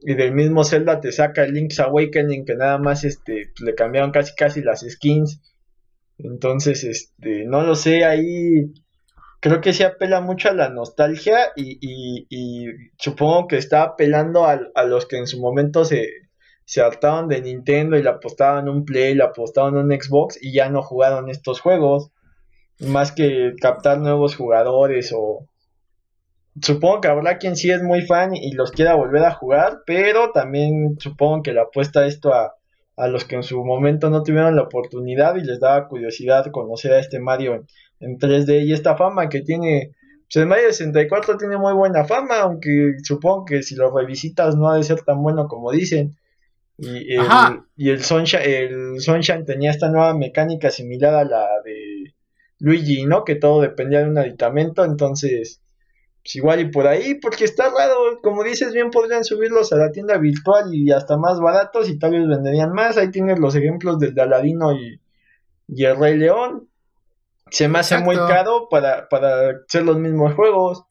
Y 0.00 0.14
del 0.14 0.32
mismo 0.32 0.64
Zelda 0.64 1.00
te 1.00 1.12
saca 1.12 1.44
el 1.44 1.52
Link's 1.52 1.80
Awakening 1.80 2.46
que 2.46 2.54
nada 2.54 2.78
más 2.78 3.04
este, 3.04 3.52
le 3.60 3.74
cambiaron 3.74 4.10
casi 4.10 4.34
casi 4.34 4.62
las 4.62 4.80
skins 4.80 5.42
entonces, 6.24 6.84
este, 6.84 7.44
no 7.44 7.62
lo 7.62 7.74
sé, 7.74 8.04
ahí 8.04 8.72
creo 9.40 9.60
que 9.60 9.72
se 9.72 9.84
apela 9.84 10.20
mucho 10.20 10.48
a 10.48 10.54
la 10.54 10.68
nostalgia 10.68 11.36
y, 11.56 11.78
y, 11.80 12.66
supongo 12.96 13.48
que 13.48 13.56
está 13.56 13.82
apelando 13.82 14.46
a, 14.46 14.84
los 14.84 15.06
que 15.06 15.18
en 15.18 15.26
su 15.26 15.40
momento 15.40 15.84
se, 15.84 16.08
se 16.64 16.80
hartaron 16.80 17.28
de 17.28 17.42
Nintendo 17.42 17.96
y 17.96 18.02
le 18.02 18.08
apostaban 18.08 18.68
un 18.68 18.84
Play, 18.84 19.14
le 19.14 19.24
apostaban 19.24 19.76
un 19.76 19.90
Xbox 19.90 20.38
y 20.40 20.52
ya 20.52 20.68
no 20.68 20.82
jugaron 20.82 21.28
estos 21.28 21.60
juegos. 21.60 22.10
Más 22.78 23.12
que 23.12 23.52
captar 23.60 23.98
nuevos 23.98 24.36
jugadores 24.36 25.12
o... 25.14 25.48
Supongo 26.60 27.00
que 27.00 27.08
habrá 27.08 27.38
quien 27.38 27.56
sí 27.56 27.70
es 27.70 27.82
muy 27.82 28.02
fan 28.02 28.34
y 28.34 28.52
los 28.52 28.72
quiera 28.72 28.94
volver 28.94 29.24
a 29.24 29.32
jugar, 29.32 29.80
pero 29.86 30.32
también 30.32 30.96
supongo 31.00 31.42
que 31.42 31.52
le 31.52 31.60
apuesta 31.60 32.06
esto 32.06 32.34
a, 32.34 32.54
a 33.02 33.08
los 33.08 33.24
que 33.24 33.34
en 33.34 33.42
su 33.42 33.64
momento 33.64 34.10
no 34.10 34.22
tuvieron 34.22 34.54
la 34.54 34.62
oportunidad 34.62 35.34
y 35.34 35.42
les 35.42 35.58
daba 35.58 35.88
curiosidad 35.88 36.52
conocer 36.52 36.92
a 36.92 37.00
este 37.00 37.18
Mario 37.18 37.64
en, 37.98 38.18
3D 38.18 38.64
y 38.64 38.72
esta 38.72 38.96
fama 38.96 39.28
que 39.28 39.40
tiene, 39.40 39.90
pues 40.32 40.36
el 40.36 40.46
Mario 40.46 40.68
64 40.68 41.36
tiene 41.36 41.56
muy 41.56 41.72
buena 41.72 42.04
fama, 42.04 42.40
aunque 42.42 42.94
supongo 43.02 43.44
que 43.44 43.64
si 43.64 43.74
lo 43.74 43.96
revisitas 43.96 44.56
no 44.56 44.68
ha 44.68 44.76
de 44.76 44.84
ser 44.84 45.02
tan 45.02 45.20
bueno 45.20 45.48
como 45.48 45.72
dicen. 45.72 46.16
Y 46.78 47.14
el, 47.14 47.26
y 47.76 47.90
el 47.90 48.02
Sunshine, 48.02 48.42
el 48.42 49.00
Sunshine 49.00 49.44
tenía 49.44 49.70
esta 49.72 49.88
nueva 49.88 50.14
mecánica 50.14 50.70
similar 50.70 51.14
a 51.14 51.24
la 51.24 51.46
de 51.64 52.14
Luigi, 52.58 53.04
¿no? 53.04 53.24
Que 53.24 53.34
todo 53.34 53.62
dependía 53.62 54.00
de 54.00 54.10
un 54.10 54.18
aditamento, 54.18 54.84
entonces, 54.84 55.61
pues 56.22 56.36
igual 56.36 56.60
y 56.60 56.70
por 56.70 56.86
ahí, 56.86 57.14
porque 57.14 57.44
está 57.44 57.64
raro, 57.64 58.20
como 58.22 58.44
dices, 58.44 58.72
bien 58.72 58.90
podrían 58.90 59.24
subirlos 59.24 59.72
a 59.72 59.76
la 59.76 59.90
tienda 59.90 60.18
virtual 60.18 60.72
y 60.72 60.92
hasta 60.92 61.16
más 61.16 61.40
baratos 61.40 61.88
y 61.88 61.98
tal 61.98 62.12
vez 62.12 62.28
venderían 62.28 62.72
más. 62.72 62.96
Ahí 62.96 63.10
tienes 63.10 63.40
los 63.40 63.56
ejemplos 63.56 63.98
del 63.98 64.14
de 64.14 64.22
Aladino 64.22 64.72
y, 64.72 65.00
y 65.66 65.84
el 65.84 65.96
Rey 65.96 66.16
León. 66.16 66.68
Se 67.50 67.68
me 67.68 67.80
hace 67.80 67.98
muy 67.98 68.16
caro 68.16 68.68
para, 68.70 69.08
para 69.08 69.50
hacer 69.66 69.82
los 69.82 69.98
mismos 69.98 70.34
juegos. 70.34 70.84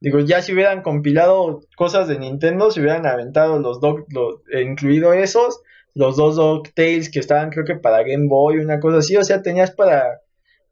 Digo, 0.00 0.18
ya 0.18 0.40
si 0.40 0.54
hubieran 0.54 0.82
compilado 0.82 1.60
cosas 1.76 2.08
de 2.08 2.18
Nintendo, 2.18 2.70
se 2.70 2.80
hubieran 2.80 3.06
aventado 3.06 3.58
los 3.58 3.80
dos, 3.80 3.96
incluido 4.50 5.12
esos, 5.12 5.60
los 5.94 6.16
dos 6.16 6.62
Tales 6.74 7.10
que 7.10 7.18
estaban 7.20 7.50
creo 7.50 7.66
que 7.66 7.76
para 7.76 7.98
Game 7.98 8.28
Boy, 8.28 8.58
una 8.58 8.80
cosa 8.80 8.98
así, 8.98 9.16
o 9.18 9.24
sea, 9.24 9.42
tenías 9.42 9.72
para, 9.72 10.22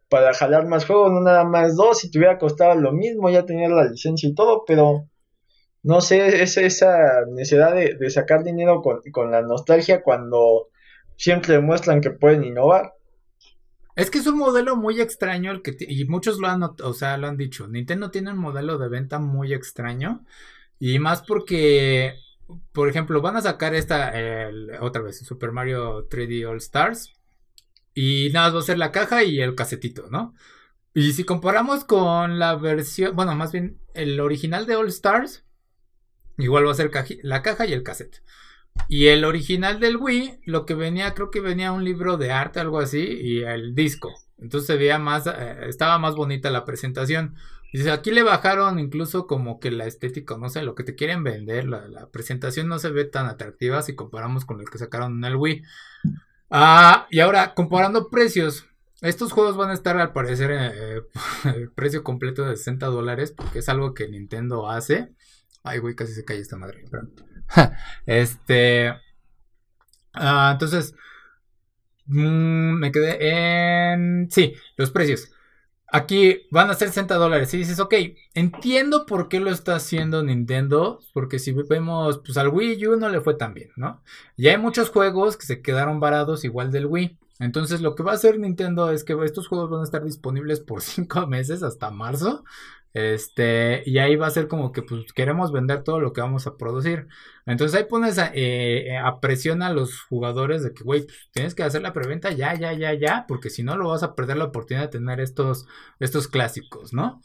para 0.09 0.33
jalar 0.35 0.67
más 0.67 0.87
juegos, 0.87 1.13
no 1.13 1.21
nada 1.21 1.45
más 1.45 1.77
dos, 1.77 1.99
si 1.99 2.11
te 2.11 2.19
hubiera 2.19 2.39
costado 2.39 2.75
lo 2.75 2.93
mismo, 2.93 3.31
ya 3.31 3.45
tenías 3.45 3.71
la 3.71 3.85
licencia 3.85 4.29
y 4.29 4.35
todo, 4.35 4.65
pero 4.67 5.09
no 5.83 6.01
sé, 6.01 6.43
es 6.43 6.57
esa 6.57 7.25
necesidad 7.27 7.75
de, 7.75 8.11
sacar 8.11 8.43
dinero 8.43 8.83
con, 8.83 9.31
la 9.31 9.43
nostalgia 9.43 10.03
cuando 10.03 10.69
siempre 11.17 11.55
demuestran 11.55 12.01
que 12.01 12.11
pueden 12.11 12.45
innovar. 12.45 12.95
Es 13.97 14.11
que 14.11 14.19
es 14.19 14.27
un 14.27 14.39
modelo 14.39 14.77
muy 14.77 15.01
extraño 15.01 15.51
el 15.51 15.63
que 15.63 15.77
y 15.81 16.05
muchos 16.05 16.39
lo 16.39 16.47
han, 16.47 16.63
o 16.63 16.93
sea, 16.93 17.17
lo 17.17 17.27
han 17.27 17.37
dicho. 17.37 17.67
Nintendo 17.67 18.11
tiene 18.11 18.31
un 18.31 18.39
modelo 18.39 18.79
de 18.79 18.89
venta 18.89 19.19
muy 19.19 19.53
extraño 19.53 20.25
y 20.79 21.01
más 21.01 21.23
porque, 21.23 22.15
por 22.73 22.89
ejemplo, 22.89 23.21
van 23.21 23.37
a 23.37 23.43
sacar 23.43 23.75
esta 23.75 24.13
otra 24.81 25.03
vez 25.03 25.19
Super 25.19 25.51
Mario 25.51 26.09
3D 26.09 26.49
All 26.49 26.59
Stars 26.59 27.18
y 28.01 28.31
nada 28.33 28.51
va 28.51 28.61
a 28.61 28.63
ser 28.63 28.79
la 28.79 28.93
caja 28.93 29.25
y 29.25 29.41
el 29.41 29.57
casetito, 29.57 30.07
¿no? 30.09 30.33
Y 30.95 31.15
si 31.15 31.25
comparamos 31.25 31.83
con 31.83 32.39
la 32.39 32.55
versión, 32.55 33.17
bueno, 33.17 33.35
más 33.35 33.51
bien 33.51 33.81
el 33.93 34.21
original 34.21 34.67
de 34.67 34.77
All 34.77 34.87
Stars, 34.87 35.45
igual 36.37 36.65
va 36.65 36.71
a 36.71 36.75
ser 36.75 36.93
la 37.25 37.43
caja 37.43 37.67
y 37.67 37.73
el 37.73 37.83
cassette. 37.83 38.23
Y 38.87 39.09
el 39.09 39.25
original 39.25 39.81
del 39.81 39.97
Wii, 39.97 40.43
lo 40.45 40.65
que 40.65 40.75
venía, 40.75 41.13
creo 41.15 41.33
que 41.33 41.41
venía 41.41 41.73
un 41.73 41.83
libro 41.83 42.17
de 42.19 42.31
arte, 42.31 42.61
algo 42.61 42.79
así, 42.79 43.01
y 43.01 43.41
el 43.41 43.75
disco. 43.75 44.15
Entonces 44.39 44.69
se 44.69 44.77
veía 44.77 45.01
más, 45.01 45.27
eh, 45.27 45.57
estaba 45.67 45.99
más 45.99 46.15
bonita 46.15 46.51
la 46.51 46.65
presentación. 46.65 47.35
Dice, 47.73 47.91
aquí 47.91 48.13
le 48.13 48.23
bajaron 48.23 48.79
incluso 48.79 49.27
como 49.27 49.59
que 49.59 49.73
la 49.73 49.87
estética, 49.87 50.39
no 50.39 50.51
sé, 50.51 50.63
lo 50.63 50.77
que 50.77 50.85
te 50.85 50.95
quieren 50.95 51.25
vender, 51.25 51.65
la, 51.65 52.09
presentación 52.13 52.69
no 52.69 52.79
se 52.79 52.91
ve 52.91 53.07
tan 53.07 53.27
atractiva 53.27 53.83
si 53.83 53.97
comparamos 53.97 54.45
con 54.45 54.61
el 54.61 54.71
que 54.71 54.79
sacaron 54.79 55.19
en 55.19 55.25
el 55.25 55.35
Wii. 55.35 55.65
Ah, 56.51 57.07
y 57.11 57.21
ahora, 57.21 57.55
comparando 57.55 58.09
precios, 58.11 58.67
estos 59.01 59.33
juegos 59.33 59.57
van 59.57 59.71
a 59.71 59.75
estar 59.75 59.97
al 59.99 60.13
parecer 60.13 60.51
eh, 60.51 61.03
el 61.45 61.71
precio 61.75 62.03
completo 62.03 62.45
de 62.45 62.57
60 62.57 62.87
dólares, 62.87 63.33
porque 63.37 63.61
es 63.61 63.69
algo 63.69 63.95
que 63.95 64.09
Nintendo 64.09 64.69
hace. 64.69 65.13
Ay, 65.63 65.79
güey, 65.79 65.95
casi 65.95 66.15
se 66.15 66.25
cae 66.25 66.39
esta 66.39 66.57
madre. 66.57 66.85
este. 68.07 68.95
Ah, 70.15 70.51
entonces. 70.53 70.95
Mm, 72.07 72.79
me 72.79 72.91
quedé 72.91 73.93
en. 73.93 74.29
Sí, 74.31 74.55
los 74.77 74.91
precios. 74.91 75.31
Aquí 75.91 76.43
van 76.51 76.71
a 76.71 76.75
ser 76.75 76.89
60 76.89 77.15
dólares. 77.15 77.53
Y 77.55 77.59
dices, 77.59 77.81
ok, 77.81 77.95
entiendo 78.35 79.07
por 79.07 79.29
qué 79.29 79.41
lo 79.41 79.51
está 79.51 79.77
haciendo 79.77 80.23
Nintendo. 80.23 81.01
Porque 81.15 81.39
si 81.39 81.53
vemos, 81.53 82.19
pues 82.19 82.37
al 82.37 82.49
Wii 82.49 82.87
U 82.87 82.97
no 82.97 83.09
le 83.09 83.21
fue 83.21 83.35
tan 83.35 83.55
bien, 83.55 83.71
¿no? 83.77 84.03
Y 84.37 84.49
hay 84.49 84.59
muchos 84.59 84.91
juegos 84.91 85.37
que 85.37 85.47
se 85.47 85.63
quedaron 85.63 86.01
varados 86.01 86.45
igual 86.45 86.71
del 86.71 86.87
Wii. 86.87 87.19
Entonces 87.41 87.81
lo 87.81 87.95
que 87.95 88.03
va 88.03 88.13
a 88.13 88.15
hacer 88.17 88.39
Nintendo 88.39 88.91
es 88.91 89.05
que 89.05 89.17
estos 89.25 89.47
juegos 89.47 89.71
van 89.71 89.81
a 89.81 89.85
estar 89.85 90.05
disponibles 90.05 90.61
por 90.61 90.83
5 90.83 91.27
meses 91.27 91.63
hasta 91.63 91.91
marzo. 91.91 92.45
Este, 92.95 93.83
y 93.87 93.99
ahí 93.99 94.17
va 94.17 94.27
a 94.27 94.31
ser 94.31 94.49
como 94.49 94.73
que 94.73 94.83
pues 94.83 95.13
queremos 95.13 95.53
vender 95.53 95.85
todo 95.85 96.01
lo 96.01 96.13
que 96.13 96.21
vamos 96.21 96.47
a 96.47 96.57
producir. 96.57 97.07
Entonces 97.47 97.79
ahí 97.79 97.87
pones 97.89 98.19
a, 98.19 98.31
eh, 98.35 98.97
a 98.99 99.21
presión 99.21 99.63
a 99.63 99.73
los 99.73 100.03
jugadores 100.03 100.63
de 100.63 100.73
que, 100.75 100.85
güey, 100.85 101.05
pues, 101.05 101.29
tienes 101.33 101.55
que 101.55 101.63
hacer 101.63 101.83
la 101.83 101.93
preventa 101.93 102.31
ya, 102.33 102.55
ya, 102.55 102.73
ya, 102.73 102.95
ya, 102.95 103.25
porque 103.29 103.51
si 103.51 103.63
no 103.63 103.77
lo 103.77 103.89
vas 103.89 104.03
a 104.03 104.15
perder 104.15 104.37
la 104.39 104.45
oportunidad 104.45 104.85
de 104.85 104.99
tener 104.99 105.21
estos, 105.21 105.67
estos 106.01 106.29
clásicos, 106.29 106.93
¿no? 106.93 107.21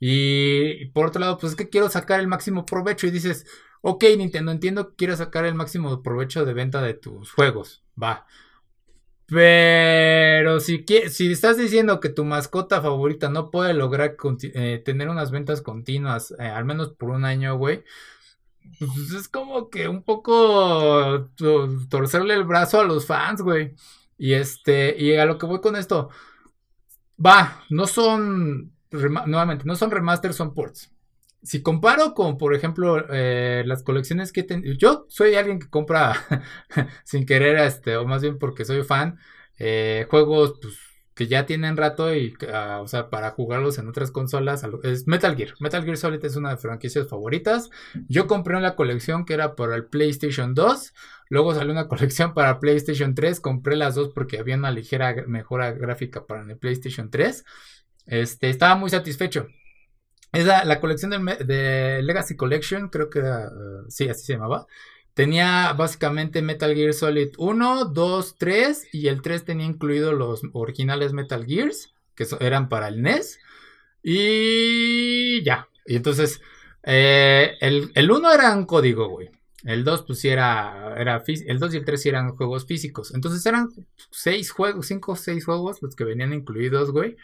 Y, 0.00 0.86
por 0.90 1.06
otro 1.08 1.20
lado, 1.20 1.38
pues 1.38 1.52
es 1.52 1.56
que 1.56 1.68
quiero 1.68 1.88
sacar 1.88 2.20
el 2.20 2.28
máximo 2.28 2.64
provecho 2.64 3.06
y 3.06 3.10
dices, 3.10 3.46
ok, 3.80 4.04
Nintendo, 4.16 4.52
entiendo 4.52 4.90
que 4.90 4.96
quieres 4.96 5.18
sacar 5.18 5.44
el 5.44 5.54
máximo 5.54 6.02
provecho 6.02 6.44
de 6.44 6.54
venta 6.54 6.82
de 6.82 6.94
tus 6.94 7.32
juegos, 7.32 7.82
va. 8.00 8.26
Pero 9.30 10.58
si, 10.60 10.84
si 11.10 11.30
estás 11.30 11.58
diciendo 11.58 12.00
que 12.00 12.08
tu 12.08 12.24
mascota 12.24 12.80
favorita 12.80 13.28
no 13.28 13.50
puede 13.50 13.74
lograr 13.74 14.16
eh, 14.42 14.82
tener 14.84 15.10
unas 15.10 15.30
ventas 15.30 15.60
continuas, 15.60 16.34
eh, 16.38 16.44
al 16.44 16.64
menos 16.64 16.94
por 16.94 17.10
un 17.10 17.26
año, 17.26 17.56
güey, 17.58 17.84
pues 18.78 19.12
es 19.12 19.28
como 19.28 19.68
que 19.68 19.86
un 19.88 20.02
poco 20.02 21.30
torcerle 21.90 22.34
el 22.34 22.44
brazo 22.44 22.80
a 22.80 22.84
los 22.84 23.06
fans, 23.06 23.42
güey. 23.42 23.74
Y 24.16 24.32
este, 24.32 24.96
y 24.98 25.16
a 25.16 25.26
lo 25.26 25.38
que 25.38 25.46
voy 25.46 25.60
con 25.60 25.76
esto, 25.76 26.08
va, 27.24 27.64
no 27.70 27.86
son, 27.86 28.72
nuevamente, 28.90 29.64
no 29.66 29.76
son 29.76 29.90
remasters, 29.90 30.36
son 30.36 30.54
ports 30.54 30.90
si 31.42 31.62
comparo 31.62 32.14
con, 32.14 32.38
por 32.38 32.54
ejemplo, 32.54 33.04
eh, 33.10 33.62
las 33.66 33.82
colecciones 33.82 34.32
que 34.32 34.42
tengo, 34.42 34.66
yo 34.78 35.06
soy 35.08 35.34
alguien 35.34 35.58
que 35.58 35.68
compra 35.68 36.14
sin 37.04 37.26
querer, 37.26 37.58
este, 37.58 37.96
o 37.96 38.06
más 38.06 38.22
bien 38.22 38.38
porque 38.38 38.64
soy 38.64 38.82
fan, 38.82 39.18
eh, 39.58 40.06
juegos 40.10 40.58
pues, 40.60 40.78
que 41.14 41.26
ya 41.26 41.46
tienen 41.46 41.76
rato 41.76 42.14
y, 42.14 42.34
ah, 42.52 42.80
o 42.80 42.86
sea, 42.86 43.10
para 43.10 43.30
jugarlos 43.32 43.78
en 43.78 43.88
otras 43.88 44.12
consolas, 44.12 44.64
es 44.84 45.08
Metal 45.08 45.34
Gear. 45.36 45.54
Metal 45.58 45.82
Gear 45.84 45.96
Solid 45.96 46.24
es 46.24 46.36
una 46.36 46.50
de 46.50 46.54
mis 46.54 46.62
franquicias 46.62 47.08
favoritas. 47.08 47.70
Yo 48.08 48.28
compré 48.28 48.56
una 48.56 48.76
colección 48.76 49.24
que 49.24 49.34
era 49.34 49.56
para 49.56 49.74
el 49.74 49.86
PlayStation 49.86 50.54
2, 50.54 50.94
luego 51.28 51.54
salió 51.54 51.72
una 51.72 51.88
colección 51.88 52.34
para 52.34 52.60
PlayStation 52.60 53.16
3, 53.16 53.40
compré 53.40 53.74
las 53.74 53.96
dos 53.96 54.10
porque 54.14 54.38
había 54.38 54.56
una 54.56 54.70
ligera 54.70 55.14
mejora 55.26 55.72
gráfica 55.72 56.24
para 56.24 56.42
el 56.42 56.56
PlayStation 56.56 57.10
3. 57.10 57.44
Este, 58.06 58.48
estaba 58.48 58.76
muy 58.76 58.90
satisfecho. 58.90 59.48
Esa, 60.32 60.64
la 60.64 60.80
colección 60.80 61.10
de, 61.10 62.02
Legacy 62.02 62.36
Collection, 62.36 62.88
creo 62.88 63.08
que 63.10 63.20
era, 63.20 63.46
eh, 63.46 63.84
sí, 63.88 64.08
así 64.08 64.24
se 64.26 64.34
llamaba. 64.34 64.66
Tenía 65.14 65.72
básicamente 65.72 66.42
Metal 66.42 66.74
Gear 66.74 66.94
Solid 66.94 67.30
1, 67.38 67.86
2, 67.86 68.36
3 68.38 68.88
y 68.92 69.08
el 69.08 69.22
3 69.22 69.44
tenía 69.44 69.66
incluido 69.66 70.12
los 70.12 70.42
originales 70.52 71.12
Metal 71.12 71.44
Gears, 71.44 71.94
que 72.14 72.26
eran 72.40 72.68
para 72.68 72.88
el 72.88 73.02
NES. 73.02 73.40
Y 74.02 75.42
ya. 75.42 75.68
Y 75.86 75.96
entonces, 75.96 76.40
eh, 76.84 77.56
el, 77.60 77.90
el 77.94 78.10
1 78.10 78.32
era 78.32 78.54
un 78.54 78.66
código, 78.66 79.08
güey. 79.08 79.30
El 79.64 79.84
2, 79.84 80.04
pues 80.06 80.20
sí 80.20 80.28
era, 80.28 80.94
era. 80.96 81.22
El 81.26 81.58
2 81.58 81.74
y 81.74 81.76
el 81.78 81.84
3 81.84 82.00
sí 82.00 82.08
eran 82.08 82.36
juegos 82.36 82.66
físicos. 82.66 83.12
Entonces 83.14 83.44
eran 83.44 83.70
6 84.10 84.50
juegos, 84.52 84.86
5 84.86 85.12
o 85.12 85.16
6 85.16 85.44
juegos 85.44 85.82
los 85.82 85.96
que 85.96 86.04
venían 86.04 86.32
incluidos, 86.32 86.92
güey. 86.92 87.16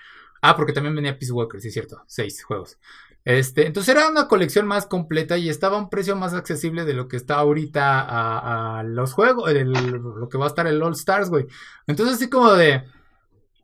Ah, 0.46 0.56
porque 0.56 0.74
también 0.74 0.94
venía 0.94 1.18
Peace 1.18 1.32
Walker, 1.32 1.58
sí 1.58 1.68
es 1.68 1.74
cierto. 1.74 2.02
Seis 2.06 2.44
juegos. 2.44 2.78
Este, 3.24 3.66
entonces 3.66 3.94
era 3.94 4.10
una 4.10 4.28
colección 4.28 4.66
más 4.66 4.84
completa 4.84 5.38
y 5.38 5.48
estaba 5.48 5.78
a 5.78 5.80
un 5.80 5.88
precio 5.88 6.16
más 6.16 6.34
accesible 6.34 6.84
de 6.84 6.92
lo 6.92 7.08
que 7.08 7.16
está 7.16 7.36
ahorita 7.36 8.78
a, 8.78 8.82
los 8.82 9.14
juegos, 9.14 9.50
lo 9.50 10.28
que 10.28 10.36
va 10.36 10.44
a 10.44 10.48
estar 10.48 10.66
el 10.66 10.82
All 10.82 10.92
Stars, 10.92 11.30
güey. 11.30 11.46
Entonces 11.86 12.16
así 12.16 12.28
como 12.28 12.52
de... 12.52 12.84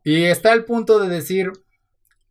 Y 0.03 0.23
está 0.23 0.53
el 0.53 0.65
punto 0.65 0.97
de 0.97 1.07
decir, 1.07 1.51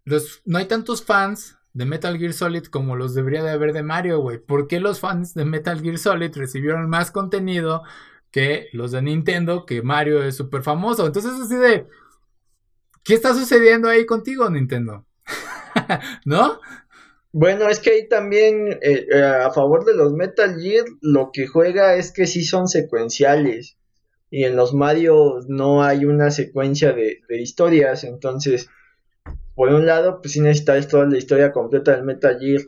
los, 0.04 0.42
no 0.44 0.58
hay 0.58 0.64
tantos 0.64 1.04
fans 1.04 1.56
de 1.72 1.84
Metal 1.84 2.18
Gear 2.18 2.32
Solid 2.32 2.64
como 2.64 2.96
los 2.96 3.14
debería 3.14 3.44
de 3.44 3.50
haber 3.50 3.72
de 3.72 3.84
Mario, 3.84 4.18
güey. 4.18 4.38
¿Por 4.38 4.66
qué 4.66 4.80
los 4.80 4.98
fans 4.98 5.32
de 5.34 5.44
Metal 5.44 5.80
Gear 5.80 5.98
Solid 5.98 6.36
recibieron 6.36 6.90
más 6.90 7.12
contenido 7.12 7.84
que 8.32 8.66
los 8.72 8.90
de 8.90 9.00
Nintendo, 9.00 9.64
que 9.64 9.82
Mario 9.82 10.24
es 10.24 10.36
súper 10.36 10.64
famoso? 10.64 11.06
Entonces 11.06 11.34
así 11.40 11.54
de... 11.54 11.86
¿Qué 13.04 13.14
está 13.14 13.34
sucediendo 13.34 13.88
ahí 13.88 14.04
contigo, 14.06 14.48
Nintendo? 14.50 15.06
¿No? 16.24 16.60
Bueno, 17.32 17.68
es 17.68 17.78
que 17.78 17.90
ahí 17.90 18.08
también, 18.08 18.78
eh, 18.82 19.06
eh, 19.10 19.22
a 19.22 19.50
favor 19.52 19.84
de 19.84 19.94
los 19.94 20.12
Metal 20.12 20.60
Gear, 20.60 20.84
lo 21.00 21.30
que 21.32 21.46
juega 21.46 21.94
es 21.94 22.12
que 22.12 22.26
sí 22.26 22.44
son 22.44 22.66
secuenciales. 22.66 23.78
Y 24.30 24.44
en 24.44 24.56
los 24.56 24.74
Mario 24.74 25.40
no 25.48 25.82
hay 25.82 26.04
una 26.04 26.30
secuencia 26.30 26.92
de, 26.92 27.20
historias. 27.30 28.04
Entonces, 28.04 28.68
por 29.54 29.72
un 29.72 29.86
lado, 29.86 30.20
pues 30.20 30.32
sí 30.32 30.40
necesitas 30.40 30.88
toda 30.88 31.06
la 31.06 31.18
historia 31.18 31.52
completa 31.52 31.92
del 31.92 32.04
Metal 32.04 32.38
Gear. 32.38 32.62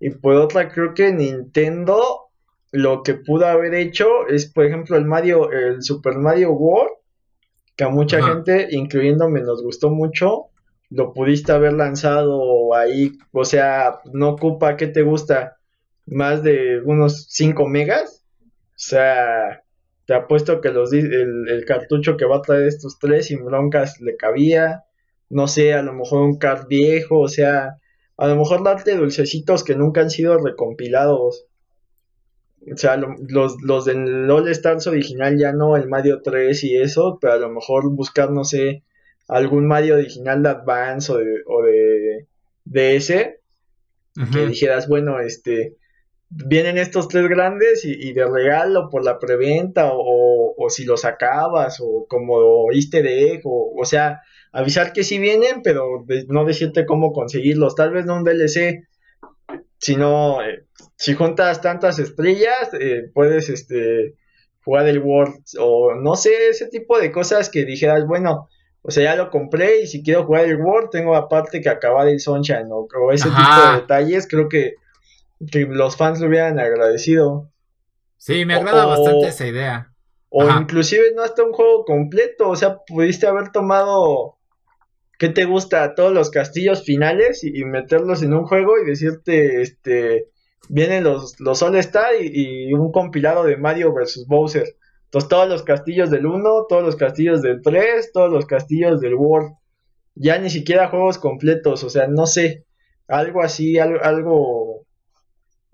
Y 0.00 0.10
por 0.10 0.34
otra, 0.34 0.70
creo 0.70 0.94
que 0.94 1.12
Nintendo 1.12 2.30
lo 2.72 3.02
que 3.02 3.14
pudo 3.14 3.46
haber 3.46 3.74
hecho 3.74 4.26
es, 4.28 4.46
por 4.46 4.66
ejemplo, 4.66 4.96
el 4.96 5.04
Mario, 5.04 5.50
el 5.50 5.82
Super 5.82 6.16
Mario 6.16 6.52
World 6.52 6.92
que 7.76 7.84
a 7.84 7.88
mucha 7.88 8.22
gente, 8.22 8.68
incluyéndome, 8.70 9.40
nos 9.40 9.62
gustó 9.62 9.90
mucho. 9.90 10.46
Lo 10.90 11.12
pudiste 11.12 11.52
haber 11.52 11.72
lanzado 11.72 12.74
ahí, 12.74 13.12
o 13.32 13.44
sea, 13.44 14.00
no 14.12 14.30
ocupa, 14.30 14.76
¿qué 14.76 14.86
te 14.86 15.02
gusta? 15.02 15.56
Más 16.06 16.42
de 16.42 16.80
unos 16.84 17.26
5 17.30 17.66
megas. 17.66 18.24
O 18.52 18.76
sea, 18.76 19.62
te 20.06 20.14
apuesto 20.14 20.60
que 20.60 20.70
los, 20.70 20.92
el, 20.92 21.48
el, 21.48 21.64
cartucho 21.64 22.16
que 22.16 22.26
va 22.26 22.36
a 22.36 22.42
traer 22.42 22.66
estos 22.66 22.98
tres 22.98 23.26
sin 23.26 23.44
broncas 23.44 24.00
le 24.00 24.16
cabía. 24.16 24.84
no 25.30 25.48
sé, 25.48 25.74
a 25.74 25.82
lo 25.82 25.92
mejor 25.94 26.22
un 26.22 26.38
card 26.38 26.66
viejo, 26.68 27.20
o 27.20 27.28
sea, 27.28 27.78
a 28.16 28.28
lo 28.28 28.36
mejor 28.36 28.62
darte 28.62 28.96
dulcecitos 28.96 29.64
que 29.64 29.74
nunca 29.74 30.02
han 30.02 30.10
sido 30.10 30.38
recompilados. 30.38 31.46
O 32.72 32.76
sea, 32.76 32.96
los, 32.96 33.56
los 33.62 33.84
del 33.84 34.30
All 34.30 34.48
Stars 34.48 34.86
original 34.86 35.38
ya 35.38 35.52
no, 35.52 35.76
el 35.76 35.88
Mario 35.88 36.22
3 36.22 36.64
y 36.64 36.76
eso, 36.76 37.18
pero 37.20 37.34
a 37.34 37.38
lo 37.38 37.50
mejor 37.50 37.90
buscar, 37.90 38.30
no 38.30 38.44
sé, 38.44 38.84
algún 39.28 39.66
Mario 39.66 39.94
original 39.94 40.42
de 40.42 40.48
Advance 40.48 41.12
o 41.12 41.18
de, 41.18 41.42
o 41.46 41.62
de 41.62 42.26
DS, 42.64 43.08
que 44.32 44.46
dijeras, 44.46 44.88
bueno, 44.88 45.20
este, 45.20 45.76
vienen 46.30 46.78
estos 46.78 47.08
tres 47.08 47.28
grandes 47.28 47.84
y, 47.84 48.12
de 48.12 48.26
regalo 48.26 48.88
por 48.90 49.04
la 49.04 49.18
preventa 49.18 49.92
o, 49.92 50.54
o, 50.56 50.70
si 50.70 50.84
los 50.84 51.04
acabas 51.04 51.78
o 51.80 52.06
como 52.08 52.70
easter 52.72 53.06
egg 53.06 53.42
o, 53.44 53.74
o 53.76 53.84
sea, 53.84 54.20
avisar 54.52 54.92
que 54.92 55.04
sí 55.04 55.18
vienen, 55.18 55.62
pero 55.62 56.04
no 56.28 56.44
decirte 56.44 56.86
cómo 56.86 57.12
conseguirlos, 57.12 57.74
tal 57.74 57.92
vez 57.92 58.06
no 58.06 58.16
un 58.16 58.24
DLC, 58.24 58.86
sino 59.84 60.42
eh, 60.42 60.64
si 60.96 61.12
juntas 61.12 61.60
tantas 61.60 61.98
estrellas, 61.98 62.70
eh, 62.72 63.10
puedes 63.12 63.50
este 63.50 64.14
jugar 64.64 64.86
el 64.86 65.00
World 65.00 65.42
o 65.60 65.94
no 65.94 66.16
sé, 66.16 66.48
ese 66.48 66.68
tipo 66.68 66.98
de 66.98 67.12
cosas 67.12 67.50
que 67.50 67.66
dijeras, 67.66 68.06
bueno, 68.06 68.48
o 68.80 68.90
sea, 68.90 69.04
ya 69.04 69.14
lo 69.14 69.30
compré 69.30 69.82
y 69.82 69.86
si 69.86 70.02
quiero 70.02 70.24
jugar 70.24 70.46
el 70.46 70.56
World, 70.56 70.88
tengo 70.90 71.14
aparte 71.14 71.60
que 71.60 71.68
acabar 71.68 72.08
el 72.08 72.18
Sunshine 72.18 72.68
o, 72.70 73.12
ese 73.12 73.28
tipo 73.28 73.66
de 73.66 73.80
detalles, 73.82 74.26
creo 74.26 74.48
que, 74.48 74.76
los 75.38 75.98
fans 75.98 76.20
lo 76.20 76.28
hubieran 76.28 76.58
agradecido. 76.58 77.50
Sí, 78.16 78.46
me 78.46 78.54
agrada 78.54 78.86
bastante 78.86 79.28
esa 79.28 79.46
idea. 79.46 79.92
O 80.30 80.48
inclusive 80.48 81.12
no 81.14 81.22
hasta 81.22 81.44
un 81.44 81.52
juego 81.52 81.84
completo, 81.84 82.48
o 82.48 82.56
sea, 82.56 82.78
pudiste 82.86 83.26
haber 83.26 83.52
tomado, 83.52 84.33
¿qué 85.24 85.30
te 85.30 85.46
gusta? 85.46 85.94
Todos 85.94 86.12
los 86.12 86.28
castillos 86.28 86.84
finales 86.84 87.44
y, 87.44 87.64
meterlos 87.64 88.22
en 88.22 88.34
un 88.34 88.44
juego 88.44 88.74
y 88.78 88.84
decirte, 88.84 89.62
este, 89.62 90.28
vienen 90.68 91.02
los, 91.02 91.40
los 91.40 91.62
All 91.62 91.76
Star 91.76 92.12
y, 92.20 92.70
un 92.74 92.92
compilado 92.92 93.42
de 93.44 93.56
Mario 93.56 93.94
vs. 93.94 94.26
Bowser. 94.28 94.76
Entonces, 95.04 95.30
todos 95.30 95.48
los 95.48 95.62
castillos 95.62 96.10
del 96.10 96.26
1, 96.26 96.66
todos 96.68 96.82
los 96.82 96.96
castillos 96.96 97.40
del 97.40 97.62
3, 97.62 98.12
todos 98.12 98.30
los 98.30 98.44
castillos 98.44 99.00
del 99.00 99.14
World. 99.14 99.54
Ya 100.14 100.36
ni 100.36 100.50
siquiera 100.50 100.90
juegos 100.90 101.16
completos, 101.16 101.84
o 101.84 101.88
sea, 101.88 102.06
no 102.06 102.26
sé. 102.26 102.66
Algo 103.08 103.42
así, 103.42 103.78
algo, 103.78 104.00
algo, 104.02 104.86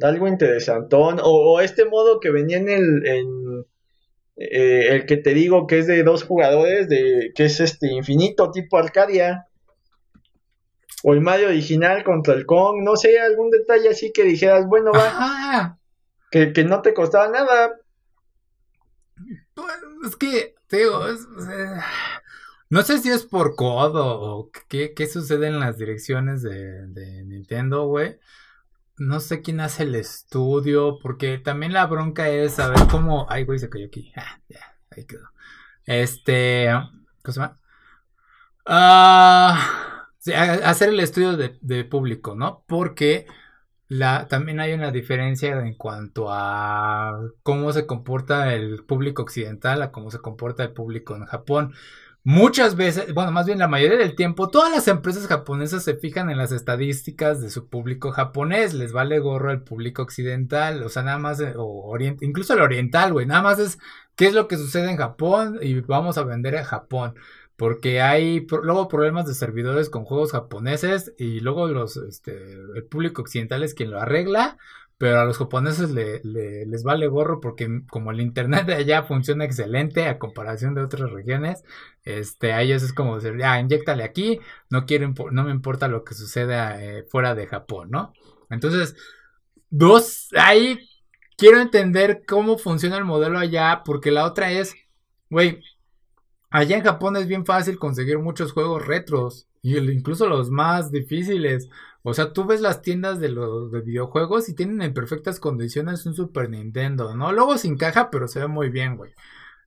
algo 0.00 0.28
interesantón. 0.28 1.18
O, 1.24 1.60
este 1.60 1.86
modo 1.86 2.20
que 2.20 2.30
venía 2.30 2.58
en 2.58 2.68
el, 2.68 3.02
eh, 4.40 4.94
el 4.94 5.06
que 5.06 5.16
te 5.16 5.34
digo 5.34 5.66
que 5.66 5.78
es 5.78 5.86
de 5.86 6.02
dos 6.02 6.24
jugadores, 6.24 6.88
de 6.88 7.32
que 7.34 7.44
es 7.44 7.60
este 7.60 7.92
infinito 7.92 8.50
tipo 8.50 8.78
Arcadia. 8.78 9.46
O 11.02 11.14
el 11.14 11.22
Mario 11.22 11.48
original 11.48 12.04
contra 12.04 12.34
el 12.34 12.44
Kong, 12.44 12.82
no 12.82 12.94
sé, 12.96 13.18
algún 13.18 13.50
detalle 13.50 13.88
así 13.88 14.12
que 14.12 14.24
dijeras, 14.24 14.66
bueno, 14.66 14.92
va. 14.92 15.78
Que, 16.30 16.52
que 16.52 16.62
no 16.62 16.82
te 16.82 16.92
costaba 16.94 17.28
nada, 17.28 17.72
es 20.06 20.16
que, 20.16 20.54
digo, 20.70 21.00
no 22.68 22.82
sé 22.82 22.98
si 22.98 23.10
es 23.10 23.24
por 23.24 23.56
codo 23.56 24.20
o 24.20 24.50
qué, 24.68 24.94
sucede 25.06 25.48
en 25.48 25.60
las 25.60 25.78
direcciones 25.78 26.42
de, 26.42 27.24
Nintendo, 27.24 27.86
güey. 27.86 28.18
No 29.00 29.18
sé 29.18 29.40
quién 29.40 29.60
hace 29.60 29.84
el 29.84 29.94
estudio, 29.94 30.98
porque 31.02 31.38
también 31.38 31.72
la 31.72 31.86
bronca 31.86 32.28
es 32.28 32.56
saber 32.56 32.80
cómo... 32.90 33.26
Ay, 33.30 33.44
güey, 33.44 33.58
se 33.58 33.70
cayó 33.70 33.86
aquí. 33.86 34.12
Ah, 34.14 34.38
ya, 34.46 34.76
ahí 34.90 35.06
quedó. 35.06 35.26
Este... 35.86 36.68
¿Cómo 37.22 37.32
se 37.32 37.40
llama? 37.40 37.58
Ah, 38.66 40.06
hacer 40.64 40.90
el 40.90 41.00
estudio 41.00 41.38
de, 41.38 41.84
público, 41.86 42.34
¿no? 42.34 42.62
Porque 42.68 43.24
también 44.28 44.60
hay 44.60 44.74
una 44.74 44.90
diferencia 44.90 45.58
en 45.58 45.76
cuanto 45.76 46.26
a 46.30 47.22
cómo 47.42 47.72
se 47.72 47.86
comporta 47.86 48.52
el 48.52 48.84
público 48.84 49.22
occidental 49.22 49.80
a 49.80 49.92
cómo 49.92 50.10
se 50.10 50.18
comporta 50.18 50.62
el 50.62 50.74
público 50.74 51.16
en 51.16 51.24
Japón. 51.24 51.72
Muchas 52.22 52.76
veces, 52.76 53.14
bueno, 53.14 53.32
más 53.32 53.46
bien 53.46 53.58
la 53.58 53.66
mayoría 53.66 53.96
del 53.96 54.14
tiempo, 54.14 54.50
todas 54.50 54.70
las 54.70 54.88
empresas 54.88 55.26
japonesas 55.26 55.82
se 55.84 55.94
fijan 55.94 56.28
en 56.28 56.36
las 56.36 56.52
estadísticas 56.52 57.40
de 57.40 57.48
su 57.48 57.68
público 57.68 58.12
japonés, 58.12 58.74
les 58.74 58.92
vale 58.92 59.18
gorro 59.20 59.50
el 59.50 59.62
público 59.62 60.02
occidental, 60.02 60.82
o 60.82 60.90
sea, 60.90 61.02
nada 61.02 61.16
más, 61.16 61.40
eh, 61.40 61.54
o 61.56 61.88
oriente, 61.88 62.26
incluso 62.26 62.52
el 62.52 62.60
oriental, 62.60 63.14
güey, 63.14 63.24
nada 63.24 63.40
más 63.40 63.58
es 63.58 63.78
qué 64.16 64.26
es 64.26 64.34
lo 64.34 64.48
que 64.48 64.58
sucede 64.58 64.90
en 64.90 64.98
Japón 64.98 65.58
y 65.62 65.80
vamos 65.80 66.18
a 66.18 66.24
vender 66.24 66.56
a 66.58 66.64
Japón. 66.64 67.14
Porque 67.56 68.00
hay 68.00 68.46
luego 68.62 68.88
problemas 68.88 69.26
de 69.26 69.34
servidores 69.34 69.90
con 69.90 70.04
juegos 70.04 70.32
japoneses 70.32 71.12
y 71.18 71.40
luego 71.40 71.68
los, 71.68 71.96
este, 71.98 72.52
el 72.52 72.84
público 72.84 73.22
occidental 73.22 73.62
es 73.62 73.74
quien 73.74 73.90
lo 73.90 74.00
arregla, 74.00 74.56
pero 75.00 75.18
a 75.18 75.24
los 75.24 75.38
japoneses 75.38 75.90
le, 75.90 76.20
les 76.22 76.82
vale 76.82 77.06
gorro 77.06 77.40
porque 77.40 77.66
como 77.88 78.10
el 78.10 78.20
internet 78.20 78.66
de 78.66 78.74
allá 78.74 79.02
funciona 79.02 79.46
excelente 79.46 80.06
a 80.06 80.18
comparación 80.18 80.74
de 80.74 80.82
otras 80.82 81.10
regiones, 81.10 81.64
este, 82.04 82.52
a 82.52 82.60
ellos 82.60 82.82
es 82.82 82.92
como 82.92 83.16
decir, 83.18 83.38
ya, 83.38 83.58
inyectale 83.58 84.04
aquí, 84.04 84.40
no 84.68 84.84
quiero, 84.84 85.10
no 85.32 85.44
me 85.44 85.52
importa 85.52 85.88
lo 85.88 86.04
que 86.04 86.12
suceda 86.12 86.82
eh, 86.84 87.04
fuera 87.04 87.34
de 87.34 87.46
Japón, 87.46 87.88
¿no? 87.90 88.12
Entonces, 88.50 88.94
dos, 89.70 90.28
ahí 90.36 90.78
quiero 91.38 91.60
entender 91.60 92.24
cómo 92.28 92.58
funciona 92.58 92.98
el 92.98 93.06
modelo 93.06 93.38
allá, 93.38 93.80
porque 93.86 94.10
la 94.10 94.26
otra 94.26 94.52
es, 94.52 94.74
güey, 95.30 95.62
Allá 96.50 96.76
en 96.76 96.82
Japón 96.82 97.16
es 97.16 97.28
bien 97.28 97.46
fácil 97.46 97.78
conseguir 97.78 98.18
muchos 98.18 98.52
juegos 98.52 98.84
retros. 98.84 99.46
Y 99.62 99.78
incluso 99.78 100.28
los 100.28 100.50
más 100.50 100.90
difíciles. 100.90 101.68
O 102.02 102.14
sea, 102.14 102.32
tú 102.32 102.46
ves 102.46 102.60
las 102.60 102.82
tiendas 102.82 103.20
de 103.20 103.28
los 103.28 103.70
de 103.72 103.82
videojuegos 103.82 104.48
y 104.48 104.54
tienen 104.54 104.80
en 104.82 104.94
perfectas 104.94 105.38
condiciones 105.38 106.06
un 106.06 106.14
Super 106.14 106.48
Nintendo, 106.48 107.14
¿no? 107.14 107.32
Luego 107.32 107.58
sin 107.58 107.76
caja, 107.76 108.10
pero 108.10 108.26
se 108.26 108.40
ve 108.40 108.48
muy 108.48 108.70
bien, 108.70 108.96
güey. 108.96 109.12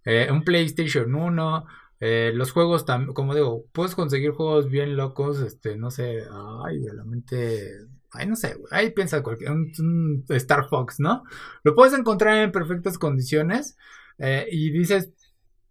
Eh, 0.06 0.30
un 0.32 0.43
PlayStation 0.43 1.13
1. 1.13 1.65
Eh, 2.00 2.32
los 2.36 2.52
juegos 2.52 2.86
también, 2.86 3.13
como 3.13 3.36
digo, 3.36 3.65
puedes 3.72 3.96
conseguir 3.96 4.32
juegos 4.32 4.69
bien 4.69 4.98
locos, 4.98 5.39
este, 5.41 5.78
no 5.78 5.89
sé, 5.89 6.24
ay, 6.65 6.80
de 6.80 6.93
la 6.93 7.06
mente, 7.06 7.72
ay, 8.12 8.28
no 8.28 8.36
sé, 8.36 8.58
ahí 8.72 8.91
piensa 8.91 9.24
cualquier, 9.24 9.52
un, 9.52 10.26
Star 10.28 10.67
Fox, 10.67 11.00
¿no? 11.00 11.24
Lo 11.63 11.76
puedes 11.76 11.93
encontrar 11.93 12.38
en 12.39 12.52
perfectas 12.52 12.98
condiciones 12.98 13.78
eh, 14.17 14.48
y 14.52 14.72
dices, 14.72 15.12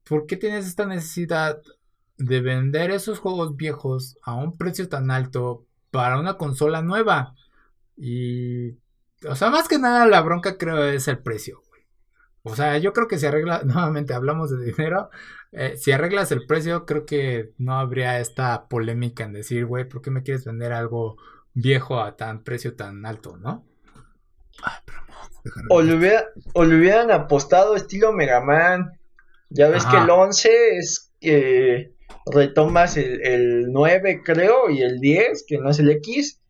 ¿por 0.05 0.27
qué 0.27 0.37
tienes 0.39 0.67
esta 0.67 0.87
necesidad 0.87 1.61
de 2.17 2.41
vender 2.41 2.93
esos 2.93 3.19
juegos 3.19 3.57
viejos 3.57 4.17
a 4.23 4.35
un 4.35 4.57
precio 4.57 4.89
tan 4.89 5.11
alto 5.11 5.67
para 5.93 6.19
una 6.19 6.37
consola 6.37 6.83
nueva? 6.83 7.37
Y, 7.97 8.73
o 9.29 9.37
sea, 9.37 9.51
más 9.51 9.69
que 9.69 9.79
nada 9.79 10.07
la 10.07 10.21
bronca 10.23 10.59
creo 10.59 10.85
es 10.85 11.07
el 11.07 11.19
precio. 11.19 11.63
O 12.43 12.57
sea, 12.57 12.77
yo 12.79 12.93
creo 12.93 13.07
que 13.07 13.19
si 13.19 13.27
arregla, 13.27 13.63
nuevamente 13.65 14.15
hablamos 14.15 14.51
de 14.51 14.65
dinero, 14.65 15.11
eh, 15.53 15.77
si 15.77 15.93
arreglas 15.93 16.33
el 16.33 16.47
precio, 16.47 16.85
creo 16.87 17.07
que 17.07 17.53
no 17.59 17.79
habría 17.79 18.19
esta 18.19 18.67
polémica 18.67 19.23
en 19.23 19.35
decir, 19.35 19.67
güey, 19.67 19.85
¿por 19.89 20.03
qué 20.03 20.11
me 20.11 20.25
quieres 20.25 20.45
vender 20.45 20.73
algo 20.73 21.17
viejo 21.55 22.01
a 22.01 22.17
tan 22.17 22.43
precio 22.43 22.75
tan 22.75 23.07
alto, 23.07 23.37
no? 23.37 23.65
o, 25.69 25.83
le 25.83 26.19
o 26.55 26.65
le 26.65 26.77
hubieran 26.77 27.11
apostado 27.11 27.77
estilo 27.77 28.13
Mega 28.13 28.41
Man. 28.41 28.99
Ya 29.51 29.69
ves 29.69 29.85
que 29.85 29.99
el 29.99 30.09
11 30.09 30.79
es 30.79 31.13
que 31.21 31.93
retomas 32.27 32.97
el, 32.97 33.73
9, 33.73 34.23
creo, 34.25 34.71
y 34.71 34.83
el 34.83 35.01
10, 35.01 35.45
que 35.47 35.59
no 35.59 35.71
es 35.71 35.79
el 35.79 35.91
X. 35.91 36.41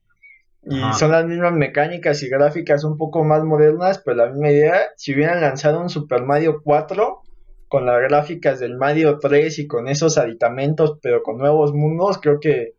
Y 0.65 0.81
son 0.93 1.11
las 1.11 1.27
mismas 1.27 1.53
mecánicas 1.55 2.23
y 2.23 2.29
gráficas 2.29 2.85
un 2.85 2.97
poco 2.97 3.25
más 3.25 3.43
modernas, 3.43 4.01
pero 4.05 4.19
la 4.19 4.31
misma 4.31 4.51
idea. 4.51 4.81
Si 4.97 5.13
hubieran 5.13 5.41
lanzado 5.41 5.81
un 5.81 5.89
Super 5.89 6.23
Mario 6.23 6.61
4 6.63 7.23
con 7.67 7.87
las 7.87 8.01
gráficas 8.03 8.61
del 8.61 8.77
Mario 8.77 9.19
3 9.19 9.59
y 9.59 9.67
con 9.67 9.89
esos 9.89 10.19
aditamentos, 10.19 10.99
pero 11.03 11.23
con 11.23 11.39
nuevos 11.39 11.73
mundos, 11.73 12.19
creo 12.19 12.39
que 12.39 12.75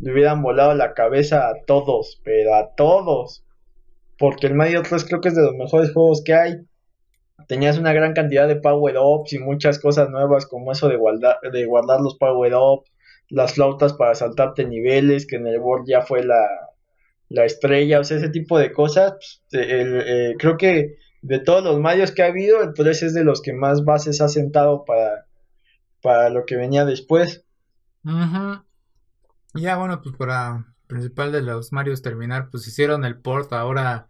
le 0.00 0.12
hubieran 0.12 0.42
volado 0.42 0.74
la 0.74 0.94
cabeza 0.94 1.48
a 1.48 1.54
todos, 1.66 2.20
pero 2.24 2.54
a 2.54 2.74
todos. 2.74 3.44
Porque 4.18 4.46
el 4.46 4.54
Mario 4.54 4.82
3 4.82 5.04
creo 5.04 5.20
que 5.20 5.28
es 5.28 5.34
de 5.34 5.42
los 5.42 5.54
mejores 5.54 5.92
juegos 5.92 6.22
que 6.24 6.34
hay 6.34 6.54
tenías 7.46 7.78
una 7.78 7.92
gran 7.92 8.14
cantidad 8.14 8.48
de 8.48 8.56
power-ups 8.56 9.32
y 9.32 9.38
muchas 9.38 9.78
cosas 9.78 10.10
nuevas 10.10 10.46
como 10.46 10.72
eso 10.72 10.88
de 10.88 10.96
guardar, 10.96 11.38
de 11.52 11.64
guardar 11.66 12.00
los 12.00 12.16
power-ups, 12.16 12.90
las 13.28 13.54
flautas 13.54 13.92
para 13.92 14.14
saltarte 14.14 14.64
niveles, 14.66 15.26
que 15.26 15.36
en 15.36 15.46
el 15.46 15.58
World 15.58 15.86
ya 15.86 16.02
fue 16.02 16.24
la, 16.24 16.46
la 17.28 17.44
estrella, 17.44 18.00
o 18.00 18.04
sea, 18.04 18.16
ese 18.16 18.30
tipo 18.30 18.58
de 18.58 18.72
cosas. 18.72 19.12
Pues, 19.50 19.66
eh, 19.70 20.34
creo 20.38 20.56
que 20.56 20.96
de 21.22 21.38
todos 21.38 21.62
los 21.62 21.78
Marios 21.78 22.12
que 22.12 22.22
ha 22.22 22.26
habido, 22.26 22.62
el 22.62 22.74
3 22.74 23.02
es 23.02 23.14
de 23.14 23.24
los 23.24 23.42
que 23.42 23.52
más 23.52 23.84
bases 23.84 24.20
ha 24.20 24.28
sentado 24.28 24.84
para, 24.84 25.26
para 26.02 26.30
lo 26.30 26.44
que 26.44 26.56
venía 26.56 26.84
después. 26.84 27.44
Ya, 29.54 29.76
bueno, 29.76 30.00
pues 30.02 30.16
para 30.16 30.66
principal 30.86 31.32
de 31.32 31.42
los 31.42 31.72
Marios 31.72 32.00
terminar, 32.00 32.48
pues 32.50 32.66
hicieron 32.66 33.04
el 33.04 33.18
port 33.18 33.52
ahora 33.52 34.08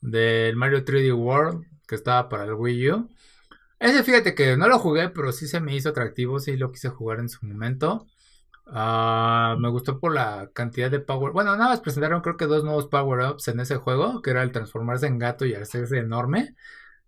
del 0.00 0.54
Mario 0.56 0.84
3D 0.84 1.12
World 1.12 1.69
que 1.90 1.96
estaba 1.96 2.28
para 2.30 2.44
el 2.44 2.54
Wii 2.54 2.90
U. 2.92 3.10
Ese 3.80 4.04
fíjate 4.04 4.34
que 4.34 4.56
no 4.56 4.68
lo 4.68 4.78
jugué, 4.78 5.10
pero 5.10 5.32
sí 5.32 5.48
se 5.48 5.60
me 5.60 5.74
hizo 5.74 5.90
atractivo, 5.90 6.40
sí 6.40 6.56
lo 6.56 6.72
quise 6.72 6.90
jugar 6.90 7.20
en 7.20 7.28
su 7.28 7.44
momento. 7.46 8.06
Ah, 8.66 9.56
me 9.58 9.68
gustó 9.70 9.98
por 10.00 10.14
la 10.14 10.50
cantidad 10.54 10.90
de 10.90 11.00
power. 11.00 11.32
Bueno, 11.32 11.56
nada 11.56 11.70
más 11.70 11.80
presentaron 11.80 12.22
creo 12.22 12.36
que 12.36 12.46
dos 12.46 12.64
nuevos 12.64 12.86
power-ups 12.88 13.48
en 13.48 13.60
ese 13.60 13.76
juego, 13.76 14.22
que 14.22 14.30
era 14.30 14.42
el 14.42 14.52
transformarse 14.52 15.06
en 15.06 15.18
gato 15.18 15.46
y 15.46 15.54
hacerse 15.54 15.98
enorme. 15.98 16.54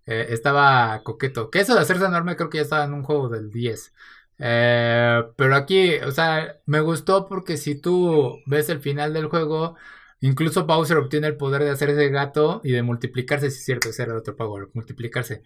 Eh, 0.07 0.29
estaba 0.31 1.03
coqueto. 1.05 1.51
Que 1.51 1.61
eso 1.61 1.75
de 1.75 1.81
hacerse 1.83 2.07
enorme 2.07 2.37
creo 2.37 2.51
que 2.51 2.59
ya 2.59 2.63
estaba 2.63 2.85
en 2.85 2.95
un 2.95 3.05
juego 3.05 3.29
del 3.29 3.51
10. 3.51 3.93
Eh, 4.39 5.23
pero 5.37 5.55
aquí, 5.57 5.97
o 5.99 6.11
sea, 6.11 6.57
me 6.67 6.81
gustó 6.81 7.29
porque 7.29 7.57
si 7.57 7.77
tú 7.81 8.39
ves 8.47 8.69
el 8.71 8.81
final 8.81 9.13
del 9.13 9.27
juego, 9.29 9.77
incluso 10.23 10.67
Bowser 10.67 10.97
obtiene 10.99 11.27
el 11.29 11.37
poder 11.37 11.63
de 11.65 11.71
hacerse 11.71 12.09
gato 12.09 12.61
y 12.65 12.73
de 12.73 12.83
multiplicarse, 12.83 13.51
si 13.51 13.59
es 13.59 13.65
cierto, 13.65 13.91
ese 13.91 14.05
era 14.05 14.17
otro 14.17 14.37
power, 14.37 14.69
multiplicarse. 14.75 15.43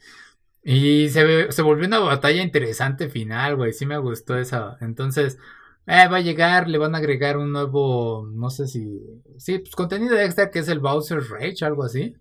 Y 0.62 1.08
se, 1.10 1.52
se 1.52 1.62
volvió 1.62 1.86
una 1.86 2.00
batalla 2.00 2.42
interesante 2.42 3.08
final, 3.08 3.56
güey, 3.56 3.72
sí 3.72 3.86
me 3.86 3.98
gustó 3.98 4.36
esa. 4.38 4.78
Entonces, 4.80 5.38
eh, 5.86 6.08
va 6.08 6.18
a 6.18 6.20
llegar, 6.20 6.68
le 6.68 6.78
van 6.78 6.94
a 6.94 6.98
agregar 6.98 7.36
un 7.38 7.52
nuevo, 7.52 8.28
no 8.32 8.50
sé 8.50 8.66
si, 8.66 9.00
sí, 9.38 9.58
pues 9.60 9.74
contenido 9.76 10.18
extra 10.18 10.50
que 10.50 10.58
es 10.60 10.68
el 10.68 10.80
Bowser 10.80 11.22
Rage, 11.30 11.64
algo 11.64 11.84
así. 11.84 12.16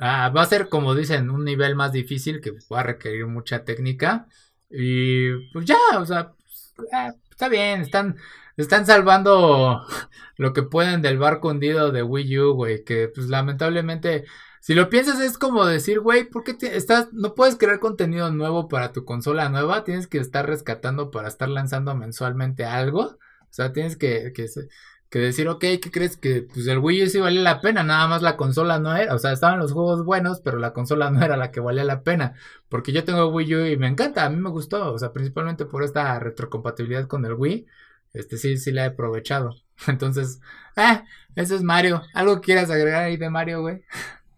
Ah, 0.00 0.30
va 0.30 0.42
a 0.42 0.46
ser, 0.46 0.68
como 0.68 0.94
dicen, 0.94 1.30
un 1.30 1.44
nivel 1.44 1.74
más 1.76 1.92
difícil 1.92 2.40
que 2.40 2.52
va 2.72 2.80
a 2.80 2.82
requerir 2.84 3.26
mucha 3.26 3.64
técnica. 3.64 4.28
Y 4.70 5.50
pues 5.52 5.64
ya, 5.66 5.76
o 5.98 6.06
sea, 6.06 6.32
pues, 6.32 6.74
ah, 6.92 7.14
está 7.30 7.48
bien, 7.48 7.80
están, 7.82 8.16
están 8.62 8.86
salvando 8.86 9.82
lo 10.36 10.52
que 10.52 10.62
pueden 10.62 11.02
del 11.02 11.18
barco 11.18 11.48
hundido 11.48 11.92
de 11.92 12.02
Wii 12.02 12.38
U, 12.40 12.52
güey, 12.54 12.84
que 12.84 13.08
pues 13.08 13.28
lamentablemente 13.28 14.24
si 14.60 14.74
lo 14.74 14.90
piensas 14.90 15.20
es 15.20 15.38
como 15.38 15.64
decir, 15.64 16.00
güey, 16.00 16.24
¿por 16.28 16.44
qué 16.44 16.56
estás, 16.60 17.12
no 17.12 17.34
puedes 17.34 17.56
crear 17.56 17.78
contenido 17.80 18.30
nuevo 18.30 18.68
para 18.68 18.92
tu 18.92 19.04
consola 19.04 19.48
nueva? 19.48 19.84
Tienes 19.84 20.06
que 20.06 20.18
estar 20.18 20.46
rescatando 20.46 21.10
para 21.10 21.28
estar 21.28 21.48
lanzando 21.48 21.94
mensualmente 21.94 22.64
algo. 22.64 23.02
O 23.02 23.18
sea, 23.50 23.72
tienes 23.72 23.96
que, 23.96 24.32
que, 24.34 24.46
que 25.08 25.18
decir, 25.20 25.48
ok, 25.48 25.60
¿qué 25.60 25.90
crees? 25.90 26.16
Que 26.16 26.42
pues 26.42 26.66
el 26.66 26.78
Wii 26.80 27.04
U 27.04 27.06
sí 27.06 27.18
valía 27.20 27.40
la 27.42 27.60
pena, 27.60 27.82
nada 27.82 28.08
más 28.08 28.20
la 28.22 28.36
consola 28.36 28.78
no 28.78 28.94
era. 28.94 29.14
O 29.14 29.18
sea, 29.18 29.32
estaban 29.32 29.58
los 29.58 29.72
juegos 29.72 30.04
buenos, 30.04 30.40
pero 30.40 30.58
la 30.58 30.72
consola 30.74 31.10
no 31.10 31.22
era 31.24 31.36
la 31.36 31.50
que 31.50 31.60
valía 31.60 31.84
la 31.84 32.02
pena. 32.02 32.34
Porque 32.68 32.92
yo 32.92 33.04
tengo 33.04 33.28
Wii 33.28 33.54
U 33.54 33.64
y 33.66 33.76
me 33.78 33.86
encanta, 33.88 34.24
a 34.24 34.30
mí 34.30 34.36
me 34.36 34.50
gustó. 34.50 34.92
O 34.92 34.98
sea, 34.98 35.12
principalmente 35.12 35.64
por 35.66 35.82
esta 35.84 36.18
retrocompatibilidad 36.18 37.06
con 37.06 37.24
el 37.24 37.34
Wii. 37.34 37.66
Este 38.12 38.36
sí, 38.36 38.56
sí 38.56 38.72
la 38.72 38.84
he 38.84 38.88
aprovechado. 38.88 39.54
Entonces, 39.86 40.40
eh, 40.76 41.02
eso 41.36 41.54
es 41.54 41.62
Mario. 41.62 42.02
¿Algo 42.14 42.40
quieras 42.40 42.70
agregar 42.70 43.04
ahí 43.04 43.16
de 43.16 43.30
Mario, 43.30 43.62
güey? 43.62 43.82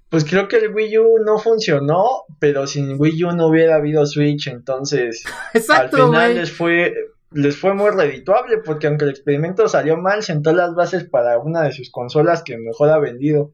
Pues 0.08 0.24
creo 0.24 0.48
que 0.48 0.56
el 0.56 0.74
Wii 0.74 0.98
U 0.98 1.18
no 1.24 1.38
funcionó, 1.38 2.24
pero 2.40 2.66
sin 2.66 3.00
Wii 3.00 3.24
U 3.24 3.32
no 3.32 3.46
hubiera 3.46 3.76
habido 3.76 4.04
Switch, 4.06 4.48
entonces 4.48 5.24
Exacto, 5.54 5.96
al 5.96 6.10
final 6.10 6.34
les 6.34 6.52
fue 6.52 6.94
les 7.32 7.56
fue 7.56 7.74
muy 7.74 7.90
redituable 7.90 8.58
porque 8.58 8.88
aunque 8.88 9.04
el 9.04 9.12
experimento 9.12 9.68
salió 9.68 9.96
mal, 9.96 10.24
sentó 10.24 10.52
las 10.52 10.74
bases 10.74 11.04
para 11.04 11.38
una 11.38 11.62
de 11.62 11.72
sus 11.72 11.90
consolas 11.90 12.42
que 12.42 12.58
mejor 12.58 12.90
ha 12.90 12.98
vendido. 12.98 13.52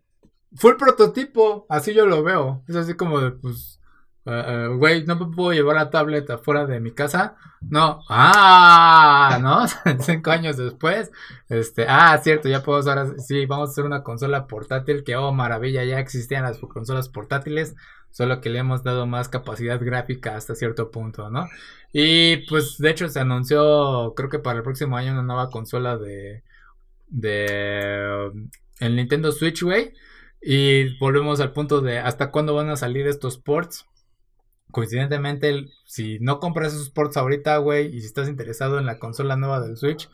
Fue 0.55 0.71
el 0.71 0.77
prototipo, 0.79 1.67
así 1.69 1.93
yo 1.93 2.07
lo 2.07 2.23
veo. 2.23 2.63
Es 2.69 2.77
así 2.77 2.95
como 2.95 3.21
de, 3.21 3.33
pues, 3.33 3.76
eh, 4.27 4.45
eh, 4.49 4.69
güey, 4.77 5.05
no 5.05 5.15
me 5.17 5.35
puedo 5.35 5.53
llevar 5.53 5.77
la 5.77 5.91
tablet 5.91 6.29
afuera 6.31 6.67
de 6.67 6.81
mi 6.81 6.91
casa. 6.93 7.37
No, 7.61 8.01
ah, 8.09 9.39
¿no? 9.41 9.67
Cinco 10.03 10.31
años 10.33 10.57
después, 10.57 11.11
este, 11.49 11.87
ah, 11.89 12.19
cierto, 12.23 12.49
ya 12.49 12.63
puedo 12.63 12.81
usar, 12.81 13.19
sí, 13.21 13.47
vamos 13.47 13.71
a 13.71 13.73
hacer 13.73 13.85
una 13.85 14.03
consola 14.03 14.47
portátil 14.47 15.05
que, 15.05 15.17
oh, 15.17 15.33
maravilla, 15.33 15.85
ya 15.85 16.01
existían 16.01 16.43
las 16.43 16.59
consolas 16.59 17.09
portátiles, 17.09 17.77
solo 18.11 18.41
que 18.41 18.51
le 18.51 18.59
hemos 18.61 18.83
dado 18.83 19.07
más 19.07 19.29
capacidad 19.29 19.81
gráfica 19.81 20.37
hasta 20.37 20.55
cierto 20.57 20.91
punto, 20.91 21.31
¿no? 21.31 21.47
Y 21.93 22.39
pues, 22.49 22.79
de 22.79 22.91
hecho, 22.91 23.09
se 23.09 23.21
anunció, 23.21 24.13
creo 24.17 24.29
que 24.29 24.39
para 24.41 24.59
el 24.59 24.65
próximo 24.65 24.97
año, 24.97 25.13
una 25.13 25.23
nueva 25.23 25.51
consola 25.51 25.97
de, 25.99 26.43
de, 27.09 28.31
el 28.81 28.97
Nintendo 28.97 29.33
Switch, 29.33 29.63
güey. 29.63 29.93
Y 30.43 30.99
volvemos 30.99 31.41
al 31.41 31.53
punto 31.53 31.81
de 31.81 31.99
hasta 31.99 32.31
cuándo 32.31 32.55
van 32.55 32.71
a 32.71 32.77
salir 32.77 33.07
estos 33.07 33.39
ports 33.39 33.87
coincidentemente, 34.71 35.67
si 35.85 36.19
no 36.21 36.41
compras 36.41 36.75
esos 36.75 36.91
ports 36.91 37.17
ahorita, 37.17 37.57
güey, 37.59 37.95
y 37.95 38.01
si 38.01 38.07
estás 38.07 38.29
interesado 38.29 38.79
en 38.79 38.87
la 38.87 38.99
consola 38.99 39.37
nueva 39.37 39.61
del 39.61 39.77
Switch, 39.77 40.09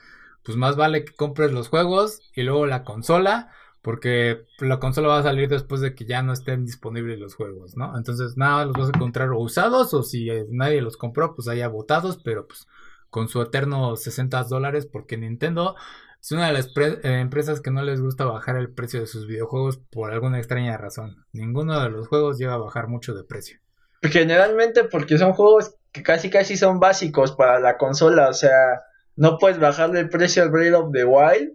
pues 0.44 0.56
más 0.56 0.76
vale 0.76 1.04
que 1.04 1.14
compres 1.14 1.52
los 1.52 1.68
juegos 1.68 2.20
y 2.34 2.42
luego 2.42 2.66
la 2.66 2.84
consola, 2.84 3.50
porque 3.82 4.46
la 4.60 4.78
consola 4.78 5.08
va 5.08 5.18
a 5.18 5.22
salir 5.22 5.48
después 5.48 5.80
de 5.80 5.94
que 5.94 6.04
ya 6.04 6.22
no 6.22 6.32
estén 6.32 6.64
disponibles 6.64 7.18
los 7.18 7.34
juegos, 7.34 7.76
¿no? 7.76 7.96
Entonces, 7.96 8.36
nada, 8.36 8.64
los 8.64 8.74
vas 8.74 8.86
a 8.86 8.96
encontrar 8.96 9.32
usados 9.32 9.92
o 9.94 10.02
si 10.02 10.28
nadie 10.50 10.82
los 10.82 10.96
compró, 10.96 11.34
pues 11.34 11.48
haya 11.48 11.68
votados, 11.68 12.18
pero 12.22 12.46
pues 12.46 12.68
con 13.10 13.28
su 13.28 13.42
eterno 13.42 13.96
60 13.96 14.44
dólares, 14.44 14.86
porque 14.86 15.16
Nintendo 15.18 15.76
es 16.22 16.30
una 16.30 16.46
de 16.46 16.52
las 16.52 16.68
eh, 16.76 17.20
empresas 17.20 17.60
que 17.60 17.72
no 17.72 17.82
les 17.82 18.00
gusta 18.00 18.24
bajar 18.24 18.56
el 18.56 18.70
precio 18.70 19.00
de 19.00 19.08
sus 19.08 19.26
videojuegos 19.26 19.78
por 19.78 20.12
alguna 20.12 20.38
extraña 20.38 20.76
razón. 20.78 21.26
Ninguno 21.32 21.80
de 21.80 21.90
los 21.90 22.06
juegos 22.06 22.38
llega 22.38 22.54
a 22.54 22.58
bajar 22.58 22.86
mucho 22.86 23.12
de 23.12 23.24
precio. 23.24 23.61
Generalmente 24.02 24.84
porque 24.84 25.18
son 25.18 25.32
juegos 25.32 25.74
que 25.92 26.02
casi 26.02 26.30
casi 26.30 26.56
son 26.56 26.80
básicos 26.80 27.32
para 27.32 27.60
la 27.60 27.76
consola, 27.76 28.28
o 28.28 28.34
sea, 28.34 28.82
no 29.16 29.38
puedes 29.38 29.58
bajarle 29.58 30.00
el 30.00 30.08
precio 30.08 30.42
al 30.42 30.50
Breath 30.50 30.74
of 30.74 30.92
the 30.92 31.04
Wild, 31.04 31.52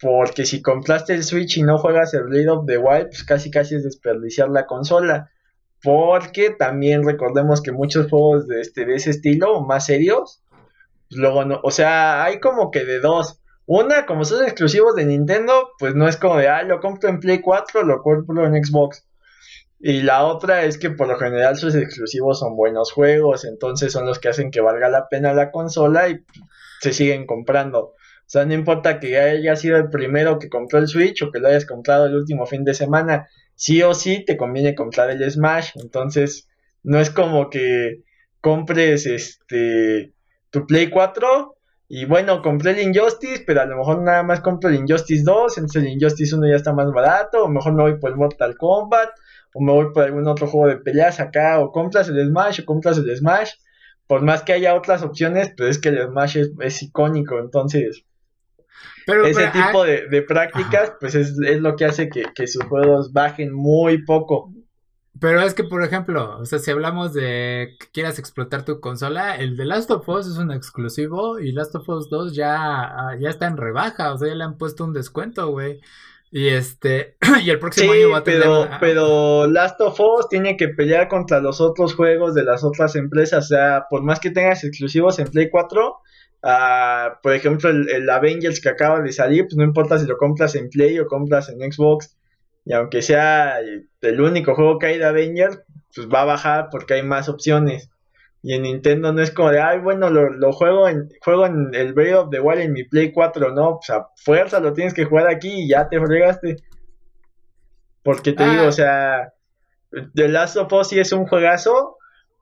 porque 0.00 0.46
si 0.46 0.62
compraste 0.62 1.14
el 1.14 1.24
Switch 1.24 1.56
y 1.56 1.62
no 1.62 1.78
juegas 1.78 2.14
el 2.14 2.24
Breath 2.24 2.48
of 2.48 2.66
the 2.66 2.78
Wild, 2.78 3.08
pues 3.08 3.24
casi 3.24 3.50
casi 3.50 3.74
es 3.74 3.84
desperdiciar 3.84 4.48
la 4.48 4.66
consola. 4.66 5.30
Porque 5.82 6.50
también 6.50 7.04
recordemos 7.04 7.62
que 7.62 7.72
muchos 7.72 8.08
juegos 8.10 8.46
de, 8.46 8.60
este, 8.60 8.84
de 8.84 8.96
ese 8.96 9.10
estilo, 9.10 9.60
más 9.62 9.86
serios, 9.86 10.42
pues 11.08 11.20
luego 11.20 11.44
no, 11.44 11.60
o 11.62 11.70
sea, 11.70 12.24
hay 12.24 12.40
como 12.40 12.70
que 12.70 12.84
de 12.84 13.00
dos. 13.00 13.40
Una, 13.66 14.06
como 14.06 14.24
son 14.24 14.44
exclusivos 14.44 14.94
de 14.96 15.04
Nintendo, 15.04 15.70
pues 15.78 15.94
no 15.94 16.08
es 16.08 16.16
como 16.16 16.36
de, 16.36 16.48
ah, 16.48 16.62
lo 16.62 16.80
compro 16.80 17.08
en 17.08 17.20
Play 17.20 17.40
4, 17.40 17.82
lo 17.84 18.02
compro 18.02 18.46
en 18.46 18.64
Xbox. 18.64 19.07
Y 19.80 20.02
la 20.02 20.24
otra 20.24 20.64
es 20.64 20.76
que 20.76 20.90
por 20.90 21.08
lo 21.08 21.18
general 21.18 21.56
sus 21.56 21.74
exclusivos 21.74 22.40
son 22.40 22.56
buenos 22.56 22.92
juegos, 22.92 23.44
entonces 23.44 23.92
son 23.92 24.06
los 24.06 24.18
que 24.18 24.28
hacen 24.28 24.50
que 24.50 24.60
valga 24.60 24.88
la 24.88 25.08
pena 25.08 25.32
la 25.34 25.50
consola 25.50 26.08
y 26.08 26.24
se 26.80 26.92
siguen 26.92 27.26
comprando. 27.26 27.80
O 27.80 28.30
sea, 28.30 28.44
no 28.44 28.54
importa 28.54 29.00
que 29.00 29.18
haya 29.18 29.56
sido 29.56 29.76
el 29.76 29.88
primero 29.88 30.38
que 30.38 30.48
compró 30.48 30.78
el 30.80 30.88
Switch 30.88 31.22
o 31.22 31.30
que 31.30 31.38
lo 31.38 31.48
hayas 31.48 31.64
comprado 31.64 32.06
el 32.06 32.16
último 32.16 32.44
fin 32.44 32.64
de 32.64 32.74
semana, 32.74 33.28
sí 33.54 33.82
o 33.82 33.94
sí 33.94 34.24
te 34.24 34.36
conviene 34.36 34.74
comprar 34.74 35.10
el 35.10 35.30
Smash. 35.30 35.70
Entonces, 35.76 36.48
no 36.82 37.00
es 37.00 37.10
como 37.10 37.48
que 37.48 38.02
compres 38.40 39.06
este 39.06 40.12
tu 40.50 40.66
Play 40.66 40.90
4 40.90 41.56
y 41.90 42.04
bueno, 42.04 42.42
compré 42.42 42.72
el 42.72 42.80
Injustice, 42.80 43.44
pero 43.46 43.62
a 43.62 43.64
lo 43.64 43.78
mejor 43.78 44.02
nada 44.02 44.22
más 44.22 44.40
compro 44.40 44.68
el 44.68 44.76
Injustice 44.76 45.22
2, 45.24 45.56
entonces 45.56 45.82
el 45.82 45.88
Injustice 45.88 46.34
1 46.34 46.48
ya 46.48 46.56
está 46.56 46.74
más 46.74 46.92
barato, 46.92 47.44
o 47.44 47.48
mejor 47.48 47.72
me 47.72 47.82
voy 47.82 47.98
por 47.98 48.14
Mortal 48.14 48.56
Kombat, 48.58 49.08
o 49.54 49.62
me 49.62 49.72
voy 49.72 49.92
por 49.92 50.04
algún 50.04 50.26
otro 50.28 50.46
juego 50.46 50.68
de 50.68 50.76
peleas 50.76 51.20
acá, 51.20 51.58
o 51.60 51.72
compras 51.72 52.08
el 52.08 52.26
Smash, 52.28 52.60
o 52.60 52.64
compras 52.64 52.98
el 52.98 53.16
Smash. 53.16 53.52
Por 54.06 54.22
más 54.22 54.42
que 54.42 54.54
haya 54.54 54.74
otras 54.74 55.02
opciones, 55.02 55.52
pues 55.56 55.70
es 55.70 55.78
que 55.78 55.90
el 55.90 56.02
Smash 56.06 56.38
es, 56.60 56.82
icónico, 56.82 57.38
entonces 57.38 58.04
ese 59.06 59.48
tipo 59.48 59.84
de, 59.84 60.22
prácticas, 60.22 60.92
pues 61.00 61.14
es, 61.14 61.36
lo 61.38 61.76
que 61.76 61.84
hace 61.84 62.08
que, 62.08 62.46
sus 62.46 62.64
juegos 62.64 63.12
bajen 63.12 63.52
muy 63.52 64.04
poco. 64.04 64.52
Pero 65.20 65.40
es 65.40 65.54
que, 65.54 65.64
por 65.64 65.82
ejemplo, 65.82 66.38
o 66.38 66.44
sea, 66.44 66.60
si 66.60 66.70
hablamos 66.70 67.12
de 67.12 67.74
que 67.80 67.88
quieras 67.92 68.18
explotar 68.18 68.64
tu 68.64 68.78
consola, 68.80 69.36
el 69.36 69.56
de 69.56 69.64
Last 69.64 69.90
of 69.90 70.08
Us 70.08 70.28
es 70.28 70.38
un 70.38 70.52
exclusivo 70.52 71.40
y 71.40 71.50
Last 71.50 71.74
of 71.74 71.88
Us 71.88 72.08
2 72.08 72.34
ya, 72.36 73.16
ya 73.18 73.28
está 73.28 73.46
en 73.46 73.56
rebaja, 73.56 74.12
o 74.12 74.18
sea, 74.18 74.28
ya 74.28 74.34
le 74.34 74.44
han 74.44 74.58
puesto 74.58 74.84
un 74.84 74.92
descuento, 74.92 75.48
güey. 75.50 75.80
Y 76.30 76.48
este, 76.48 77.16
y 77.42 77.50
el 77.50 77.58
próximo 77.58 77.92
año 77.92 78.10
va 78.10 78.18
a 78.18 78.24
tener. 78.24 78.42
Pero, 78.42 78.68
pero 78.80 79.46
Last 79.46 79.80
of 79.80 79.98
Us 79.98 80.28
tiene 80.28 80.56
que 80.56 80.68
pelear 80.68 81.08
contra 81.08 81.40
los 81.40 81.60
otros 81.60 81.94
juegos 81.94 82.34
de 82.34 82.44
las 82.44 82.64
otras 82.64 82.96
empresas. 82.96 83.46
O 83.46 83.48
sea, 83.48 83.86
por 83.88 84.02
más 84.02 84.20
que 84.20 84.30
tengas 84.30 84.64
exclusivos 84.64 85.18
en 85.18 85.28
Play 85.28 85.48
4, 85.50 85.96
ah, 86.42 87.18
por 87.22 87.32
ejemplo, 87.32 87.70
el, 87.70 88.10
Avengers 88.10 88.60
que 88.60 88.68
acaba 88.68 89.00
de 89.00 89.12
salir, 89.12 89.44
pues 89.44 89.56
no 89.56 89.64
importa 89.64 89.98
si 89.98 90.06
lo 90.06 90.16
compras 90.16 90.54
en 90.54 90.68
Play 90.68 90.98
o 90.98 91.06
compras 91.06 91.48
en 91.48 91.72
Xbox. 91.72 92.16
Y 92.64 92.74
aunque 92.74 93.00
sea 93.00 93.58
el 93.60 94.20
único 94.20 94.54
juego 94.54 94.78
que 94.78 94.86
hay 94.86 94.98
de 94.98 95.06
Avengers, 95.06 95.60
pues 95.94 96.08
va 96.08 96.22
a 96.22 96.26
bajar 96.26 96.68
porque 96.70 96.94
hay 96.94 97.02
más 97.02 97.30
opciones. 97.30 97.88
Y 98.42 98.54
en 98.54 98.62
Nintendo 98.62 99.12
no 99.12 99.20
es 99.20 99.30
como 99.30 99.50
de, 99.50 99.60
ay, 99.60 99.80
bueno, 99.80 100.10
lo, 100.10 100.52
juego 100.52 100.88
en 100.88 101.08
juego 101.20 101.46
en 101.46 101.70
el 101.74 101.92
Breath 101.92 102.16
of 102.16 102.30
the 102.30 102.40
Wild 102.40 102.60
en 102.60 102.72
mi 102.72 102.84
Play 102.84 103.12
4, 103.12 103.52
no, 103.52 103.78
pues 103.78 103.90
a 103.90 104.08
fuerza 104.16 104.60
lo 104.60 104.72
tienes 104.72 104.94
que 104.94 105.04
jugar 105.04 105.28
aquí 105.28 105.62
y 105.64 105.68
ya 105.68 105.88
te 105.88 106.00
fregaste. 106.00 106.56
Porque 108.02 108.32
te 108.32 108.48
digo, 108.48 108.64
o 108.64 108.68
ah. 108.68 108.72
sea, 108.72 109.32
The 110.14 110.28
Last 110.28 110.56
of 110.56 110.72
Us 110.72 110.88
sí 110.88 111.00
es 111.00 111.12
un 111.12 111.26
juegazo, 111.26 111.96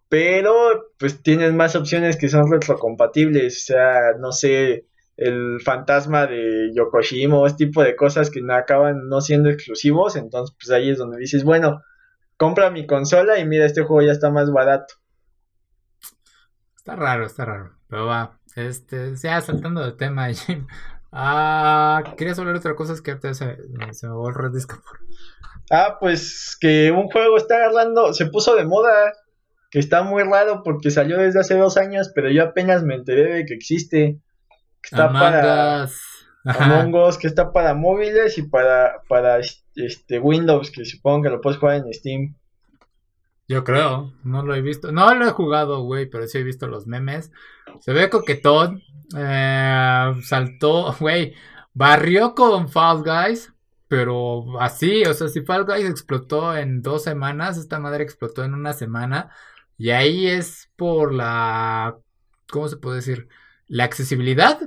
pero 0.09 0.53
pues 0.99 1.23
tienes 1.23 1.53
más 1.55 1.75
opciones 1.77 2.17
que 2.17 2.29
son 2.29 2.51
retrocompatibles, 2.51 3.57
o 3.57 3.73
sea, 3.73 4.01
no 4.21 4.33
sé, 4.33 4.87
el 5.17 5.61
fantasma 5.65 6.27
de 6.27 6.73
Yokoshima, 6.75 7.47
este 7.47 7.67
tipo 7.67 7.83
de 7.83 7.97
cosas 7.97 8.31
que 8.31 8.43
no 8.43 8.55
acaban 8.55 9.09
no 9.09 9.21
siendo 9.21 9.49
exclusivos, 9.49 10.17
entonces 10.17 10.55
pues 10.59 10.71
ahí 10.71 10.91
es 10.91 10.99
donde 10.99 11.19
dices, 11.19 11.43
bueno, 11.43 11.83
compra 12.37 12.71
mi 12.71 12.87
consola 12.87 13.39
y 13.39 13.47
mira, 13.47 13.65
este 13.65 13.83
juego 13.83 14.07
ya 14.07 14.13
está 14.13 14.31
más 14.31 14.53
barato. 14.53 14.95
Está 16.87 16.95
raro, 16.95 17.27
está 17.27 17.45
raro. 17.45 17.73
Pero 17.89 18.07
va, 18.07 18.39
este, 18.55 19.17
ya 19.17 19.41
saltando 19.41 19.85
de 19.85 19.91
tema, 19.91 20.29
Jim. 20.33 20.69
Ah, 21.11 22.15
querías 22.17 22.39
hablar 22.39 22.55
de 22.55 22.61
otra 22.61 22.77
cosa, 22.77 22.93
es 22.93 23.03
que 23.03 23.11
ahorita 23.11 23.35
se, 23.35 23.59
se 23.91 24.07
me 24.07 24.15
borró 24.15 24.47
el 24.47 24.53
disco. 24.53 24.81
Ah, 25.69 25.97
pues 25.99 26.57
que 26.61 26.93
un 26.93 27.09
juego 27.09 27.39
está 27.39 27.57
agarrando, 27.57 28.15
se 28.15 28.27
puso 28.27 28.55
de 28.55 28.65
moda, 28.67 29.13
que 29.73 29.81
está 29.81 30.05
muy 30.05 30.23
raro 30.23 30.63
porque 30.63 30.93
salió 30.93 31.19
desde 31.19 31.41
hace 31.41 31.57
dos 31.57 31.77
años, 31.77 32.13
pero 32.15 32.31
yo 32.31 32.45
apenas 32.45 32.85
me 32.85 32.95
enteré 32.95 33.35
de 33.35 33.47
que 33.47 33.55
existe. 33.55 34.21
Que 34.81 34.89
está 34.93 35.13
para 35.13 35.89
Among 36.45 36.95
Us, 36.95 37.19
que 37.19 37.27
está 37.27 37.53
para 37.53 37.75
móviles 37.75 38.39
y 38.39 38.43
para, 38.43 39.03
para 39.09 39.41
este 39.41 40.21
Windows, 40.21 40.71
que 40.71 40.85
supongo 40.85 41.25
que 41.25 41.31
lo 41.31 41.41
puedes 41.41 41.59
jugar 41.59 41.79
en 41.79 41.93
Steam. 41.93 42.37
Yo 43.49 43.63
creo, 43.63 44.13
no 44.25 44.43
lo 44.43 44.55
he 44.55 44.61
visto. 44.61 44.91
No 44.93 45.15
lo 45.15 45.27
he 45.27 45.31
jugado, 45.31 45.83
güey, 45.83 46.07
pero 46.07 46.27
sí 46.27 46.39
he 46.39 46.43
visto 46.43 46.67
los 46.67 46.87
memes. 46.87 47.31
Se 47.81 47.93
ve 47.93 48.11
coquetón. 48.11 48.83
Eh, 49.17 50.15
saltó, 50.23 50.95
güey, 51.01 51.35
barrió 51.73 52.35
con 52.35 52.69
Fall 52.69 53.03
Guys. 53.03 53.53
Pero 53.89 54.61
así, 54.61 55.05
o 55.05 55.15
sea, 55.15 55.29
si 55.29 55.43
Fall 55.43 55.65
Guys 55.65 55.89
explotó 55.89 56.57
en 56.57 56.83
dos 56.83 57.05
semanas, 57.05 57.57
esta 57.57 57.79
madre 57.79 58.03
explotó 58.03 58.43
en 58.45 58.55
una 58.55 58.73
semana. 58.73 59.31
Y 59.79 59.91
ahí 59.91 60.27
es 60.27 60.71
por 60.77 61.15
la, 61.15 61.97
¿cómo 62.51 62.69
se 62.69 62.77
puede 62.79 62.97
decir? 62.97 63.29
La 63.69 63.85
accesibilidad, 63.85 64.61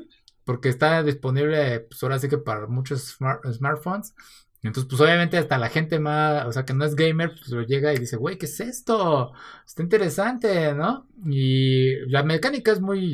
porque 0.45 0.69
está 0.69 1.03
disponible, 1.03 1.81
pues 1.81 2.01
ahora 2.03 2.19
sí 2.19 2.29
que 2.29 2.37
para 2.37 2.67
muchos 2.67 3.17
smartphones. 3.51 4.13
Entonces, 4.61 4.89
pues 4.89 4.99
obviamente 5.01 5.37
hasta 5.37 5.57
la 5.57 5.69
gente 5.69 5.99
más, 5.99 6.45
o 6.45 6.51
sea, 6.51 6.65
que 6.65 6.73
no 6.73 6.83
es 6.83 6.95
gamer, 6.95 7.29
pues 7.29 7.49
lo 7.49 7.61
llega 7.61 7.93
y 7.93 7.97
dice, 7.97 8.17
güey, 8.17 8.37
¿qué 8.37 8.45
es 8.45 8.59
esto? 8.59 9.31
Está 9.65 9.83
interesante, 9.83 10.73
¿no? 10.73 11.07
Y 11.25 11.95
la 12.09 12.23
mecánica 12.23 12.73
es 12.73 12.81
muy, 12.81 13.13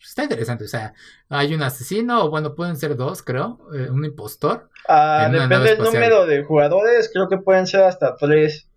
está 0.00 0.22
interesante, 0.22 0.64
o 0.64 0.68
sea, 0.68 0.94
hay 1.28 1.54
un 1.54 1.62
asesino, 1.62 2.24
o 2.24 2.30
bueno, 2.30 2.54
pueden 2.54 2.76
ser 2.76 2.96
dos, 2.96 3.22
creo, 3.22 3.58
eh, 3.74 3.90
un 3.90 4.04
impostor. 4.04 4.70
Ah, 4.88 5.28
depende 5.32 5.74
del 5.74 5.78
número 5.78 6.26
de 6.26 6.44
jugadores, 6.44 7.10
creo 7.12 7.28
que 7.28 7.38
pueden 7.38 7.66
ser 7.66 7.82
hasta 7.82 8.14
tres. 8.14 8.68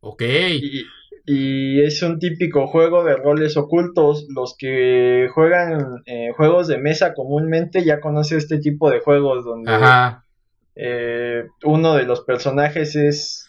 Ok. 0.00 0.22
Y, 0.22 0.86
y 1.26 1.82
es 1.82 2.02
un 2.02 2.18
típico 2.18 2.66
juego 2.66 3.04
de 3.04 3.16
roles 3.16 3.56
ocultos. 3.56 4.26
Los 4.28 4.54
que 4.58 5.28
juegan 5.32 6.02
eh, 6.04 6.32
juegos 6.36 6.68
de 6.68 6.76
mesa 6.76 7.14
comúnmente 7.14 7.82
ya 7.82 8.00
conocen 8.00 8.36
este 8.36 8.58
tipo 8.58 8.90
de 8.90 9.00
juegos 9.00 9.44
donde... 9.44 9.72
Ajá 9.72 10.23
eh, 10.76 11.44
uno 11.64 11.94
de 11.94 12.04
los 12.04 12.22
personajes 12.22 12.96
es, 12.96 13.48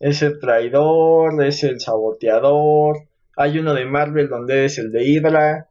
es 0.00 0.22
el 0.22 0.38
traidor, 0.38 1.42
es 1.44 1.62
el 1.64 1.80
saboteador. 1.80 3.08
Hay 3.36 3.58
uno 3.58 3.74
de 3.74 3.84
Marvel 3.84 4.28
donde 4.28 4.64
es 4.64 4.78
el 4.78 4.92
de 4.92 5.04
Hydra. 5.04 5.68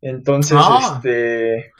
Entonces, 0.00 0.58
ah. 0.60 0.94
este. 0.96 1.72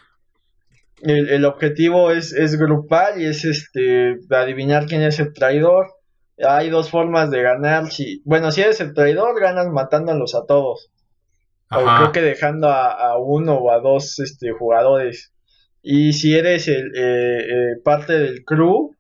El, 1.01 1.45
objetivo 1.45 2.11
es, 2.11 2.33
es, 2.33 2.59
grupal 2.59 3.23
y 3.23 3.27
es 3.27 3.45
este 3.45 4.19
adivinar 4.31 4.87
quién 4.87 5.03
es 5.03 5.21
el 5.21 5.33
traidor. 5.33 5.95
Hay 6.45 6.71
dos 6.71 6.91
formas 6.91 7.31
de 7.31 7.41
ganar. 7.41 7.93
Si, 7.93 8.21
bueno, 8.25 8.51
si 8.51 8.63
eres 8.63 8.81
el 8.81 8.95
traidor, 8.95 9.41
ganas 9.41 9.69
matándolos 9.69 10.35
a 10.35 10.45
todos. 10.45 10.91
O 11.71 11.85
creo 11.85 12.11
que 12.11 12.23
dejando 12.23 12.69
a, 12.69 12.91
a, 12.91 13.17
uno 13.17 13.55
o 13.55 13.71
a 13.71 13.79
dos 13.79 14.19
este, 14.19 14.51
jugadores. 14.51 15.33
Y 15.83 16.13
si 16.13 16.37
eres 16.37 16.69
el, 16.69 16.93
eh, 16.95 17.47
eh, 17.49 17.77
parte 17.83 18.19
del 18.19 18.45
crew, 18.45 18.95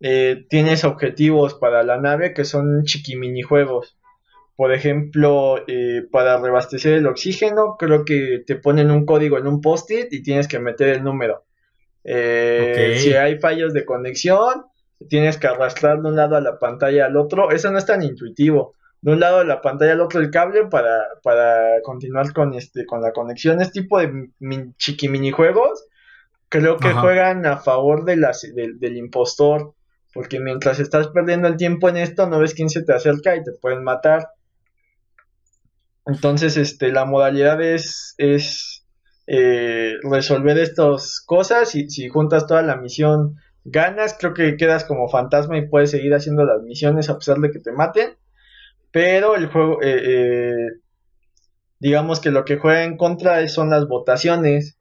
eh, 0.00 0.46
tienes 0.48 0.84
objetivos 0.84 1.54
para 1.54 1.82
la 1.82 2.00
nave 2.00 2.32
que 2.32 2.44
son 2.44 2.84
chiquiminijuegos. 2.84 3.96
Por 4.56 4.74
ejemplo, 4.74 5.64
para 6.12 6.38
reabastecer 6.38 6.92
el 6.92 7.06
oxígeno, 7.06 7.76
creo 7.78 8.04
que 8.04 8.42
te 8.46 8.56
ponen 8.56 8.90
un 8.90 9.06
código 9.06 9.38
en 9.38 9.46
un 9.46 9.62
post-it 9.62 10.12
y 10.12 10.22
tienes 10.22 10.48
que 10.48 10.58
meter 10.58 10.90
el 10.90 11.02
número. 11.02 11.44
Si 12.04 13.14
hay 13.14 13.38
fallos 13.38 13.72
de 13.72 13.86
conexión, 13.86 14.66
tienes 15.08 15.38
que 15.38 15.46
arrastrar 15.46 16.02
de 16.02 16.08
un 16.08 16.16
lado 16.16 16.36
a 16.36 16.42
la 16.42 16.58
pantalla 16.58 17.06
al 17.06 17.16
otro. 17.16 17.50
Eso 17.50 17.70
no 17.70 17.78
es 17.78 17.86
tan 17.86 18.02
intuitivo. 18.02 18.74
De 19.00 19.12
un 19.12 19.20
lado 19.20 19.38
de 19.38 19.46
la 19.46 19.62
pantalla 19.62 19.92
al 19.92 20.00
otro 20.02 20.20
el 20.20 20.30
cable 20.30 20.66
para, 20.66 21.06
para 21.22 21.80
continuar 21.82 22.30
con, 22.34 22.52
este, 22.52 22.84
con 22.84 23.00
la 23.00 23.12
conexión. 23.12 23.62
Es 23.62 23.72
tipo 23.72 23.98
de 23.98 24.28
chiqui 24.76 25.08
minijuegos 25.08 25.86
creo 26.50 26.76
que 26.76 26.92
juegan 26.92 27.46
a 27.46 27.56
favor 27.56 28.04
de 28.04 28.16
las, 28.16 28.42
del 28.54 28.96
impostor, 28.96 29.74
porque 30.12 30.40
mientras 30.40 30.80
estás 30.80 31.08
perdiendo 31.08 31.48
el 31.48 31.56
tiempo 31.56 31.88
en 31.88 31.96
esto, 31.96 32.26
no 32.26 32.40
ves 32.40 32.52
quién 32.52 32.68
se 32.68 32.82
te 32.82 32.92
acerca 32.92 33.36
y 33.36 33.42
te 33.42 33.52
pueden 33.52 33.82
matar. 33.82 34.28
Entonces, 36.06 36.56
este, 36.56 36.92
la 36.92 37.04
modalidad 37.04 37.62
es, 37.62 38.14
es 38.18 38.84
eh, 39.26 39.94
resolver 40.02 40.58
estas 40.58 41.20
cosas 41.24 41.74
y 41.76 41.88
si 41.88 42.08
juntas 42.08 42.46
toda 42.46 42.62
la 42.62 42.76
misión 42.76 43.36
ganas, 43.64 44.16
creo 44.18 44.34
que 44.34 44.56
quedas 44.56 44.84
como 44.84 45.08
fantasma 45.08 45.56
y 45.56 45.68
puedes 45.68 45.92
seguir 45.92 46.14
haciendo 46.14 46.44
las 46.44 46.62
misiones 46.62 47.08
a 47.08 47.16
pesar 47.16 47.38
de 47.38 47.52
que 47.52 47.60
te 47.60 47.70
maten. 47.70 48.16
Pero 48.90 49.36
el 49.36 49.46
juego, 49.46 49.80
eh, 49.82 50.00
eh, 50.04 50.80
digamos 51.78 52.18
que 52.18 52.32
lo 52.32 52.44
que 52.44 52.56
juega 52.58 52.82
en 52.82 52.96
contra 52.96 53.46
son 53.46 53.70
las 53.70 53.86
votaciones. 53.86 54.79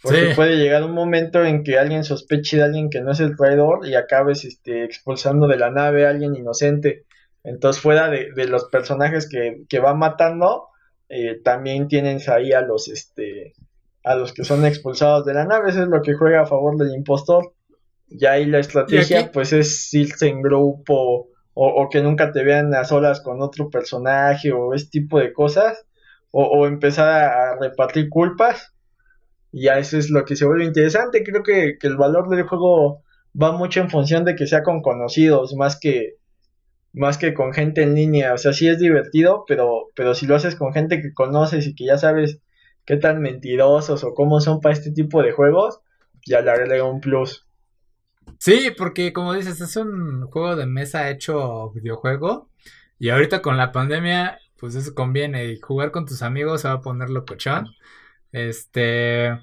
Porque 0.00 0.32
puede 0.36 0.56
llegar 0.56 0.84
un 0.84 0.92
momento 0.92 1.44
en 1.44 1.64
que 1.64 1.78
alguien 1.78 2.04
sospeche 2.04 2.56
de 2.56 2.62
alguien 2.62 2.88
que 2.88 3.00
no 3.00 3.10
es 3.10 3.20
el 3.20 3.36
traidor 3.36 3.86
y 3.86 3.96
acabes 3.96 4.44
este, 4.44 4.84
expulsando 4.84 5.48
de 5.48 5.56
la 5.56 5.70
nave 5.70 6.06
a 6.06 6.10
alguien 6.10 6.36
inocente. 6.36 7.04
Entonces, 7.42 7.82
fuera 7.82 8.08
de, 8.08 8.46
los 8.46 8.66
personajes 8.66 9.28
que, 9.28 9.64
que 9.68 9.80
va 9.80 9.94
matando, 9.94 10.68
eh, 11.08 11.40
también 11.42 11.88
tienes 11.88 12.28
ahí 12.28 12.52
a 12.52 12.60
los, 12.60 12.88
este, 12.88 13.54
a 14.04 14.14
los 14.14 14.32
que 14.32 14.44
son 14.44 14.64
expulsados 14.64 15.24
de 15.24 15.34
la 15.34 15.44
nave. 15.44 15.70
Eso 15.70 15.82
es 15.82 15.88
lo 15.88 16.00
que 16.02 16.14
juega 16.14 16.42
a 16.42 16.46
favor 16.46 16.76
del 16.76 16.94
impostor. 16.94 17.54
Y 18.08 18.24
ahí 18.26 18.46
la 18.46 18.60
estrategia, 18.60 19.32
pues, 19.32 19.52
es 19.52 19.92
irse 19.94 20.28
en 20.28 20.42
grupo 20.42 21.28
o, 21.54 21.88
que 21.90 22.00
nunca 22.00 22.30
te 22.30 22.44
vean 22.44 22.72
a 22.72 22.84
solas 22.84 23.20
con 23.20 23.42
otro 23.42 23.68
personaje 23.68 24.52
o 24.52 24.74
ese 24.74 24.86
tipo 24.90 25.18
de 25.18 25.32
cosas. 25.32 25.84
O, 26.30 26.44
o 26.44 26.66
empezar 26.66 27.08
a 27.08 27.58
repartir 27.58 28.08
culpas 28.10 28.74
y 29.52 29.64
ya 29.64 29.78
eso 29.78 29.98
es 29.98 30.10
lo 30.10 30.24
que 30.24 30.36
se 30.36 30.44
vuelve 30.44 30.64
interesante. 30.64 31.24
Creo 31.24 31.42
que, 31.42 31.78
el 31.80 31.96
valor 31.96 32.28
del 32.28 32.46
juego 32.46 33.02
va 33.40 33.52
mucho 33.52 33.80
en 33.80 33.90
función 33.90 34.24
de 34.24 34.34
que 34.34 34.46
sea 34.46 34.62
con 34.62 34.82
conocidos, 34.82 35.54
más 35.56 35.78
que, 35.78 36.16
más 36.92 37.18
que 37.18 37.34
con 37.34 37.52
gente 37.52 37.82
en 37.82 37.94
línea. 37.94 38.34
O 38.34 38.38
sea, 38.38 38.52
sí 38.52 38.68
es 38.68 38.78
divertido, 38.78 39.44
pero, 39.46 39.88
pero 39.94 40.14
si 40.14 40.26
lo 40.26 40.36
haces 40.36 40.54
con 40.54 40.72
gente 40.72 41.00
que 41.00 41.14
conoces 41.14 41.66
y 41.66 41.74
que 41.74 41.86
ya 41.86 41.98
sabes 41.98 42.40
qué 42.84 42.96
tan 42.96 43.20
mentirosos 43.20 44.04
o 44.04 44.14
cómo 44.14 44.40
son 44.40 44.60
para 44.60 44.74
este 44.74 44.90
tipo 44.92 45.22
de 45.22 45.32
juegos, 45.32 45.80
ya 46.26 46.40
le 46.40 46.50
agrega 46.50 46.84
un 46.84 47.00
plus. 47.00 47.46
Sí, 48.38 48.70
porque 48.76 49.12
como 49.12 49.32
dices, 49.34 49.60
es 49.60 49.76
un 49.76 50.26
juego 50.26 50.56
de 50.56 50.66
mesa 50.66 51.10
hecho 51.10 51.70
videojuego. 51.70 52.50
Y 52.98 53.10
ahorita 53.10 53.42
con 53.42 53.56
la 53.56 53.72
pandemia, 53.72 54.38
pues 54.58 54.74
eso 54.74 54.94
conviene. 54.94 55.58
Jugar 55.60 55.90
con 55.90 56.04
tus 56.04 56.22
amigos 56.22 56.62
se 56.62 56.68
va 56.68 56.74
a 56.74 56.80
poner 56.80 57.10
locochón. 57.10 57.66
Este. 58.32 59.38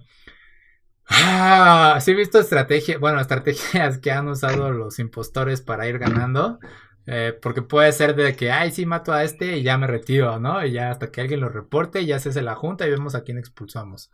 Ah, 1.08 2.00
sí 2.02 2.12
he 2.12 2.16
visto 2.16 2.40
estrategias, 2.40 3.00
bueno, 3.00 3.20
estrategias 3.20 3.98
que 4.02 4.12
han 4.12 4.28
usado 4.28 4.72
los 4.72 5.00
impostores 5.00 5.62
para 5.62 5.88
ir 5.88 6.00
ganando. 6.00 6.60
Eh, 7.08 7.38
porque 7.40 7.62
puede 7.62 7.92
ser 7.92 8.16
de 8.16 8.36
que, 8.36 8.52
ay, 8.52 8.72
sí, 8.72 8.86
mato 8.86 9.14
a 9.14 9.24
este 9.24 9.58
y 9.58 9.64
ya 9.64 9.78
me 9.78 9.88
retiro, 9.88 10.40
¿no? 10.40 10.66
Y 10.66 10.72
ya 10.72 10.90
hasta 10.90 11.12
que 11.12 11.22
alguien 11.22 11.40
lo 11.40 11.50
reporte, 11.50 12.06
ya 12.06 12.20
se 12.20 12.30
hace 12.30 12.42
la 12.42 12.56
junta 12.56 12.88
y 12.88 12.90
vemos 12.90 13.14
a 13.16 13.24
quién 13.24 13.38
expulsamos. 13.38 14.12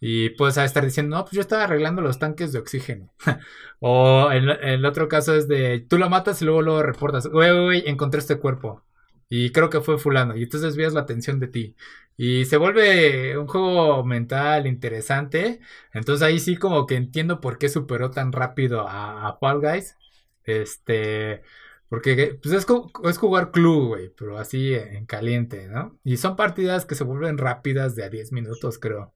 Y 0.00 0.30
puedes 0.30 0.56
estar 0.58 0.84
diciendo, 0.84 1.16
no, 1.16 1.24
pues 1.24 1.32
yo 1.32 1.40
estaba 1.40 1.64
arreglando 1.64 2.02
los 2.02 2.18
tanques 2.20 2.52
de 2.52 2.60
oxígeno. 2.60 3.12
o 3.80 4.30
el, 4.30 4.50
el, 4.50 4.84
otro 4.84 5.08
caso 5.08 5.34
es 5.34 5.48
de, 5.48 5.80
tú 5.88 5.98
lo 5.98 6.08
matas 6.08 6.40
y 6.42 6.44
luego 6.44 6.62
lo 6.62 6.82
reportas. 6.82 7.26
Güey, 7.26 7.82
encontré 7.88 8.20
este 8.20 8.38
cuerpo. 8.38 8.84
Y 9.28 9.52
creo 9.52 9.70
que 9.70 9.80
fue 9.80 9.98
fulano. 9.98 10.36
Y 10.36 10.44
entonces 10.44 10.70
desvías 10.70 10.94
la 10.94 11.00
atención 11.00 11.40
de 11.40 11.48
ti. 11.48 11.76
Y 12.16 12.46
se 12.46 12.56
vuelve 12.56 13.38
un 13.38 13.46
juego 13.46 14.04
mental 14.04 14.66
interesante. 14.66 15.60
Entonces 15.92 16.26
ahí 16.26 16.38
sí 16.40 16.56
como 16.56 16.86
que 16.86 16.96
entiendo 16.96 17.40
por 17.40 17.58
qué 17.58 17.68
superó 17.68 18.10
tan 18.10 18.32
rápido 18.32 18.86
a, 18.88 19.36
Fall 19.40 19.60
Guys. 19.60 19.96
Este... 20.44 21.42
Porque 21.88 22.38
pues 22.42 22.54
es, 22.54 22.66
es 23.04 23.18
jugar 23.18 23.50
club, 23.50 23.88
güey, 23.88 24.10
pero 24.10 24.36
así 24.36 24.74
en 24.74 25.06
caliente, 25.06 25.68
¿no? 25.68 25.98
Y 26.04 26.18
son 26.18 26.36
partidas 26.36 26.84
que 26.84 26.94
se 26.94 27.02
vuelven 27.02 27.38
rápidas 27.38 27.94
de 27.96 28.04
a 28.04 28.10
10 28.10 28.32
minutos, 28.32 28.78
creo. 28.78 29.14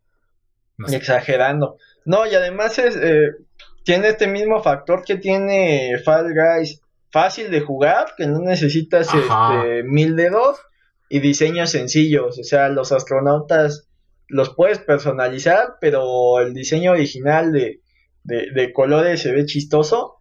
Exagerando. 0.89 1.77
No, 2.05 2.27
y 2.27 2.35
además 2.35 2.79
es, 2.79 2.97
eh, 2.97 3.33
tiene 3.85 4.09
este 4.09 4.27
mismo 4.27 4.63
factor 4.63 5.05
que 5.05 5.17
tiene 5.17 5.99
Fall 6.05 6.33
Guys 6.35 6.81
fácil 7.13 7.51
de 7.51 7.61
jugar, 7.61 8.15
que 8.17 8.27
no 8.27 8.41
necesitas 8.41 9.09
este, 9.15 9.85
mil 9.85 10.17
dedos 10.17 10.59
y 11.09 11.21
diseños 11.21 11.71
sencillos. 11.71 12.39
O 12.39 12.45
sea, 12.45 12.69
los 12.71 12.91
astronautas 12.91 13.89
los 14.29 14.55
puedes 14.55 14.79
personalizar, 14.79 15.77
pero 15.81 16.41
el 16.41 16.55
diseño 16.55 16.93
original 16.93 17.53
de, 17.53 17.81
de, 18.25 18.73
colores 18.73 19.21
se 19.21 19.33
ve 19.33 19.45
chistoso. 19.45 20.17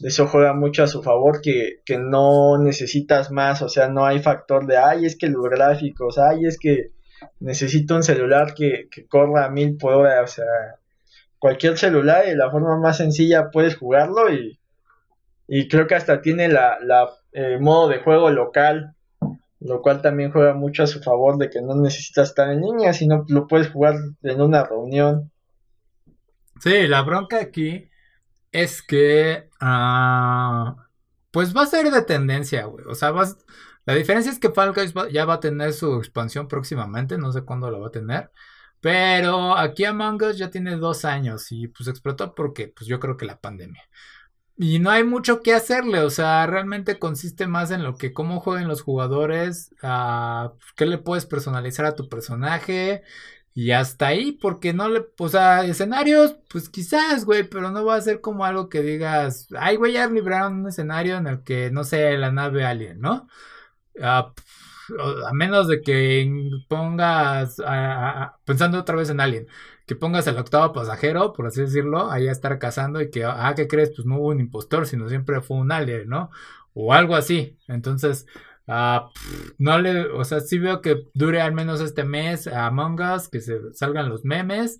Eso 0.00 0.26
juega 0.26 0.52
mucho 0.52 0.82
a 0.82 0.88
su 0.88 1.02
favor, 1.02 1.40
que, 1.40 1.80
que, 1.84 1.96
no 1.98 2.58
necesitas 2.58 3.30
más. 3.30 3.62
O 3.62 3.68
sea, 3.68 3.88
no 3.88 4.04
hay 4.04 4.18
factor 4.18 4.66
de, 4.66 4.78
ay, 4.78 5.06
es 5.06 5.16
que 5.16 5.28
los 5.28 5.44
gráficos, 5.44 6.18
ay, 6.18 6.46
es 6.46 6.58
que 6.58 6.90
necesito 7.38 7.94
un 7.94 8.02
celular 8.02 8.54
que, 8.54 8.88
que 8.90 9.06
corra 9.06 9.44
a 9.44 9.50
mil 9.50 9.76
por 9.76 9.94
hora, 9.94 10.22
o 10.22 10.26
sea, 10.26 10.44
cualquier 11.38 11.78
celular 11.78 12.24
y 12.26 12.34
la 12.34 12.50
forma 12.50 12.80
más 12.80 12.96
sencilla 12.96 13.50
puedes 13.52 13.76
jugarlo 13.76 14.32
y, 14.32 14.58
y 15.46 15.68
creo 15.68 15.86
que 15.86 15.94
hasta 15.94 16.20
tiene 16.20 16.48
la, 16.48 16.78
la 16.80 17.10
eh, 17.32 17.58
modo 17.60 17.88
de 17.88 17.98
juego 17.98 18.30
local, 18.30 18.94
lo 19.60 19.80
cual 19.82 20.02
también 20.02 20.32
juega 20.32 20.54
mucho 20.54 20.82
a 20.82 20.86
su 20.86 21.00
favor 21.02 21.38
de 21.38 21.50
que 21.50 21.62
no 21.62 21.74
necesitas 21.74 22.30
estar 22.30 22.50
en 22.50 22.62
línea, 22.62 22.92
sino 22.92 23.24
lo 23.28 23.46
puedes 23.46 23.70
jugar 23.70 23.94
en 24.22 24.40
una 24.40 24.64
reunión. 24.64 25.30
Sí, 26.60 26.86
la 26.86 27.02
bronca 27.02 27.40
aquí 27.40 27.88
es 28.50 28.82
que 28.82 29.48
ah, 29.60 30.76
pues 31.30 31.56
va 31.56 31.62
a 31.62 31.66
ser 31.66 31.90
de 31.90 32.02
tendencia, 32.02 32.64
güey. 32.66 32.84
O 32.86 32.94
sea, 32.94 33.10
vas, 33.10 33.38
la 33.84 33.94
diferencia 33.94 34.30
es 34.30 34.38
que 34.38 34.50
Fall 34.50 34.72
Guys 34.72 34.94
ya 35.12 35.24
va 35.24 35.34
a 35.34 35.40
tener 35.40 35.72
su 35.72 35.96
expansión 35.96 36.46
próximamente, 36.48 37.18
no 37.18 37.32
sé 37.32 37.42
cuándo 37.42 37.70
la 37.70 37.78
va 37.78 37.88
a 37.88 37.90
tener. 37.92 38.30
Pero 38.80 39.56
aquí 39.56 39.84
Among 39.84 40.22
Us 40.22 40.38
ya 40.38 40.50
tiene 40.50 40.76
dos 40.76 41.04
años 41.04 41.50
y 41.52 41.68
pues 41.68 41.88
explotó 41.88 42.34
porque 42.34 42.68
pues 42.68 42.86
yo 42.86 42.98
creo 43.00 43.16
que 43.16 43.26
la 43.26 43.40
pandemia. 43.40 43.82
Y 44.56 44.78
no 44.78 44.90
hay 44.90 45.02
mucho 45.04 45.42
que 45.42 45.54
hacerle, 45.54 46.00
o 46.00 46.10
sea, 46.10 46.46
realmente 46.46 46.98
consiste 46.98 47.46
más 47.46 47.70
en 47.70 47.82
lo 47.82 47.96
que 47.96 48.12
cómo 48.12 48.40
juegan 48.40 48.68
los 48.68 48.82
jugadores, 48.82 49.74
a 49.82 50.52
qué 50.76 50.86
le 50.86 50.98
puedes 50.98 51.26
personalizar 51.26 51.86
a 51.86 51.96
tu 51.96 52.08
personaje 52.08 53.02
y 53.54 53.72
hasta 53.72 54.08
ahí, 54.08 54.32
porque 54.32 54.72
no 54.72 54.88
le, 54.88 55.06
o 55.18 55.28
sea, 55.28 55.64
escenarios, 55.64 56.36
pues 56.48 56.68
quizás, 56.68 57.24
güey, 57.24 57.44
pero 57.48 57.70
no 57.70 57.84
va 57.84 57.96
a 57.96 58.00
ser 58.00 58.20
como 58.20 58.44
algo 58.44 58.68
que 58.68 58.82
digas, 58.82 59.48
ay, 59.58 59.76
güey, 59.76 59.94
ya 59.94 60.06
libraron 60.06 60.60
un 60.60 60.68
escenario 60.68 61.16
en 61.16 61.26
el 61.26 61.42
que, 61.42 61.70
no 61.70 61.84
sé, 61.84 62.16
la 62.18 62.30
nave 62.30 62.64
alien, 62.64 63.00
¿no? 63.00 63.28
a 64.00 65.32
menos 65.32 65.68
de 65.68 65.80
que 65.80 66.30
pongas, 66.68 67.56
pensando 68.44 68.78
otra 68.80 68.96
vez 68.96 69.10
en 69.10 69.20
Alien, 69.20 69.46
que 69.86 69.96
pongas 69.96 70.28
al 70.28 70.38
octavo 70.38 70.72
pasajero, 70.72 71.32
por 71.32 71.46
así 71.46 71.62
decirlo, 71.62 72.10
ahí 72.10 72.28
a 72.28 72.32
estar 72.32 72.58
cazando 72.58 73.00
y 73.00 73.10
que, 73.10 73.24
ah, 73.24 73.52
¿qué 73.56 73.66
crees? 73.66 73.90
Pues 73.94 74.06
no 74.06 74.18
hubo 74.18 74.28
un 74.28 74.40
impostor, 74.40 74.86
sino 74.86 75.08
siempre 75.08 75.40
fue 75.40 75.56
un 75.58 75.72
alien, 75.72 76.08
¿no? 76.08 76.30
O 76.74 76.92
algo 76.92 77.16
así. 77.16 77.58
Entonces, 77.68 78.26
ah, 78.68 79.10
no 79.58 79.78
le, 79.78 80.06
o 80.06 80.24
sea, 80.24 80.40
sí 80.40 80.58
veo 80.58 80.80
que 80.80 81.04
dure 81.14 81.40
al 81.40 81.52
menos 81.52 81.80
este 81.80 82.04
mes 82.04 82.46
a 82.46 82.66
Among 82.66 83.00
Us, 83.00 83.28
que 83.28 83.40
se 83.40 83.72
salgan 83.74 84.08
los 84.08 84.24
memes. 84.24 84.78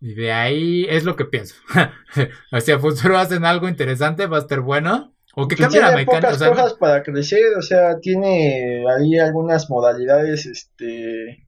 Y 0.00 0.14
de 0.14 0.32
ahí 0.32 0.86
es 0.88 1.04
lo 1.04 1.14
que 1.14 1.26
pienso. 1.26 1.56
Hacia 2.52 2.78
futuro 2.78 3.18
hacen 3.18 3.44
algo 3.44 3.68
interesante, 3.68 4.26
va 4.26 4.38
a 4.38 4.40
estar 4.40 4.60
bueno. 4.60 5.14
O 5.34 5.46
que 5.46 5.56
pues 5.56 5.68
cambie 5.68 5.80
la 5.80 5.96
mecánica. 5.96 6.32
pocas 6.32 6.48
cosas 6.48 6.74
para 6.74 7.02
crecer, 7.02 7.56
o 7.56 7.62
sea, 7.62 8.00
tiene 8.00 8.84
ahí 8.88 9.18
algunas 9.18 9.70
modalidades, 9.70 10.46
este, 10.46 11.46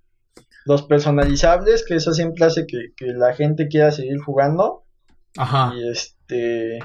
los 0.64 0.82
personalizables, 0.82 1.84
que 1.86 1.96
eso 1.96 2.12
siempre 2.12 2.44
hace 2.44 2.66
que, 2.66 2.92
la 2.98 3.34
gente 3.34 3.68
quiera 3.68 3.92
seguir 3.92 4.18
jugando. 4.18 4.84
Ajá. 5.36 5.72
Y 5.74 5.88
este, 5.88 6.78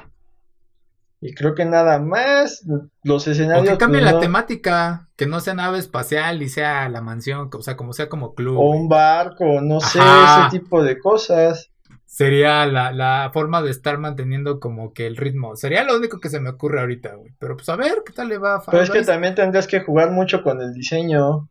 y 1.19 1.33
creo 1.33 1.55
que 1.55 1.65
nada 1.65 1.99
más, 1.99 2.63
los 3.03 3.27
escenarios. 3.27 3.67
O 3.67 3.71
que 3.71 3.77
cambie 3.77 4.01
pues, 4.01 4.13
la 4.13 4.19
temática, 4.19 5.09
que 5.15 5.25
no 5.25 5.39
sea 5.39 5.53
nave 5.53 5.79
espacial 5.79 6.41
y 6.41 6.49
sea 6.49 6.89
la 6.89 7.01
mansión, 7.01 7.49
o 7.51 7.61
sea, 7.61 7.75
como 7.75 7.93
sea 7.93 8.09
como 8.09 8.35
club. 8.35 8.57
O 8.57 8.69
un 8.71 8.87
barco, 8.87 9.61
no 9.61 9.79
sé, 9.79 9.99
ese 9.99 10.59
tipo 10.59 10.83
de 10.83 10.99
cosas 10.99 11.71
sería 12.07 12.65
la, 12.65 12.91
la, 12.91 13.29
forma 13.31 13.61
de 13.61 13.69
estar 13.69 13.99
manteniendo 13.99 14.59
como 14.59 14.93
que 14.93 15.05
el 15.05 15.17
ritmo. 15.17 15.55
Sería 15.55 15.83
lo 15.83 15.95
único 15.95 16.19
que 16.19 16.29
se 16.29 16.39
me 16.39 16.49
ocurre 16.49 16.79
ahorita, 16.79 17.13
güey. 17.15 17.33
Pero 17.37 17.55
pues 17.55 17.69
a 17.69 17.75
ver 17.75 18.01
qué 18.05 18.13
tal 18.13 18.29
le 18.29 18.39
va 18.39 18.55
a 18.55 18.61
Pero 18.65 18.81
es 18.81 18.89
que 18.89 19.03
también 19.03 19.35
tendrías 19.35 19.67
que 19.67 19.81
jugar 19.81 20.11
mucho 20.11 20.41
con 20.41 20.61
el 20.61 20.73
diseño. 20.73 21.49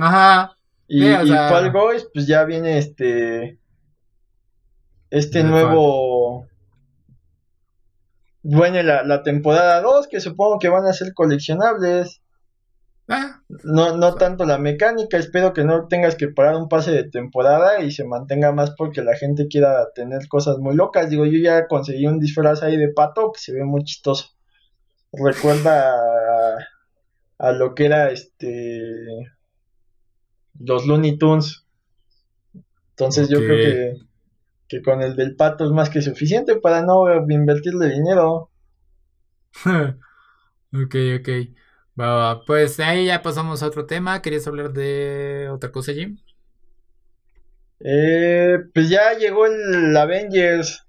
Ajá. 0.00 0.56
Y, 0.92 1.02
Fall 1.02 1.70
Guys, 1.70 2.08
pues 2.12 2.26
ya 2.26 2.44
viene 2.44 2.76
este. 2.76 3.60
Este 5.08 5.44
nuevo. 5.44 6.48
Bueno, 8.42 8.82
la, 8.82 9.04
la 9.04 9.22
temporada 9.22 9.80
2, 9.82 10.08
que 10.08 10.18
supongo 10.20 10.58
que 10.58 10.68
van 10.68 10.86
a 10.86 10.92
ser 10.92 11.14
coleccionables. 11.14 12.20
Ah. 13.12 13.42
no, 13.64 13.96
no 13.96 14.14
tanto 14.14 14.44
la 14.44 14.56
mecánica, 14.56 15.16
espero 15.16 15.52
que 15.52 15.64
no 15.64 15.88
tengas 15.88 16.14
que 16.14 16.28
parar 16.28 16.54
un 16.54 16.68
pase 16.68 16.92
de 16.92 17.10
temporada 17.10 17.80
y 17.80 17.90
se 17.90 18.04
mantenga 18.04 18.52
más 18.52 18.70
porque 18.76 19.02
la 19.02 19.16
gente 19.16 19.48
quiera 19.48 19.88
tener 19.96 20.28
cosas 20.28 20.58
muy 20.58 20.76
locas. 20.76 21.10
Digo, 21.10 21.26
yo 21.26 21.38
ya 21.38 21.66
conseguí 21.66 22.06
un 22.06 22.20
disfraz 22.20 22.62
ahí 22.62 22.76
de 22.76 22.92
pato 22.92 23.32
que 23.32 23.40
se 23.40 23.52
ve 23.52 23.64
muy 23.64 23.82
chistoso. 23.82 24.28
Recuerda 25.12 25.92
a, 27.38 27.52
lo 27.52 27.74
que 27.74 27.86
era 27.86 28.10
este 28.10 29.32
los 30.60 30.86
Looney 30.86 31.18
Tunes. 31.18 31.64
Entonces 32.90 33.28
yo 33.28 33.38
creo 33.38 33.56
que, 33.56 33.96
que 34.68 34.82
con 34.82 35.02
el 35.02 35.16
del 35.16 35.34
pato 35.34 35.64
es 35.64 35.72
más 35.72 35.90
que 35.90 36.02
suficiente 36.02 36.56
para 36.56 36.82
no 36.82 37.06
invertirle 37.28 37.88
dinero. 37.88 38.50
ok, 40.72 40.94
ok 41.20 41.28
pues 42.46 42.80
ahí 42.80 43.06
ya 43.06 43.22
pasamos 43.22 43.62
a 43.62 43.66
otro 43.66 43.86
tema. 43.86 44.22
¿Querías 44.22 44.46
hablar 44.46 44.72
de 44.72 45.48
otra 45.50 45.70
cosa, 45.70 45.92
Jim? 45.92 46.18
Eh, 47.80 48.58
pues 48.72 48.88
ya 48.88 49.14
llegó 49.18 49.46
el 49.46 49.96
Avengers. 49.96 50.86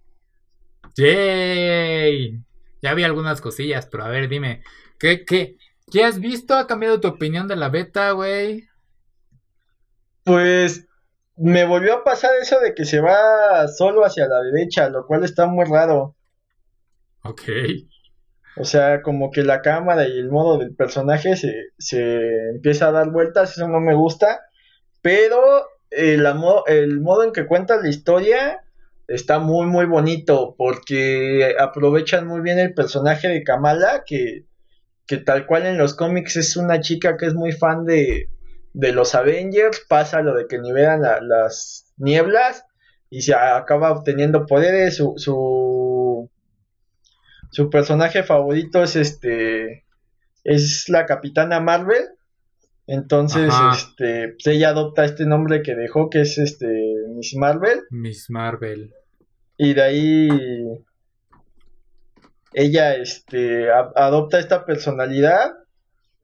¡Yay! 0.96 2.40
Ya 2.82 2.94
vi 2.94 3.04
algunas 3.04 3.42
cosillas, 3.42 3.88
pero 3.88 4.04
a 4.04 4.10
ver, 4.10 4.28
dime. 4.28 4.64
¿Qué, 5.00 5.24
qué, 5.26 5.58
qué 5.92 6.04
has 6.04 6.20
visto? 6.20 6.56
¿Ha 6.56 6.68
cambiado 6.68 7.00
tu 7.00 7.08
opinión 7.08 7.48
de 7.48 7.56
la 7.56 7.70
beta, 7.70 8.12
güey? 8.12 8.68
Pues 10.24 10.88
me 11.36 11.66
volvió 11.66 11.96
a 11.96 12.04
pasar 12.04 12.32
eso 12.42 12.60
de 12.60 12.76
que 12.76 12.86
se 12.86 13.00
va 13.00 13.68
solo 13.68 14.06
hacia 14.06 14.28
la 14.28 14.42
derecha, 14.42 14.90
lo 14.90 15.06
cual 15.08 15.24
está 15.24 15.48
muy 15.48 15.66
raro. 15.66 16.16
Ok. 17.24 17.42
O 18.58 18.66
sea, 18.66 19.02
como 19.02 19.32
que 19.32 19.44
la 19.44 19.62
cámara 19.62 20.08
y 20.08 20.20
el 20.20 20.30
modo 20.30 20.58
del 20.58 20.76
personaje 20.76 21.36
se, 21.36 21.54
se 21.78 22.50
empieza 22.50 22.88
a 22.88 22.92
dar 22.92 23.10
vueltas, 23.10 23.52
eso 23.58 23.68
no 23.68 23.80
me 23.80 23.96
gusta. 23.96 24.42
Pero 25.02 25.66
el, 25.90 26.28
el 26.68 27.00
modo 27.00 27.24
en 27.24 27.32
que 27.32 27.48
cuenta 27.48 27.82
la 27.82 27.90
historia 27.90 28.64
está 29.08 29.40
muy, 29.40 29.66
muy 29.66 29.86
bonito 29.86 30.56
porque 30.58 31.56
aprovechan 31.60 32.28
muy 32.28 32.42
bien 32.42 32.60
el 32.60 32.74
personaje 32.74 33.28
de 33.28 33.44
Kamala, 33.44 34.04
que, 34.06 34.46
que 35.08 35.18
tal 35.18 35.46
cual 35.46 35.66
en 35.66 35.78
los 35.78 35.96
cómics 35.96 36.36
es 36.36 36.56
una 36.56 36.82
chica 36.82 37.18
que 37.18 37.26
es 37.26 37.34
muy 37.34 37.52
fan 37.52 37.86
de, 37.86 38.30
de 38.74 38.94
los 38.94 39.16
Avengers, 39.16 39.86
pasa 39.88 40.22
lo 40.22 40.36
de 40.36 40.48
que 40.48 40.60
nivelan 40.60 41.02
las 41.28 41.94
nieblas 41.98 42.66
y 43.10 43.22
se 43.22 43.34
acaba 43.34 43.92
obteniendo 43.92 44.46
poderes, 44.46 44.96
su, 44.98 45.14
su 45.18 46.30
su 47.52 47.70
personaje 47.70 48.24
favorito 48.24 48.82
es 48.82 48.96
este 48.96 49.86
es 50.44 50.86
la 50.88 51.06
capitana 51.06 51.60
Marvel. 51.60 52.08
Entonces 52.88 53.54
este 53.74 54.30
pues 54.30 54.48
ella 54.48 54.70
adopta 54.70 55.06
este 55.06 55.26
nombre 55.26 55.62
que 55.62 55.76
dejó 55.76 56.10
que 56.10 56.22
es 56.22 56.38
este 56.38 56.68
Miss 57.10 57.36
Marvel. 57.36 57.82
Miss 57.90 58.30
Marvel. 58.30 58.94
Y 59.58 59.74
de 59.74 59.82
ahí 59.82 60.30
ella 62.54 62.96
este 62.96 63.70
adopta 63.70 64.40
esta 64.40 64.66
personalidad 64.66 65.52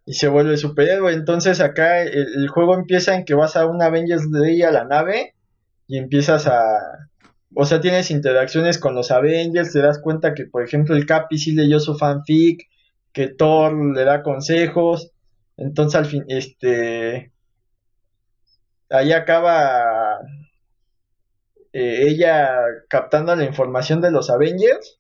y 0.08 0.14
se 0.14 0.30
vuelve 0.30 0.56
superhéroe. 0.56 1.14
Entonces 1.14 1.60
acá 1.60 2.02
el, 2.02 2.48
juego 2.48 2.74
empieza 2.74 3.14
en 3.14 3.26
que 3.26 3.36
vas 3.36 3.58
a 3.58 3.68
un 3.68 3.84
Avengers 3.84 4.32
Day 4.32 4.62
a 4.64 4.72
la 4.72 4.86
nave 4.86 5.36
y 5.86 5.98
empiezas 5.98 6.48
a 6.48 6.80
o 7.54 7.66
sea, 7.66 7.82
tienes 7.82 8.12
interacciones 8.12 8.78
con 8.78 8.94
los 8.94 9.10
Avengers, 9.10 9.72
te 9.72 9.80
das 9.80 10.00
cuenta 10.00 10.34
que, 10.34 10.46
por 10.46 10.64
ejemplo, 10.64 10.96
el 10.96 11.06
Capi 11.06 11.38
sí 11.38 11.54
leyó 11.54 11.80
su 11.80 11.96
fanfic, 11.96 12.68
que 13.14 13.30
Thor 13.30 13.74
le 13.96 14.04
da 14.04 14.22
consejos, 14.22 15.12
entonces 15.56 15.96
al 15.96 16.06
fin, 16.06 16.26
este, 16.28 17.32
ahí 18.90 19.14
acaba 19.14 20.20
eh, 21.72 22.04
ella 22.10 22.50
captando 22.90 23.36
la 23.36 23.46
información 23.46 24.02
de 24.02 24.12
los 24.12 24.30
Avengers 24.30 25.00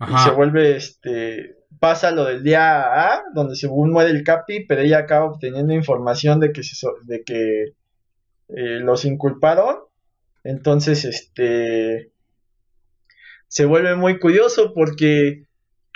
y 0.00 0.18
se 0.18 0.30
vuelve, 0.30 0.76
este, 0.76 1.59
pasa 1.80 2.12
lo 2.12 2.24
del 2.26 2.44
día 2.44 3.12
A, 3.12 3.24
donde 3.34 3.56
según 3.56 3.90
muere 3.92 4.10
el 4.10 4.22
Capi, 4.22 4.66
pero 4.66 4.82
ella 4.82 4.98
acaba 4.98 5.24
obteniendo 5.26 5.72
información 5.72 6.38
de 6.38 6.52
que, 6.52 6.62
se, 6.62 6.86
de 7.04 7.24
que 7.24 7.64
eh, 8.48 8.80
los 8.80 9.04
inculparon 9.04 9.90
entonces, 10.44 11.04
este, 11.04 12.12
se 13.48 13.64
vuelve 13.64 13.94
muy 13.96 14.18
curioso 14.18 14.72
porque 14.74 15.44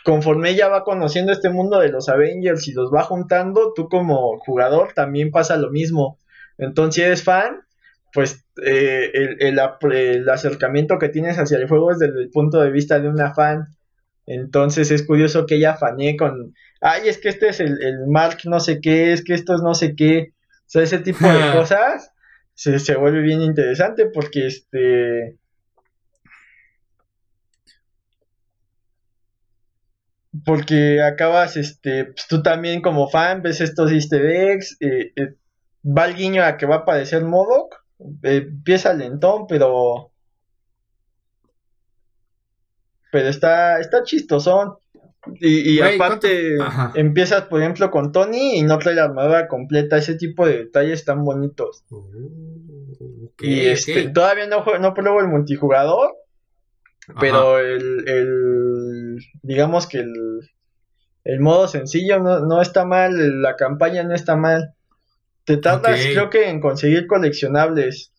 conforme 0.04 0.50
ella 0.50 0.68
va 0.68 0.84
conociendo 0.84 1.32
este 1.32 1.48
mundo 1.48 1.80
de 1.80 1.88
los 1.88 2.08
Avengers 2.08 2.68
y 2.68 2.72
los 2.72 2.92
va 2.92 3.02
juntando, 3.02 3.72
tú 3.74 3.88
como 3.88 4.38
jugador 4.40 4.92
también 4.94 5.30
pasa 5.30 5.56
lo 5.56 5.70
mismo. 5.70 6.18
Entonces, 6.58 6.94
si 6.94 7.02
eres 7.02 7.24
fan, 7.24 7.60
pues 8.12 8.44
eh, 8.62 9.10
el, 9.14 9.58
el, 9.60 10.28
acercamiento 10.28 10.98
que 10.98 11.08
tienes 11.08 11.38
hacia 11.38 11.58
el 11.58 11.68
juego 11.68 11.90
es 11.90 11.98
desde 11.98 12.20
el 12.20 12.30
punto 12.30 12.60
de 12.60 12.70
vista 12.70 13.00
de 13.00 13.08
una 13.08 13.34
fan. 13.34 13.73
Entonces 14.26 14.90
es 14.90 15.06
curioso 15.06 15.46
que 15.46 15.56
ella 15.56 15.76
fanee 15.76 16.16
con, 16.16 16.54
ay, 16.80 17.08
es 17.08 17.18
que 17.18 17.28
este 17.28 17.48
es 17.48 17.60
el, 17.60 17.82
el 17.82 18.06
Mark 18.06 18.38
no 18.44 18.60
sé 18.60 18.80
qué, 18.80 19.12
es 19.12 19.22
que 19.22 19.34
esto 19.34 19.54
es 19.54 19.62
no 19.62 19.74
sé 19.74 19.94
qué, 19.94 20.32
o 20.32 20.64
sea, 20.66 20.82
ese 20.82 20.98
tipo 20.98 21.26
de 21.26 21.52
cosas 21.52 22.10
se, 22.54 22.78
se 22.78 22.96
vuelve 22.96 23.20
bien 23.20 23.42
interesante 23.42 24.06
porque 24.06 24.46
este 24.46 25.36
porque 30.44 31.02
acabas, 31.02 31.56
este, 31.56 32.06
pues 32.06 32.26
tú 32.28 32.42
también 32.42 32.82
como 32.82 33.08
fan 33.08 33.42
ves 33.42 33.60
estos 33.60 33.92
easter 33.92 34.24
eggs, 34.24 34.76
eh, 34.80 35.12
eh, 35.16 35.34
va 35.84 36.06
el 36.06 36.16
guiño 36.16 36.42
a 36.42 36.56
que 36.56 36.66
va 36.66 36.76
a 36.76 36.78
aparecer 36.78 37.24
Modoc, 37.24 37.74
eh, 38.22 38.46
empieza 38.48 38.94
lentón, 38.94 39.46
pero 39.46 40.10
pero 43.14 43.28
está, 43.28 43.78
está 43.78 44.02
chistosón. 44.02 44.74
Y, 45.38 45.76
y 45.76 45.80
aparte 45.80 46.58
empiezas, 46.96 47.42
por 47.42 47.60
ejemplo, 47.60 47.88
con 47.92 48.10
Tony 48.10 48.56
y 48.56 48.62
no 48.62 48.76
trae 48.80 48.96
la 48.96 49.04
armadura 49.04 49.46
completa. 49.46 49.96
Ese 49.96 50.16
tipo 50.16 50.44
de 50.44 50.64
detalles 50.64 51.04
tan 51.04 51.24
bonitos. 51.24 51.84
Uh, 51.90 53.30
y 53.38 53.66
este, 53.66 54.08
todavía 54.08 54.48
no, 54.48 54.64
no 54.80 54.94
pruebo 54.94 55.20
el 55.20 55.28
multijugador. 55.28 56.16
Pero 57.20 57.60
el, 57.60 58.02
el, 58.08 59.18
digamos 59.42 59.86
que 59.86 59.98
el, 59.98 60.50
el 61.22 61.38
modo 61.38 61.68
sencillo 61.68 62.18
no, 62.18 62.40
no 62.40 62.60
está 62.60 62.84
mal, 62.84 63.42
la 63.42 63.54
campaña 63.54 64.02
no 64.02 64.12
está 64.12 64.34
mal. 64.34 64.74
Te 65.44 65.56
tardas, 65.58 66.00
creo 66.04 66.30
que 66.30 66.48
en 66.48 66.60
conseguir 66.60 67.06
coleccionables. 67.06 68.10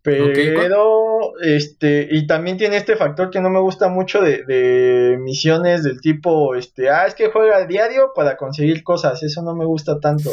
Pero, 0.00 1.15
este, 1.40 2.08
y 2.10 2.26
también 2.26 2.56
tiene 2.56 2.76
este 2.76 2.96
factor 2.96 3.30
que 3.30 3.40
no 3.40 3.50
me 3.50 3.60
gusta 3.60 3.88
mucho 3.88 4.20
de, 4.20 4.44
de, 4.44 5.18
misiones 5.18 5.82
del 5.82 6.00
tipo, 6.00 6.54
este, 6.54 6.90
ah, 6.90 7.06
es 7.06 7.14
que 7.14 7.30
juega 7.30 7.58
a 7.58 7.66
diario 7.66 8.12
para 8.14 8.36
conseguir 8.36 8.82
cosas, 8.82 9.22
eso 9.22 9.42
no 9.42 9.54
me 9.54 9.64
gusta 9.64 10.00
tanto. 10.00 10.30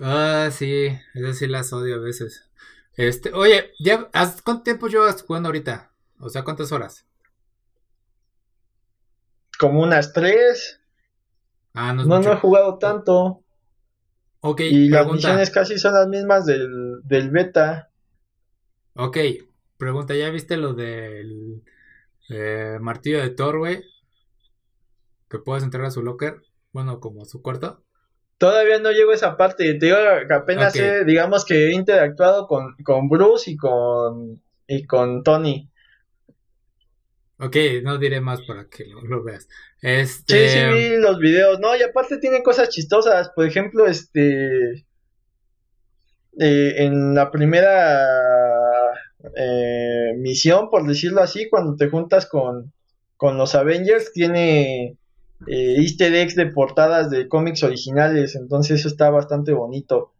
Ah, 0.00 0.48
sí, 0.50 0.88
eso 1.14 1.32
sí 1.34 1.46
las 1.46 1.72
odio 1.72 1.96
a 1.96 1.98
veces. 1.98 2.50
Este, 2.96 3.32
oye, 3.32 3.72
ya, 3.78 4.08
¿cuánto 4.44 4.62
tiempo 4.62 4.88
llevas 4.88 5.22
jugando 5.22 5.48
ahorita? 5.48 5.92
O 6.18 6.28
sea, 6.28 6.44
¿cuántas 6.44 6.72
horas? 6.72 7.06
Como 9.58 9.82
unas 9.82 10.12
tres. 10.12 10.80
Ah, 11.74 11.92
no, 11.92 12.04
no, 12.04 12.32
he 12.32 12.36
jugado 12.36 12.78
tanto. 12.78 13.42
Ok, 14.40 14.60
y 14.60 14.88
las 14.88 15.06
misiones 15.06 15.50
casi 15.50 15.78
son 15.78 15.94
las 15.94 16.08
mismas 16.08 16.46
del, 16.46 17.00
del 17.04 17.30
beta. 17.30 17.90
Ok, 18.94 19.18
pregunta, 19.82 20.14
¿ya 20.14 20.30
viste 20.30 20.56
lo 20.56 20.74
del 20.74 21.60
eh, 22.30 22.78
martillo 22.80 23.20
de 23.20 23.30
Thor, 23.30 23.58
güey? 23.58 23.82
Que 25.28 25.40
puedes 25.40 25.64
entrar 25.64 25.84
a 25.84 25.90
su 25.90 26.02
locker, 26.04 26.36
bueno, 26.70 27.00
como 27.00 27.22
a 27.22 27.24
su 27.24 27.42
cuarto. 27.42 27.82
Todavía 28.38 28.78
no 28.78 28.92
llego 28.92 29.10
a 29.10 29.16
esa 29.16 29.36
parte, 29.36 29.74
te 29.74 29.86
digo 29.86 29.96
que 30.28 30.34
apenas 30.34 30.76
he, 30.76 31.04
digamos 31.04 31.44
que 31.44 31.66
he 31.66 31.72
interactuado 31.72 32.46
con, 32.46 32.76
con 32.84 33.08
Bruce 33.08 33.50
y 33.50 33.56
con, 33.56 34.40
y 34.68 34.86
con 34.86 35.24
Tony. 35.24 35.68
Ok, 37.40 37.56
no 37.82 37.98
diré 37.98 38.20
más 38.20 38.40
para 38.42 38.68
que 38.68 38.84
lo, 38.86 39.24
veas. 39.24 39.48
Este... 39.80 40.48
Sí, 40.48 40.60
sí 40.60 40.64
vi 40.72 40.96
los 40.96 41.18
videos, 41.18 41.58
no, 41.58 41.74
y 41.76 41.82
aparte 41.82 42.18
tienen 42.18 42.44
cosas 42.44 42.68
chistosas, 42.68 43.30
por 43.34 43.46
ejemplo, 43.46 43.86
este... 43.86 44.86
Eh, 46.38 46.84
en 46.84 47.14
la 47.14 47.32
primera 47.32 48.06
eh, 49.36 50.14
misión, 50.16 50.70
por 50.70 50.86
decirlo 50.86 51.22
así, 51.22 51.48
cuando 51.48 51.76
te 51.76 51.88
juntas 51.88 52.26
con, 52.26 52.72
con 53.16 53.38
los 53.38 53.54
Avengers, 53.54 54.12
tiene 54.12 54.96
eh, 55.46 55.76
easter 55.78 56.14
eggs 56.14 56.34
de 56.34 56.46
portadas 56.46 57.10
de 57.10 57.28
cómics 57.28 57.62
originales, 57.62 58.34
entonces 58.34 58.80
eso 58.80 58.88
está 58.88 59.10
bastante 59.10 59.52
bonito. 59.52 60.12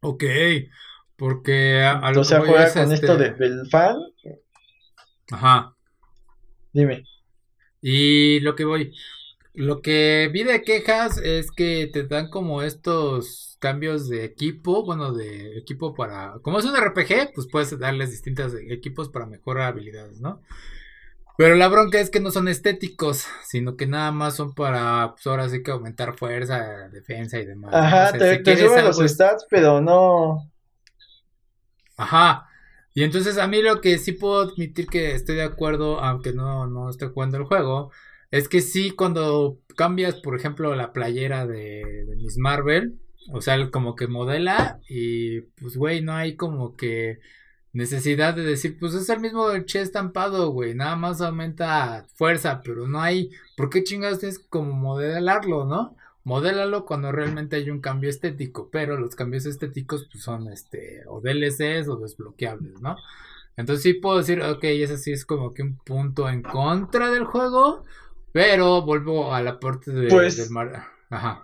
Ok, 0.00 0.24
porque 1.16 1.82
a, 1.82 2.10
o 2.14 2.24
sea, 2.24 2.40
juega 2.40 2.72
con 2.72 2.92
esto 2.92 3.22
este 3.22 3.34
del 3.38 3.66
fan. 3.70 3.96
Ajá. 5.30 5.74
Dime. 6.72 7.04
Y 7.80 8.40
lo 8.40 8.54
que 8.54 8.64
voy, 8.64 8.94
lo 9.54 9.80
que 9.80 10.28
vi 10.32 10.42
de 10.42 10.62
quejas 10.62 11.18
es 11.18 11.50
que 11.50 11.88
te 11.92 12.06
dan 12.06 12.28
como 12.28 12.62
estos 12.62 13.53
cambios 13.64 14.10
de 14.10 14.26
equipo, 14.26 14.84
bueno, 14.84 15.14
de 15.14 15.56
equipo 15.56 15.94
para, 15.94 16.34
como 16.42 16.58
es 16.58 16.66
un 16.66 16.76
RPG, 16.76 17.32
pues 17.34 17.48
puedes 17.50 17.78
darles 17.78 18.10
distintos 18.10 18.52
equipos 18.68 19.08
para 19.08 19.24
mejorar 19.24 19.68
habilidades, 19.68 20.20
¿no? 20.20 20.42
Pero 21.38 21.54
la 21.54 21.68
bronca 21.68 21.98
es 21.98 22.10
que 22.10 22.20
no 22.20 22.30
son 22.30 22.46
estéticos, 22.48 23.24
sino 23.42 23.74
que 23.78 23.86
nada 23.86 24.12
más 24.12 24.36
son 24.36 24.52
para, 24.52 25.12
pues 25.12 25.26
ahora 25.26 25.48
sí 25.48 25.62
que 25.62 25.70
aumentar 25.70 26.14
fuerza, 26.14 26.90
defensa 26.90 27.38
y 27.38 27.46
demás. 27.46 27.72
Ajá, 27.74 28.12
te, 28.12 28.44
suben 28.54 28.84
los 28.84 28.98
stats, 28.98 29.46
pero 29.48 29.80
no. 29.80 30.52
Ajá. 31.96 32.46
Y 32.92 33.02
entonces 33.02 33.38
a 33.38 33.46
mí 33.46 33.62
lo 33.62 33.80
que 33.80 33.96
sí 33.96 34.12
puedo 34.12 34.42
admitir 34.42 34.88
que 34.88 35.14
estoy 35.14 35.36
de 35.36 35.44
acuerdo, 35.44 36.00
aunque 36.00 36.34
no, 36.34 36.66
no 36.66 36.90
esté 36.90 37.06
jugando 37.06 37.38
el 37.38 37.44
juego, 37.44 37.90
es 38.30 38.46
que 38.46 38.60
sí 38.60 38.90
cuando 38.90 39.58
cambias, 39.74 40.16
por 40.16 40.36
ejemplo, 40.36 40.74
la 40.74 40.92
playera 40.92 41.46
de, 41.46 42.04
de 42.06 42.16
Miss 42.16 42.36
Marvel, 42.36 43.00
o 43.32 43.40
sea, 43.40 43.70
como 43.70 43.96
que 43.96 44.06
modela 44.06 44.80
y 44.88 45.40
pues, 45.40 45.76
güey, 45.76 46.02
no 46.02 46.12
hay 46.12 46.36
como 46.36 46.76
que 46.76 47.20
necesidad 47.72 48.34
de 48.34 48.44
decir, 48.44 48.78
pues 48.78 48.94
es 48.94 49.08
el 49.08 49.20
mismo 49.20 49.46
che 49.64 49.80
estampado, 49.80 50.50
güey, 50.50 50.74
nada 50.74 50.96
más 50.96 51.20
aumenta 51.20 52.06
fuerza, 52.14 52.62
pero 52.62 52.86
no 52.86 53.00
hay, 53.00 53.30
¿por 53.56 53.68
qué 53.68 53.82
chingados 53.82 54.20
tienes 54.20 54.38
como 54.38 54.72
modelarlo, 54.72 55.64
no? 55.64 55.96
Modélalo 56.22 56.86
cuando 56.86 57.12
realmente 57.12 57.56
hay 57.56 57.68
un 57.70 57.80
cambio 57.80 58.08
estético, 58.08 58.70
pero 58.70 58.96
los 58.96 59.14
cambios 59.14 59.44
estéticos 59.44 60.08
pues 60.10 60.22
son 60.22 60.50
este, 60.50 61.02
o 61.06 61.20
DLCs 61.20 61.88
o 61.88 61.96
desbloqueables, 61.96 62.80
¿no? 62.80 62.96
Entonces 63.56 63.82
sí 63.82 63.94
puedo 63.94 64.18
decir, 64.18 64.40
ok, 64.40 64.64
ese 64.64 64.96
sí 64.96 65.12
es 65.12 65.24
como 65.24 65.52
que 65.52 65.62
un 65.62 65.76
punto 65.76 66.28
en 66.28 66.42
contra 66.42 67.10
del 67.10 67.24
juego, 67.24 67.84
pero 68.32 68.82
vuelvo 68.82 69.34
a 69.34 69.42
la 69.42 69.58
parte 69.58 69.90
de, 69.90 70.08
pues, 70.08 70.36
del 70.36 70.50
mar... 70.50 70.93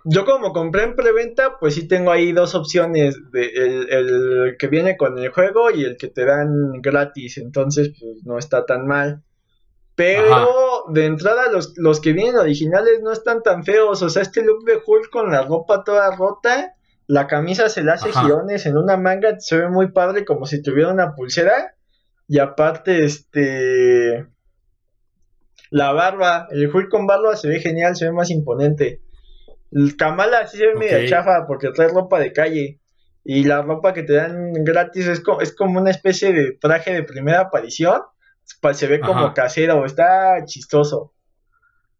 Yo 0.05 0.25
como 0.25 0.53
compré 0.53 0.83
en 0.83 0.95
preventa, 0.95 1.57
pues 1.59 1.75
sí 1.75 1.87
tengo 1.87 2.11
ahí 2.11 2.31
dos 2.31 2.55
opciones, 2.55 3.15
de 3.31 3.45
el, 3.45 4.55
que 4.57 4.67
viene 4.67 4.97
con 4.97 5.17
el 5.17 5.29
juego 5.29 5.71
y 5.71 5.83
el 5.83 5.97
que 5.97 6.07
te 6.07 6.25
dan 6.25 6.81
gratis, 6.81 7.37
entonces 7.37 7.91
pues 7.99 8.23
no 8.23 8.37
está 8.37 8.65
tan 8.65 8.87
mal. 8.87 9.23
Pero 9.95 10.85
de 10.89 11.05
entrada 11.05 11.51
los, 11.51 11.77
los 11.77 11.99
que 11.99 12.13
vienen 12.13 12.37
originales 12.37 13.01
no 13.03 13.11
están 13.11 13.43
tan 13.43 13.63
feos, 13.63 14.01
o 14.01 14.09
sea, 14.09 14.21
este 14.21 14.43
look 14.43 14.63
de 14.65 14.79
Hulk 14.85 15.09
con 15.11 15.31
la 15.31 15.43
ropa 15.43 15.83
toda 15.83 16.15
rota, 16.15 16.75
la 17.11 17.27
camisa 17.27 17.67
se 17.67 17.83
le 17.83 17.91
hace 17.91 18.11
girones 18.13 18.65
en 18.65 18.77
una 18.77 18.95
manga, 18.95 19.37
se 19.37 19.57
ve 19.57 19.69
muy 19.69 19.91
padre 19.91 20.23
como 20.23 20.45
si 20.45 20.61
tuviera 20.61 20.93
una 20.93 21.13
pulsera. 21.13 21.75
Y 22.25 22.39
aparte, 22.39 23.03
este... 23.03 24.27
La 25.69 25.91
barba, 25.91 26.47
el 26.51 26.73
Hulk 26.73 26.89
con 26.89 27.07
barba 27.07 27.35
se 27.35 27.49
ve 27.49 27.59
genial, 27.59 27.97
se 27.97 28.05
ve 28.05 28.13
más 28.13 28.29
imponente. 28.29 29.01
El 29.71 29.95
Kamala 29.95 30.47
sí 30.47 30.57
se 30.57 30.67
ve 30.67 30.75
medio 30.75 31.07
chafa 31.07 31.45
porque 31.47 31.71
trae 31.71 31.87
ropa 31.87 32.19
de 32.19 32.33
calle. 32.33 32.79
Y 33.23 33.43
la 33.43 33.61
ropa 33.61 33.93
que 33.93 34.03
te 34.03 34.13
dan 34.13 34.53
gratis 34.63 35.07
es, 35.07 35.21
es 35.41 35.55
como 35.55 35.79
una 35.79 35.91
especie 35.91 36.33
de 36.33 36.57
traje 36.59 36.93
de 36.93 37.03
primera 37.03 37.41
aparición. 37.41 38.01
Se 38.73 38.87
ve 38.87 38.99
como 38.99 39.33
casero, 39.33 39.85
está 39.85 40.43
chistoso. 40.45 41.13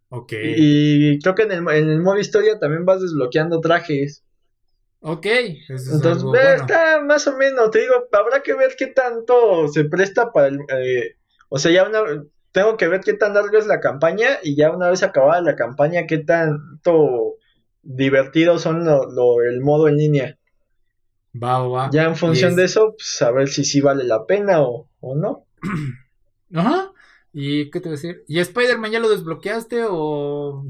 Ok. 0.09 0.33
Y, 0.33 1.19
creo 1.19 1.35
que 1.35 1.43
en 1.43 1.51
el, 1.51 1.59
en 1.69 1.89
el 1.89 2.01
modo 2.01 2.17
historia 2.17 2.59
también 2.59 2.85
vas 2.85 3.01
desbloqueando 3.01 3.61
trajes. 3.61 4.25
Ok. 4.99 5.25
Entonces, 5.69 6.23
está 6.55 7.01
más 7.01 7.25
o 7.27 7.37
menos, 7.37 7.71
te 7.71 7.79
digo, 7.79 7.93
habrá 8.11 8.41
que 8.43 8.53
ver 8.53 8.75
qué 8.77 8.87
tanto 8.87 9.67
se 9.69 9.85
presta 9.85 10.31
para 10.31 10.47
el... 10.47 10.59
Eh, 10.69 11.15
o 11.49 11.57
sea, 11.57 11.71
ya 11.71 11.87
una... 11.87 12.01
Tengo 12.51 12.75
que 12.75 12.89
ver 12.89 12.99
qué 12.99 13.13
tan 13.13 13.33
larga 13.33 13.59
es 13.59 13.65
la 13.65 13.79
campaña 13.79 14.39
y 14.43 14.57
ya 14.57 14.71
una 14.71 14.89
vez 14.89 15.03
acabada 15.03 15.41
la 15.41 15.55
campaña, 15.55 16.05
qué 16.05 16.17
tanto 16.17 17.30
divertidos 17.83 18.61
son 18.61 18.85
lo, 18.85 19.41
el 19.41 19.61
modo 19.61 19.87
en 19.87 19.97
línea. 19.97 20.37
Va, 21.41 21.65
va. 21.67 21.89
Ya 21.91 22.03
en 22.03 22.15
función 22.15 22.55
de 22.55 22.65
eso, 22.65 22.93
pues 22.97 23.21
a 23.21 23.31
ver 23.31 23.47
si 23.47 23.63
sí 23.63 23.81
vale 23.81 24.03
la 24.03 24.25
pena 24.25 24.61
o, 24.61 24.87
no. 25.01 25.45
Ajá. 26.53 26.91
¿Y 27.33 27.69
qué 27.69 27.79
te 27.79 27.87
voy 27.87 27.93
a 27.93 28.01
decir? 28.01 28.23
¿Y 28.27 28.39
Spider-Man 28.39 28.91
ya 28.91 28.99
lo 28.99 29.09
desbloqueaste 29.09 29.85
o...? 29.89 30.65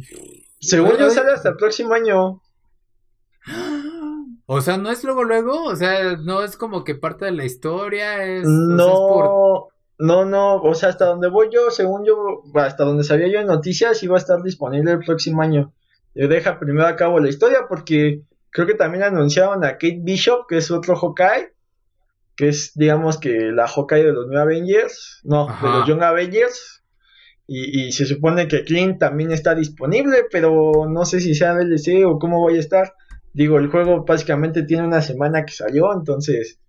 Según 0.59 0.97
yo 0.99 1.09
sale 1.09 1.31
hasta 1.31 1.49
el 1.49 1.55
próximo 1.55 1.93
año. 1.93 2.41
O 4.53 4.59
sea, 4.59 4.75
no 4.75 4.91
es 4.91 5.01
luego 5.05 5.23
luego, 5.23 5.63
o 5.63 5.75
sea, 5.77 6.17
no 6.17 6.43
es 6.43 6.57
como 6.57 6.83
que 6.83 6.93
parte 6.93 7.23
de 7.23 7.31
la 7.31 7.45
historia, 7.45 8.21
es... 8.25 8.45
No, 8.45 9.69
no, 9.97 10.25
no, 10.25 10.55
o 10.57 10.75
sea, 10.75 10.89
hasta 10.89 11.05
donde 11.05 11.29
voy 11.29 11.47
yo, 11.49 11.71
según 11.71 12.03
yo, 12.03 12.41
hasta 12.55 12.83
donde 12.83 13.05
sabía 13.05 13.31
yo 13.31 13.39
en 13.39 13.47
noticias, 13.47 14.03
iba 14.03 14.15
a 14.15 14.19
estar 14.19 14.43
disponible 14.43 14.91
el 14.91 14.99
próximo 14.99 15.41
año 15.41 15.71
deja 16.13 16.59
primero 16.59 16.87
a 16.87 16.95
cabo 16.95 17.19
la 17.19 17.29
historia 17.29 17.61
porque 17.67 18.23
creo 18.49 18.67
que 18.67 18.75
también 18.75 19.03
anunciaron 19.03 19.63
a 19.63 19.73
Kate 19.73 20.01
Bishop, 20.01 20.45
que 20.47 20.57
es 20.57 20.71
otro 20.71 20.95
Hawkeye, 20.95 21.53
que 22.35 22.49
es 22.49 22.73
digamos 22.75 23.17
que 23.17 23.51
la 23.51 23.67
Hawkeye 23.67 24.03
de 24.03 24.13
los 24.13 24.27
New 24.27 24.39
Avengers, 24.39 25.21
no, 25.23 25.47
de 25.47 25.69
los 25.69 25.87
Young 25.87 26.03
Avengers. 26.03 26.81
Y, 27.53 27.91
se 27.91 28.05
supone 28.05 28.47
que 28.47 28.63
Clint 28.63 28.97
también 28.97 29.31
está 29.31 29.53
disponible, 29.55 30.25
pero 30.31 30.87
no 30.87 31.03
sé 31.03 31.19
si 31.19 31.35
sea 31.35 31.53
DLC 31.53 32.05
o 32.05 32.17
cómo 32.17 32.39
voy 32.39 32.55
a 32.55 32.61
estar. 32.61 32.93
Digo, 33.33 33.57
el 33.57 33.67
juego 33.67 34.05
básicamente 34.05 34.63
tiene 34.63 34.87
una 34.87 35.01
semana 35.01 35.43
que 35.43 35.51
salió, 35.51 35.91
entonces 35.91 36.61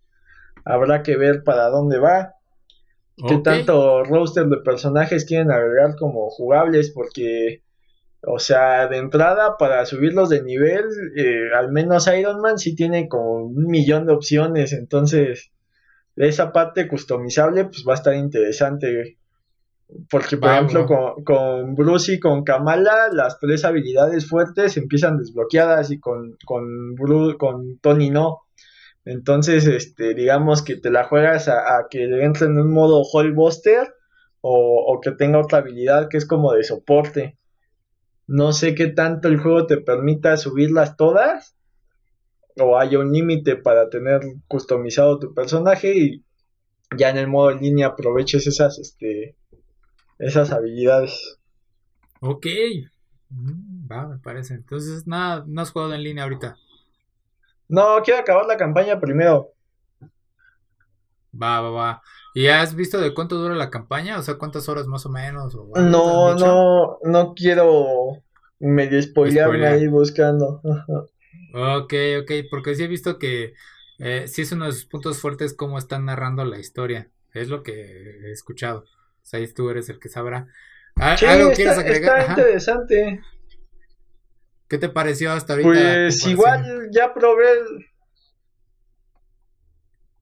habrá 0.65 1.05
que 1.05 1.17
ver 1.17 1.45
para 1.45 1.69
dónde 1.69 2.01
va. 2.01 2.35
Qué 3.29 3.39
tanto 3.39 4.03
roster 4.03 4.47
de 4.47 4.57
personajes 4.65 5.25
quieren 5.25 5.53
agregar 5.53 5.95
como 5.97 6.31
jugables, 6.31 6.91
porque, 6.91 7.63
o 8.25 8.39
sea, 8.39 8.87
de 8.87 8.99
entrada 8.99 9.57
para 9.59 9.85
subirlos 9.85 10.29
de 10.29 10.43
nivel, 10.43 10.85
eh, 11.17 11.51
al 11.57 11.73
menos 11.73 12.07
Iron 12.07 12.41
Man 12.41 12.59
sí 12.59 12.77
tiene 12.77 13.09
como 13.09 13.47
un 13.47 13.67
millón 13.67 14.07
de 14.07 14.13
opciones, 14.13 14.73
entonces 14.73 15.51
esa 16.17 16.53
parte 16.53 16.87
customizable 16.87 17.65
pues 17.65 17.85
va 17.87 17.93
a 17.93 17.97
estar 17.97 18.15
interesante. 18.15 19.19
Porque, 20.09 20.39
por 20.39 20.51
ejemplo, 20.51 20.87
con, 20.87 21.23
con, 21.23 21.75
Bruce 21.75 22.15
y 22.15 22.21
con 22.21 22.45
Kamala, 22.45 23.09
las 23.13 23.39
tres 23.39 23.63
habilidades 23.65 24.27
fuertes 24.27 24.79
empiezan 24.79 25.19
desbloqueadas 25.19 25.91
y 25.91 26.01
con, 26.01 26.39
con, 26.47 26.97
con 27.39 27.79
Tony 27.79 28.09
no. 28.09 28.41
Entonces, 29.05 29.67
este, 29.67 30.15
digamos 30.15 30.63
que 30.63 30.77
te 30.77 30.91
la 30.91 31.05
juegas 31.05 31.49
a, 31.49 31.87
que 31.91 32.05
entre 32.23 32.47
en 32.47 32.59
un 32.59 32.73
modo 32.73 33.03
Buster 33.35 33.93
o, 34.41 34.85
o 34.87 35.01
que 35.01 35.11
tenga 35.11 35.41
otra 35.41 35.59
habilidad 35.59 36.09
que 36.09 36.17
es 36.17 36.27
como 36.27 36.53
de 36.55 36.65
soporte. 36.65 37.37
No 38.27 38.53
sé 38.53 38.75
qué 38.75 38.89
tanto 38.89 39.29
el 39.29 39.39
juego 39.39 39.67
te 39.67 39.79
permita 39.79 40.37
subirlas 40.37 40.97
todas 40.97 41.57
o 42.59 42.79
hay 42.79 42.97
un 42.97 43.13
límite 43.13 43.57
para 43.57 43.89
tener 43.89 44.21
customizado 44.47 45.19
tu 45.19 45.35
personaje 45.35 45.97
y 45.97 46.25
ya 46.97 47.11
en 47.11 47.17
el 47.17 47.29
modo 47.29 47.51
en 47.51 47.61
línea 47.61 47.89
aproveches 47.89 48.47
esas, 48.47 48.79
este, 48.79 49.37
esas 50.19 50.53
habilidades. 50.53 51.39
Ok, 52.21 52.47
mm, 53.31 53.91
va, 53.91 54.07
me 54.07 54.19
parece. 54.19 54.55
Entonces, 54.55 55.07
nada, 55.07 55.45
no 55.47 55.63
has 55.63 55.71
jugado 55.71 55.95
en 55.95 56.03
línea 56.03 56.25
ahorita. 56.25 56.57
No, 57.69 58.03
quiero 58.05 58.21
acabar 58.21 58.47
la 58.47 58.57
campaña 58.57 59.01
primero. 59.01 59.52
Va, 61.35 61.61
va, 61.61 61.71
va. 61.71 62.03
¿Y 62.35 62.47
has 62.49 62.75
visto 62.75 63.01
de 63.01 63.15
cuánto 63.15 63.37
dura 63.37 63.55
la 63.55 63.71
campaña? 63.71 64.19
O 64.19 64.23
sea, 64.23 64.35
¿cuántas 64.35 64.69
horas 64.69 64.87
más 64.87 65.07
o 65.07 65.11
menos? 65.11 65.55
no, 65.55 66.35
no, 66.35 66.99
no 67.03 67.35
quiero 67.35 68.23
medio 68.59 69.03
spoilearme 69.03 69.67
ahí 69.67 69.89
buscando. 69.89 70.61
Ok, 71.55 71.95
ok, 72.23 72.33
porque 72.51 72.75
sí 72.75 72.85
he 72.85 72.89
visto 72.89 73.19
que 73.19 73.55
eh, 73.99 74.27
sí 74.27 74.43
es 74.43 74.53
uno 74.53 74.67
de 74.67 74.73
sus 74.73 74.87
puntos 74.87 75.21
fuertes 75.21 75.55
cómo 75.55 75.79
están 75.79 76.07
narrando 76.07 76.45
la 76.45 76.59
historia. 76.59 77.11
Es 77.35 77.49
lo 77.49 77.63
que 77.63 77.73
he 77.73 78.33
escuchado. 78.33 78.81
O 78.81 79.25
sea, 79.25 79.41
tú 79.55 79.69
eres 79.71 79.89
el 79.89 79.99
que 79.99 80.09
sabrá. 80.09 80.49
¿Algo 80.97 81.53
quieres 81.53 81.79
agregar? 81.79 82.21
Está 82.21 82.33
interesante. 82.33 83.23
¿Qué 84.69 84.79
te 84.79 84.89
pareció 84.89 85.33
hasta 85.33 85.53
ahorita? 85.53 85.71
Pues 85.71 86.27
igual 86.27 86.89
ya 86.91 87.13
probé 87.13 87.53
el... 87.53 87.87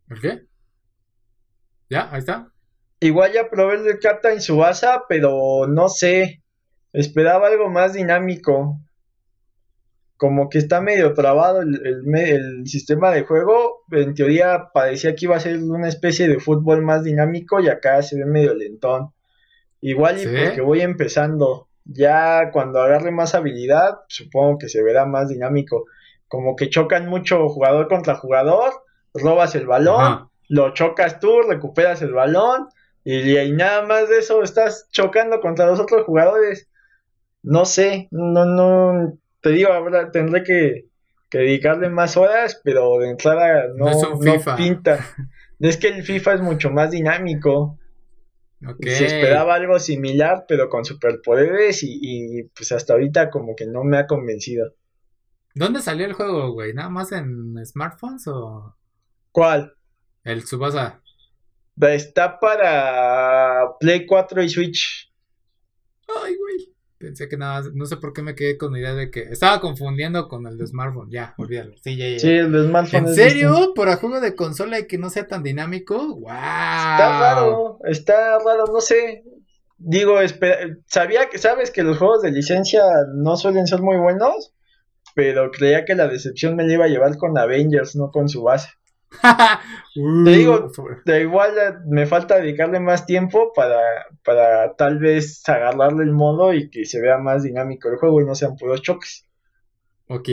¿El 0.08 0.20
qué? 0.20 0.49
¿Ya? 1.90 2.08
Ahí 2.10 2.20
está. 2.20 2.50
Igual 3.00 3.32
ya 3.32 3.50
probé 3.50 3.76
el 3.76 3.84
de 3.84 3.98
Kata 3.98 4.32
en 4.32 4.40
Subasa, 4.40 5.04
pero 5.08 5.66
no 5.68 5.88
sé. 5.88 6.42
Esperaba 6.92 7.48
algo 7.48 7.68
más 7.68 7.92
dinámico 7.92 8.80
como 10.20 10.50
que 10.50 10.58
está 10.58 10.82
medio 10.82 11.14
trabado 11.14 11.62
el, 11.62 11.80
el, 12.14 12.66
sistema 12.66 13.10
de 13.10 13.22
juego. 13.22 13.84
En 13.90 14.12
teoría 14.12 14.68
parecía 14.74 15.14
que 15.14 15.24
iba 15.24 15.36
a 15.36 15.40
ser 15.40 15.56
una 15.62 15.88
especie 15.88 16.28
de 16.28 16.38
fútbol 16.38 16.82
más 16.82 17.04
dinámico 17.04 17.58
y 17.58 17.70
acá 17.70 18.02
se 18.02 18.18
ve 18.18 18.26
medio 18.26 18.54
lentón. 18.54 19.14
Igual 19.80 20.20
y 20.20 20.26
porque 20.26 20.60
voy 20.60 20.82
empezando. 20.82 21.68
Ya 21.86 22.50
cuando 22.52 22.82
agarre 22.82 23.10
más 23.12 23.34
habilidad, 23.34 24.00
supongo 24.08 24.58
que 24.58 24.68
se 24.68 24.82
verá 24.82 25.06
más 25.06 25.30
dinámico. 25.30 25.86
Como 26.28 26.54
que 26.54 26.68
chocan 26.68 27.08
mucho 27.08 27.48
jugador 27.48 27.88
contra 27.88 28.14
jugador, 28.14 28.74
robas 29.14 29.54
el 29.54 29.66
balón, 29.66 30.28
lo 30.50 30.74
chocas 30.74 31.20
tú, 31.20 31.42
recuperas 31.42 32.02
el 32.02 32.12
balón 32.12 32.68
y, 33.04 33.38
y 33.38 33.52
nada 33.52 33.86
más 33.86 34.08
de 34.08 34.18
eso 34.18 34.42
estás 34.42 34.88
chocando 34.90 35.40
contra 35.40 35.66
los 35.66 35.78
otros 35.78 36.04
jugadores. 36.04 36.68
No 37.42 37.64
sé, 37.64 38.08
no, 38.10 38.44
no, 38.44 39.16
te 39.40 39.50
digo, 39.50 39.72
ahora 39.72 40.10
tendré 40.10 40.42
que, 40.42 40.88
dedicarle 41.30 41.88
más 41.88 42.16
horas, 42.16 42.60
pero 42.64 42.98
de 42.98 43.10
entrada 43.10 43.68
no, 43.76 43.86
no, 43.86 44.56
pinta. 44.56 45.06
Es 45.60 45.76
que 45.76 45.88
el 45.88 46.02
FIFA 46.02 46.34
es 46.34 46.40
mucho 46.40 46.70
más 46.70 46.90
dinámico. 46.90 47.78
Se 48.80 49.04
esperaba 49.04 49.54
algo 49.54 49.78
similar, 49.78 50.46
pero 50.48 50.70
con 50.70 50.86
superpoderes 50.86 51.82
y, 51.82 51.98
y, 52.00 52.42
pues 52.44 52.72
hasta 52.72 52.94
ahorita 52.94 53.28
como 53.28 53.54
que 53.54 53.66
no 53.66 53.84
me 53.84 53.98
ha 53.98 54.06
convencido. 54.06 54.72
¿Dónde 55.54 55.82
salió 55.82 56.06
el 56.06 56.14
juego, 56.14 56.52
güey? 56.52 56.72
¿Nada 56.72 56.88
más 56.88 57.12
en 57.12 57.54
smartphones 57.64 58.26
o...? 58.26 58.74
¿Cuál? 59.32 59.74
El 60.24 60.44
Subasa. 60.46 61.00
Está 61.80 62.38
para 62.38 63.76
Play 63.78 64.06
4 64.06 64.42
y 64.42 64.48
Switch. 64.48 65.12
Ay, 66.08 66.36
güey. 66.36 66.74
Pensé 66.98 67.28
que 67.30 67.38
nada, 67.38 67.62
no 67.72 67.86
sé 67.86 67.96
por 67.96 68.12
qué 68.12 68.20
me 68.20 68.34
quedé 68.34 68.58
con 68.58 68.72
la 68.72 68.78
idea 68.80 68.94
de 68.94 69.10
que 69.10 69.22
estaba 69.22 69.58
confundiendo 69.58 70.28
con 70.28 70.46
el 70.46 70.58
de 70.58 70.66
smartphone. 70.66 71.10
Ya, 71.10 71.34
olvídalo. 71.38 71.72
Sí, 71.82 71.96
ya, 71.96 72.06
ya. 72.10 72.18
Sí, 72.18 72.28
el 72.28 72.52
de 72.52 72.66
smartphone. 72.66 73.08
¿En 73.08 73.14
serio? 73.14 73.72
¿Para 73.74 73.96
juego 73.96 74.20
de 74.20 74.34
consola 74.34 74.78
y 74.78 74.86
que 74.86 74.98
no 74.98 75.08
sea 75.08 75.26
tan 75.26 75.42
dinámico? 75.42 75.96
¡Wow! 75.96 76.28
Está 76.28 77.20
raro, 77.20 77.78
está 77.84 78.38
raro, 78.44 78.64
no 78.70 78.82
sé. 78.82 79.24
Digo, 79.78 80.20
espera, 80.20 80.76
sabía 80.84 81.30
que 81.30 81.38
sabes 81.38 81.70
que 81.70 81.82
los 81.82 81.96
juegos 81.96 82.20
de 82.20 82.32
licencia 82.32 82.82
no 83.14 83.38
suelen 83.38 83.66
ser 83.66 83.80
muy 83.80 83.96
buenos, 83.96 84.52
pero 85.14 85.50
creía 85.50 85.86
que 85.86 85.94
la 85.94 86.06
decepción 86.06 86.54
me 86.54 86.64
la 86.66 86.74
iba 86.74 86.84
a 86.84 86.88
llevar 86.88 87.16
con 87.16 87.38
Avengers, 87.38 87.96
no 87.96 88.10
con 88.10 88.28
su 88.28 88.42
base. 88.42 88.68
Te 90.24 90.30
digo, 90.30 90.70
da 91.04 91.18
igual 91.18 91.52
me 91.86 92.06
falta 92.06 92.36
dedicarle 92.36 92.78
más 92.78 93.06
tiempo 93.06 93.52
para, 93.54 93.80
para 94.24 94.76
tal 94.76 94.98
vez 94.98 95.42
agarrarle 95.48 96.04
el 96.04 96.12
modo 96.12 96.54
y 96.54 96.70
que 96.70 96.84
se 96.84 97.00
vea 97.00 97.18
más 97.18 97.42
dinámico 97.42 97.88
el 97.88 97.96
juego 97.96 98.20
y 98.20 98.24
no 98.24 98.34
sean 98.34 98.56
puros 98.56 98.82
choques. 98.82 99.26
Ok, 100.06 100.28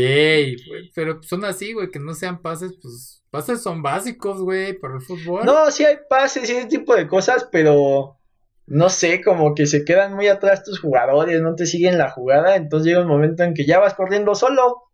pero 0.96 1.22
son 1.22 1.46
así, 1.46 1.74
güey, 1.74 1.92
que 1.92 2.00
no 2.00 2.16
sean 2.16 2.42
pases, 2.42 2.74
pues 2.82 3.24
pases 3.30 3.62
son 3.62 3.84
básicos, 3.84 4.42
güey, 4.42 4.74
para 4.74 4.96
el 4.96 5.02
fútbol. 5.02 5.46
No, 5.46 5.70
sí 5.70 5.86
hay 5.86 5.98
pases 6.10 6.50
y 6.50 6.54
ese 6.54 6.68
tipo 6.68 6.96
de 6.96 7.08
cosas, 7.08 7.48
pero 7.52 8.18
no 8.66 8.90
sé, 8.90 9.22
como 9.22 9.54
que 9.54 9.66
se 9.66 9.86
quedan 9.86 10.14
muy 10.16 10.28
atrás 10.28 10.64
tus 10.64 10.80
jugadores, 10.80 11.42
no 11.42 11.56
te 11.56 11.66
siguen 11.66 11.98
la 11.98 12.10
jugada, 12.10 12.56
entonces 12.56 12.88
llega 12.88 13.02
un 13.02 13.08
momento 13.08 13.44
en 13.44 13.54
que 13.54 13.66
ya 13.66 13.80
vas 13.80 13.94
corriendo 13.94 14.36
solo. 14.36 14.87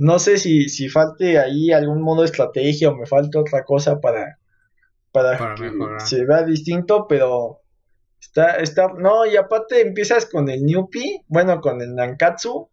No 0.00 0.18
sé 0.18 0.38
si, 0.38 0.70
si 0.70 0.88
falte 0.88 1.38
ahí 1.38 1.72
algún 1.72 2.00
modo 2.00 2.22
de 2.22 2.28
estrategia 2.28 2.88
o 2.88 2.96
me 2.96 3.04
falta 3.04 3.38
otra 3.38 3.64
cosa 3.64 4.00
para, 4.00 4.38
para, 5.12 5.54
que 5.54 5.70
se 5.98 6.24
vea 6.24 6.42
distinto, 6.42 7.06
pero 7.06 7.60
está, 8.18 8.56
está, 8.56 8.88
no, 8.96 9.26
y 9.26 9.36
aparte 9.36 9.82
empiezas 9.82 10.24
con 10.24 10.48
el 10.48 10.64
Newpie, 10.64 11.22
bueno, 11.28 11.60
con 11.60 11.82
el 11.82 11.94
Nankatsu, 11.94 12.70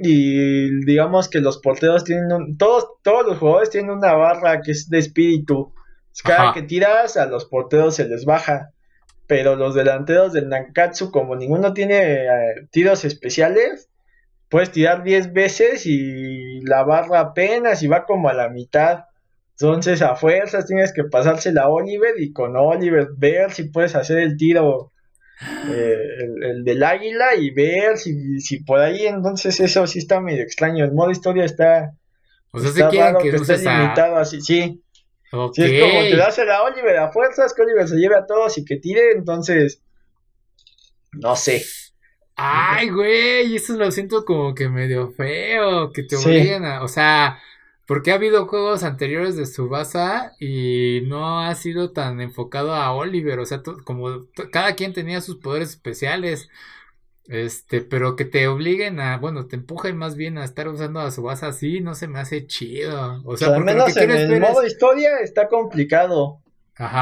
y 0.00 0.84
digamos 0.84 1.28
que 1.28 1.40
los 1.40 1.58
porteros 1.58 2.04
tienen 2.04 2.56
todos, 2.56 2.86
todos 3.02 3.26
los 3.26 3.38
jugadores 3.38 3.70
tienen 3.70 3.90
una 3.90 4.12
barra 4.12 4.62
que 4.62 4.70
es 4.70 4.88
de 4.88 5.00
espíritu. 5.00 5.74
Cada 6.22 6.52
que 6.52 6.62
tiras 6.62 7.16
a 7.16 7.26
los 7.26 7.46
porteros 7.46 7.96
se 7.96 8.06
les 8.06 8.24
baja. 8.24 8.70
Pero 9.26 9.56
los 9.56 9.74
delanteros 9.74 10.32
del 10.32 10.48
Nankatsu, 10.48 11.10
como 11.10 11.34
ninguno 11.34 11.74
tiene 11.74 12.24
eh, 12.24 12.68
tiros 12.70 13.04
especiales, 13.04 13.89
puedes 14.50 14.72
tirar 14.72 15.02
10 15.04 15.32
veces 15.32 15.86
y 15.86 16.60
la 16.62 16.82
barra 16.82 17.20
apenas 17.20 17.82
y 17.82 17.88
va 17.88 18.04
como 18.04 18.28
a 18.28 18.34
la 18.34 18.50
mitad. 18.50 19.04
Entonces 19.52 20.02
a 20.02 20.16
fuerzas 20.16 20.66
tienes 20.66 20.92
que 20.92 21.04
pasársela 21.04 21.62
a 21.62 21.68
Oliver 21.68 22.14
y 22.18 22.32
con 22.32 22.56
Oliver 22.56 23.08
ver 23.16 23.52
si 23.52 23.64
puedes 23.64 23.94
hacer 23.94 24.18
el 24.18 24.36
tiro 24.36 24.92
eh, 25.70 25.96
el, 26.42 26.64
del 26.64 26.82
águila 26.82 27.34
y 27.36 27.50
ver 27.50 27.96
si, 27.96 28.40
si 28.40 28.62
por 28.62 28.80
ahí 28.80 29.06
entonces 29.06 29.58
eso 29.60 29.86
sí 29.86 30.00
está 30.00 30.20
medio 30.20 30.42
extraño. 30.42 30.84
El 30.84 30.92
modo 30.92 31.10
historia 31.12 31.44
está, 31.44 31.92
o 32.50 32.58
sea, 32.58 32.88
que, 33.18 33.28
esté 33.28 33.58
limitado 33.58 34.16
así, 34.16 34.40
sí. 34.40 34.82
Si 35.52 35.62
es 35.62 35.80
como 35.80 36.00
te 36.00 36.16
das 36.16 36.38
a 36.40 36.62
Oliver 36.64 36.96
a 36.96 37.12
fuerzas, 37.12 37.54
que 37.54 37.62
Oliver 37.62 37.86
se 37.86 37.96
lleve 37.96 38.16
a 38.16 38.26
todos 38.26 38.58
y 38.58 38.64
que 38.64 38.76
tire, 38.76 39.12
entonces 39.12 39.80
no 41.12 41.36
sé. 41.36 41.62
Ay, 42.42 42.88
güey, 42.88 43.54
eso 43.54 43.74
lo 43.74 43.90
siento 43.90 44.24
como 44.24 44.54
que 44.54 44.70
medio 44.70 45.10
feo, 45.10 45.92
que 45.92 46.02
te 46.02 46.16
obliguen 46.16 46.64
a, 46.64 46.82
o 46.82 46.88
sea, 46.88 47.38
porque 47.86 48.12
ha 48.12 48.14
habido 48.14 48.46
juegos 48.46 48.82
anteriores 48.82 49.36
de 49.36 49.44
Subasa 49.44 50.32
y 50.40 51.02
no 51.06 51.40
ha 51.40 51.54
sido 51.54 51.92
tan 51.92 52.22
enfocado 52.22 52.74
a 52.74 52.92
Oliver, 52.94 53.40
o 53.40 53.44
sea, 53.44 53.62
como 53.84 54.26
cada 54.50 54.74
quien 54.74 54.94
tenía 54.94 55.20
sus 55.20 55.36
poderes 55.36 55.70
especiales, 55.70 56.48
este, 57.26 57.82
pero 57.82 58.16
que 58.16 58.24
te 58.24 58.48
obliguen 58.48 59.00
a, 59.00 59.18
bueno, 59.18 59.46
te 59.46 59.56
empujen 59.56 59.98
más 59.98 60.16
bien 60.16 60.38
a 60.38 60.44
estar 60.44 60.66
usando 60.66 61.00
a 61.00 61.10
Subasa 61.10 61.48
así, 61.48 61.80
no 61.80 61.94
se 61.94 62.08
me 62.08 62.20
hace 62.20 62.46
chido, 62.46 63.20
o 63.26 63.36
sea, 63.36 63.54
al 63.54 63.64
menos 63.64 63.94
en 63.98 64.10
el 64.12 64.40
modo 64.40 64.64
historia 64.64 65.18
está 65.18 65.48
complicado. 65.48 66.40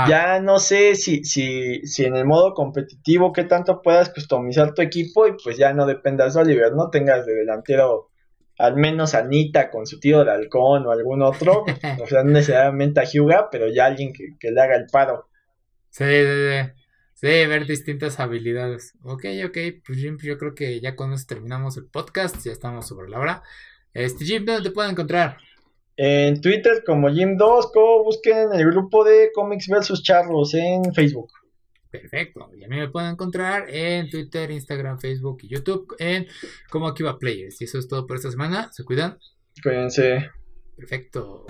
Ya 0.09 0.41
no 0.41 0.59
sé 0.59 0.97
si, 0.97 1.23
si, 1.23 1.87
si 1.87 2.05
en 2.05 2.17
el 2.17 2.25
modo 2.25 2.53
competitivo 2.53 3.33
qué 3.33 3.45
tanto 3.45 3.81
puedas 3.81 4.09
customizar 4.11 4.75
tu 4.75 4.83
equipo 4.83 5.29
y 5.29 5.37
pues 5.43 5.57
ya 5.57 5.73
no 5.73 5.87
dependas 5.87 6.35
de 6.35 6.41
Oliver, 6.41 6.73
no 6.73 6.91
tengas 6.91 7.25
de 7.27 7.35
delantero 7.35 8.11
al 8.59 8.75
menos 8.75 9.15
Anita 9.15 9.71
con 9.71 9.87
su 9.87 10.01
tío 10.01 10.25
de 10.25 10.33
halcón 10.33 10.85
o 10.85 10.91
algún 10.91 11.23
otro, 11.23 11.65
o 12.03 12.07
sea, 12.09 12.25
no 12.25 12.31
necesariamente 12.33 12.99
a 12.99 13.05
Hyuga, 13.05 13.51
pero 13.51 13.69
ya 13.69 13.87
alguien 13.87 14.13
que, 14.13 14.37
que 14.41 14.51
le 14.51 14.61
haga 14.61 14.75
el 14.75 14.87
paro. 14.91 15.29
Sí, 15.91 16.05
sí, 16.05 16.27
sí. 16.51 16.73
Sí, 17.15 17.27
ver 17.27 17.67
distintas 17.67 18.21
habilidades. 18.21 18.95
Ok, 19.03 19.25
ok, 19.47 19.59
pues 19.85 19.99
Jim, 19.99 20.19
yo 20.23 20.39
creo 20.39 20.55
que 20.55 20.81
ya 20.81 20.95
con 20.95 21.13
eso 21.13 21.25
terminamos 21.27 21.77
el 21.77 21.87
podcast, 21.87 22.45
ya 22.45 22.53
estamos 22.53 22.87
sobre 22.87 23.09
la 23.09 23.19
hora. 23.19 23.43
Este 23.93 24.25
Jim, 24.25 24.45
¿dónde 24.45 24.69
te 24.69 24.75
pueden 24.75 24.93
encontrar? 24.93 25.39
En 26.01 26.41
Twitter 26.41 26.85
como 26.87 27.09
Jim2, 27.09 27.73
o 27.75 28.05
busquen 28.05 28.53
el 28.53 28.65
grupo 28.67 29.03
de 29.03 29.33
Comics 29.35 29.67
vs 29.67 30.01
Charlos 30.05 30.55
en 30.55 30.95
Facebook. 30.95 31.33
Perfecto. 31.91 32.49
Y 32.57 32.63
a 32.63 32.69
mí 32.69 32.77
me 32.77 32.89
pueden 32.89 33.11
encontrar 33.11 33.69
en 33.69 34.09
Twitter, 34.09 34.49
Instagram, 34.53 35.01
Facebook 35.01 35.39
y 35.43 35.49
YouTube 35.49 35.97
en 35.99 36.29
como 36.71 36.87
Akiva 36.87 37.19
Players. 37.19 37.61
Y 37.61 37.65
eso 37.65 37.79
es 37.79 37.89
todo 37.89 38.07
por 38.07 38.17
esta 38.17 38.31
semana. 38.31 38.71
Se 38.73 38.85
cuidan. 38.85 39.19
Cuídense. 39.61 40.31
Perfecto. 40.77 41.47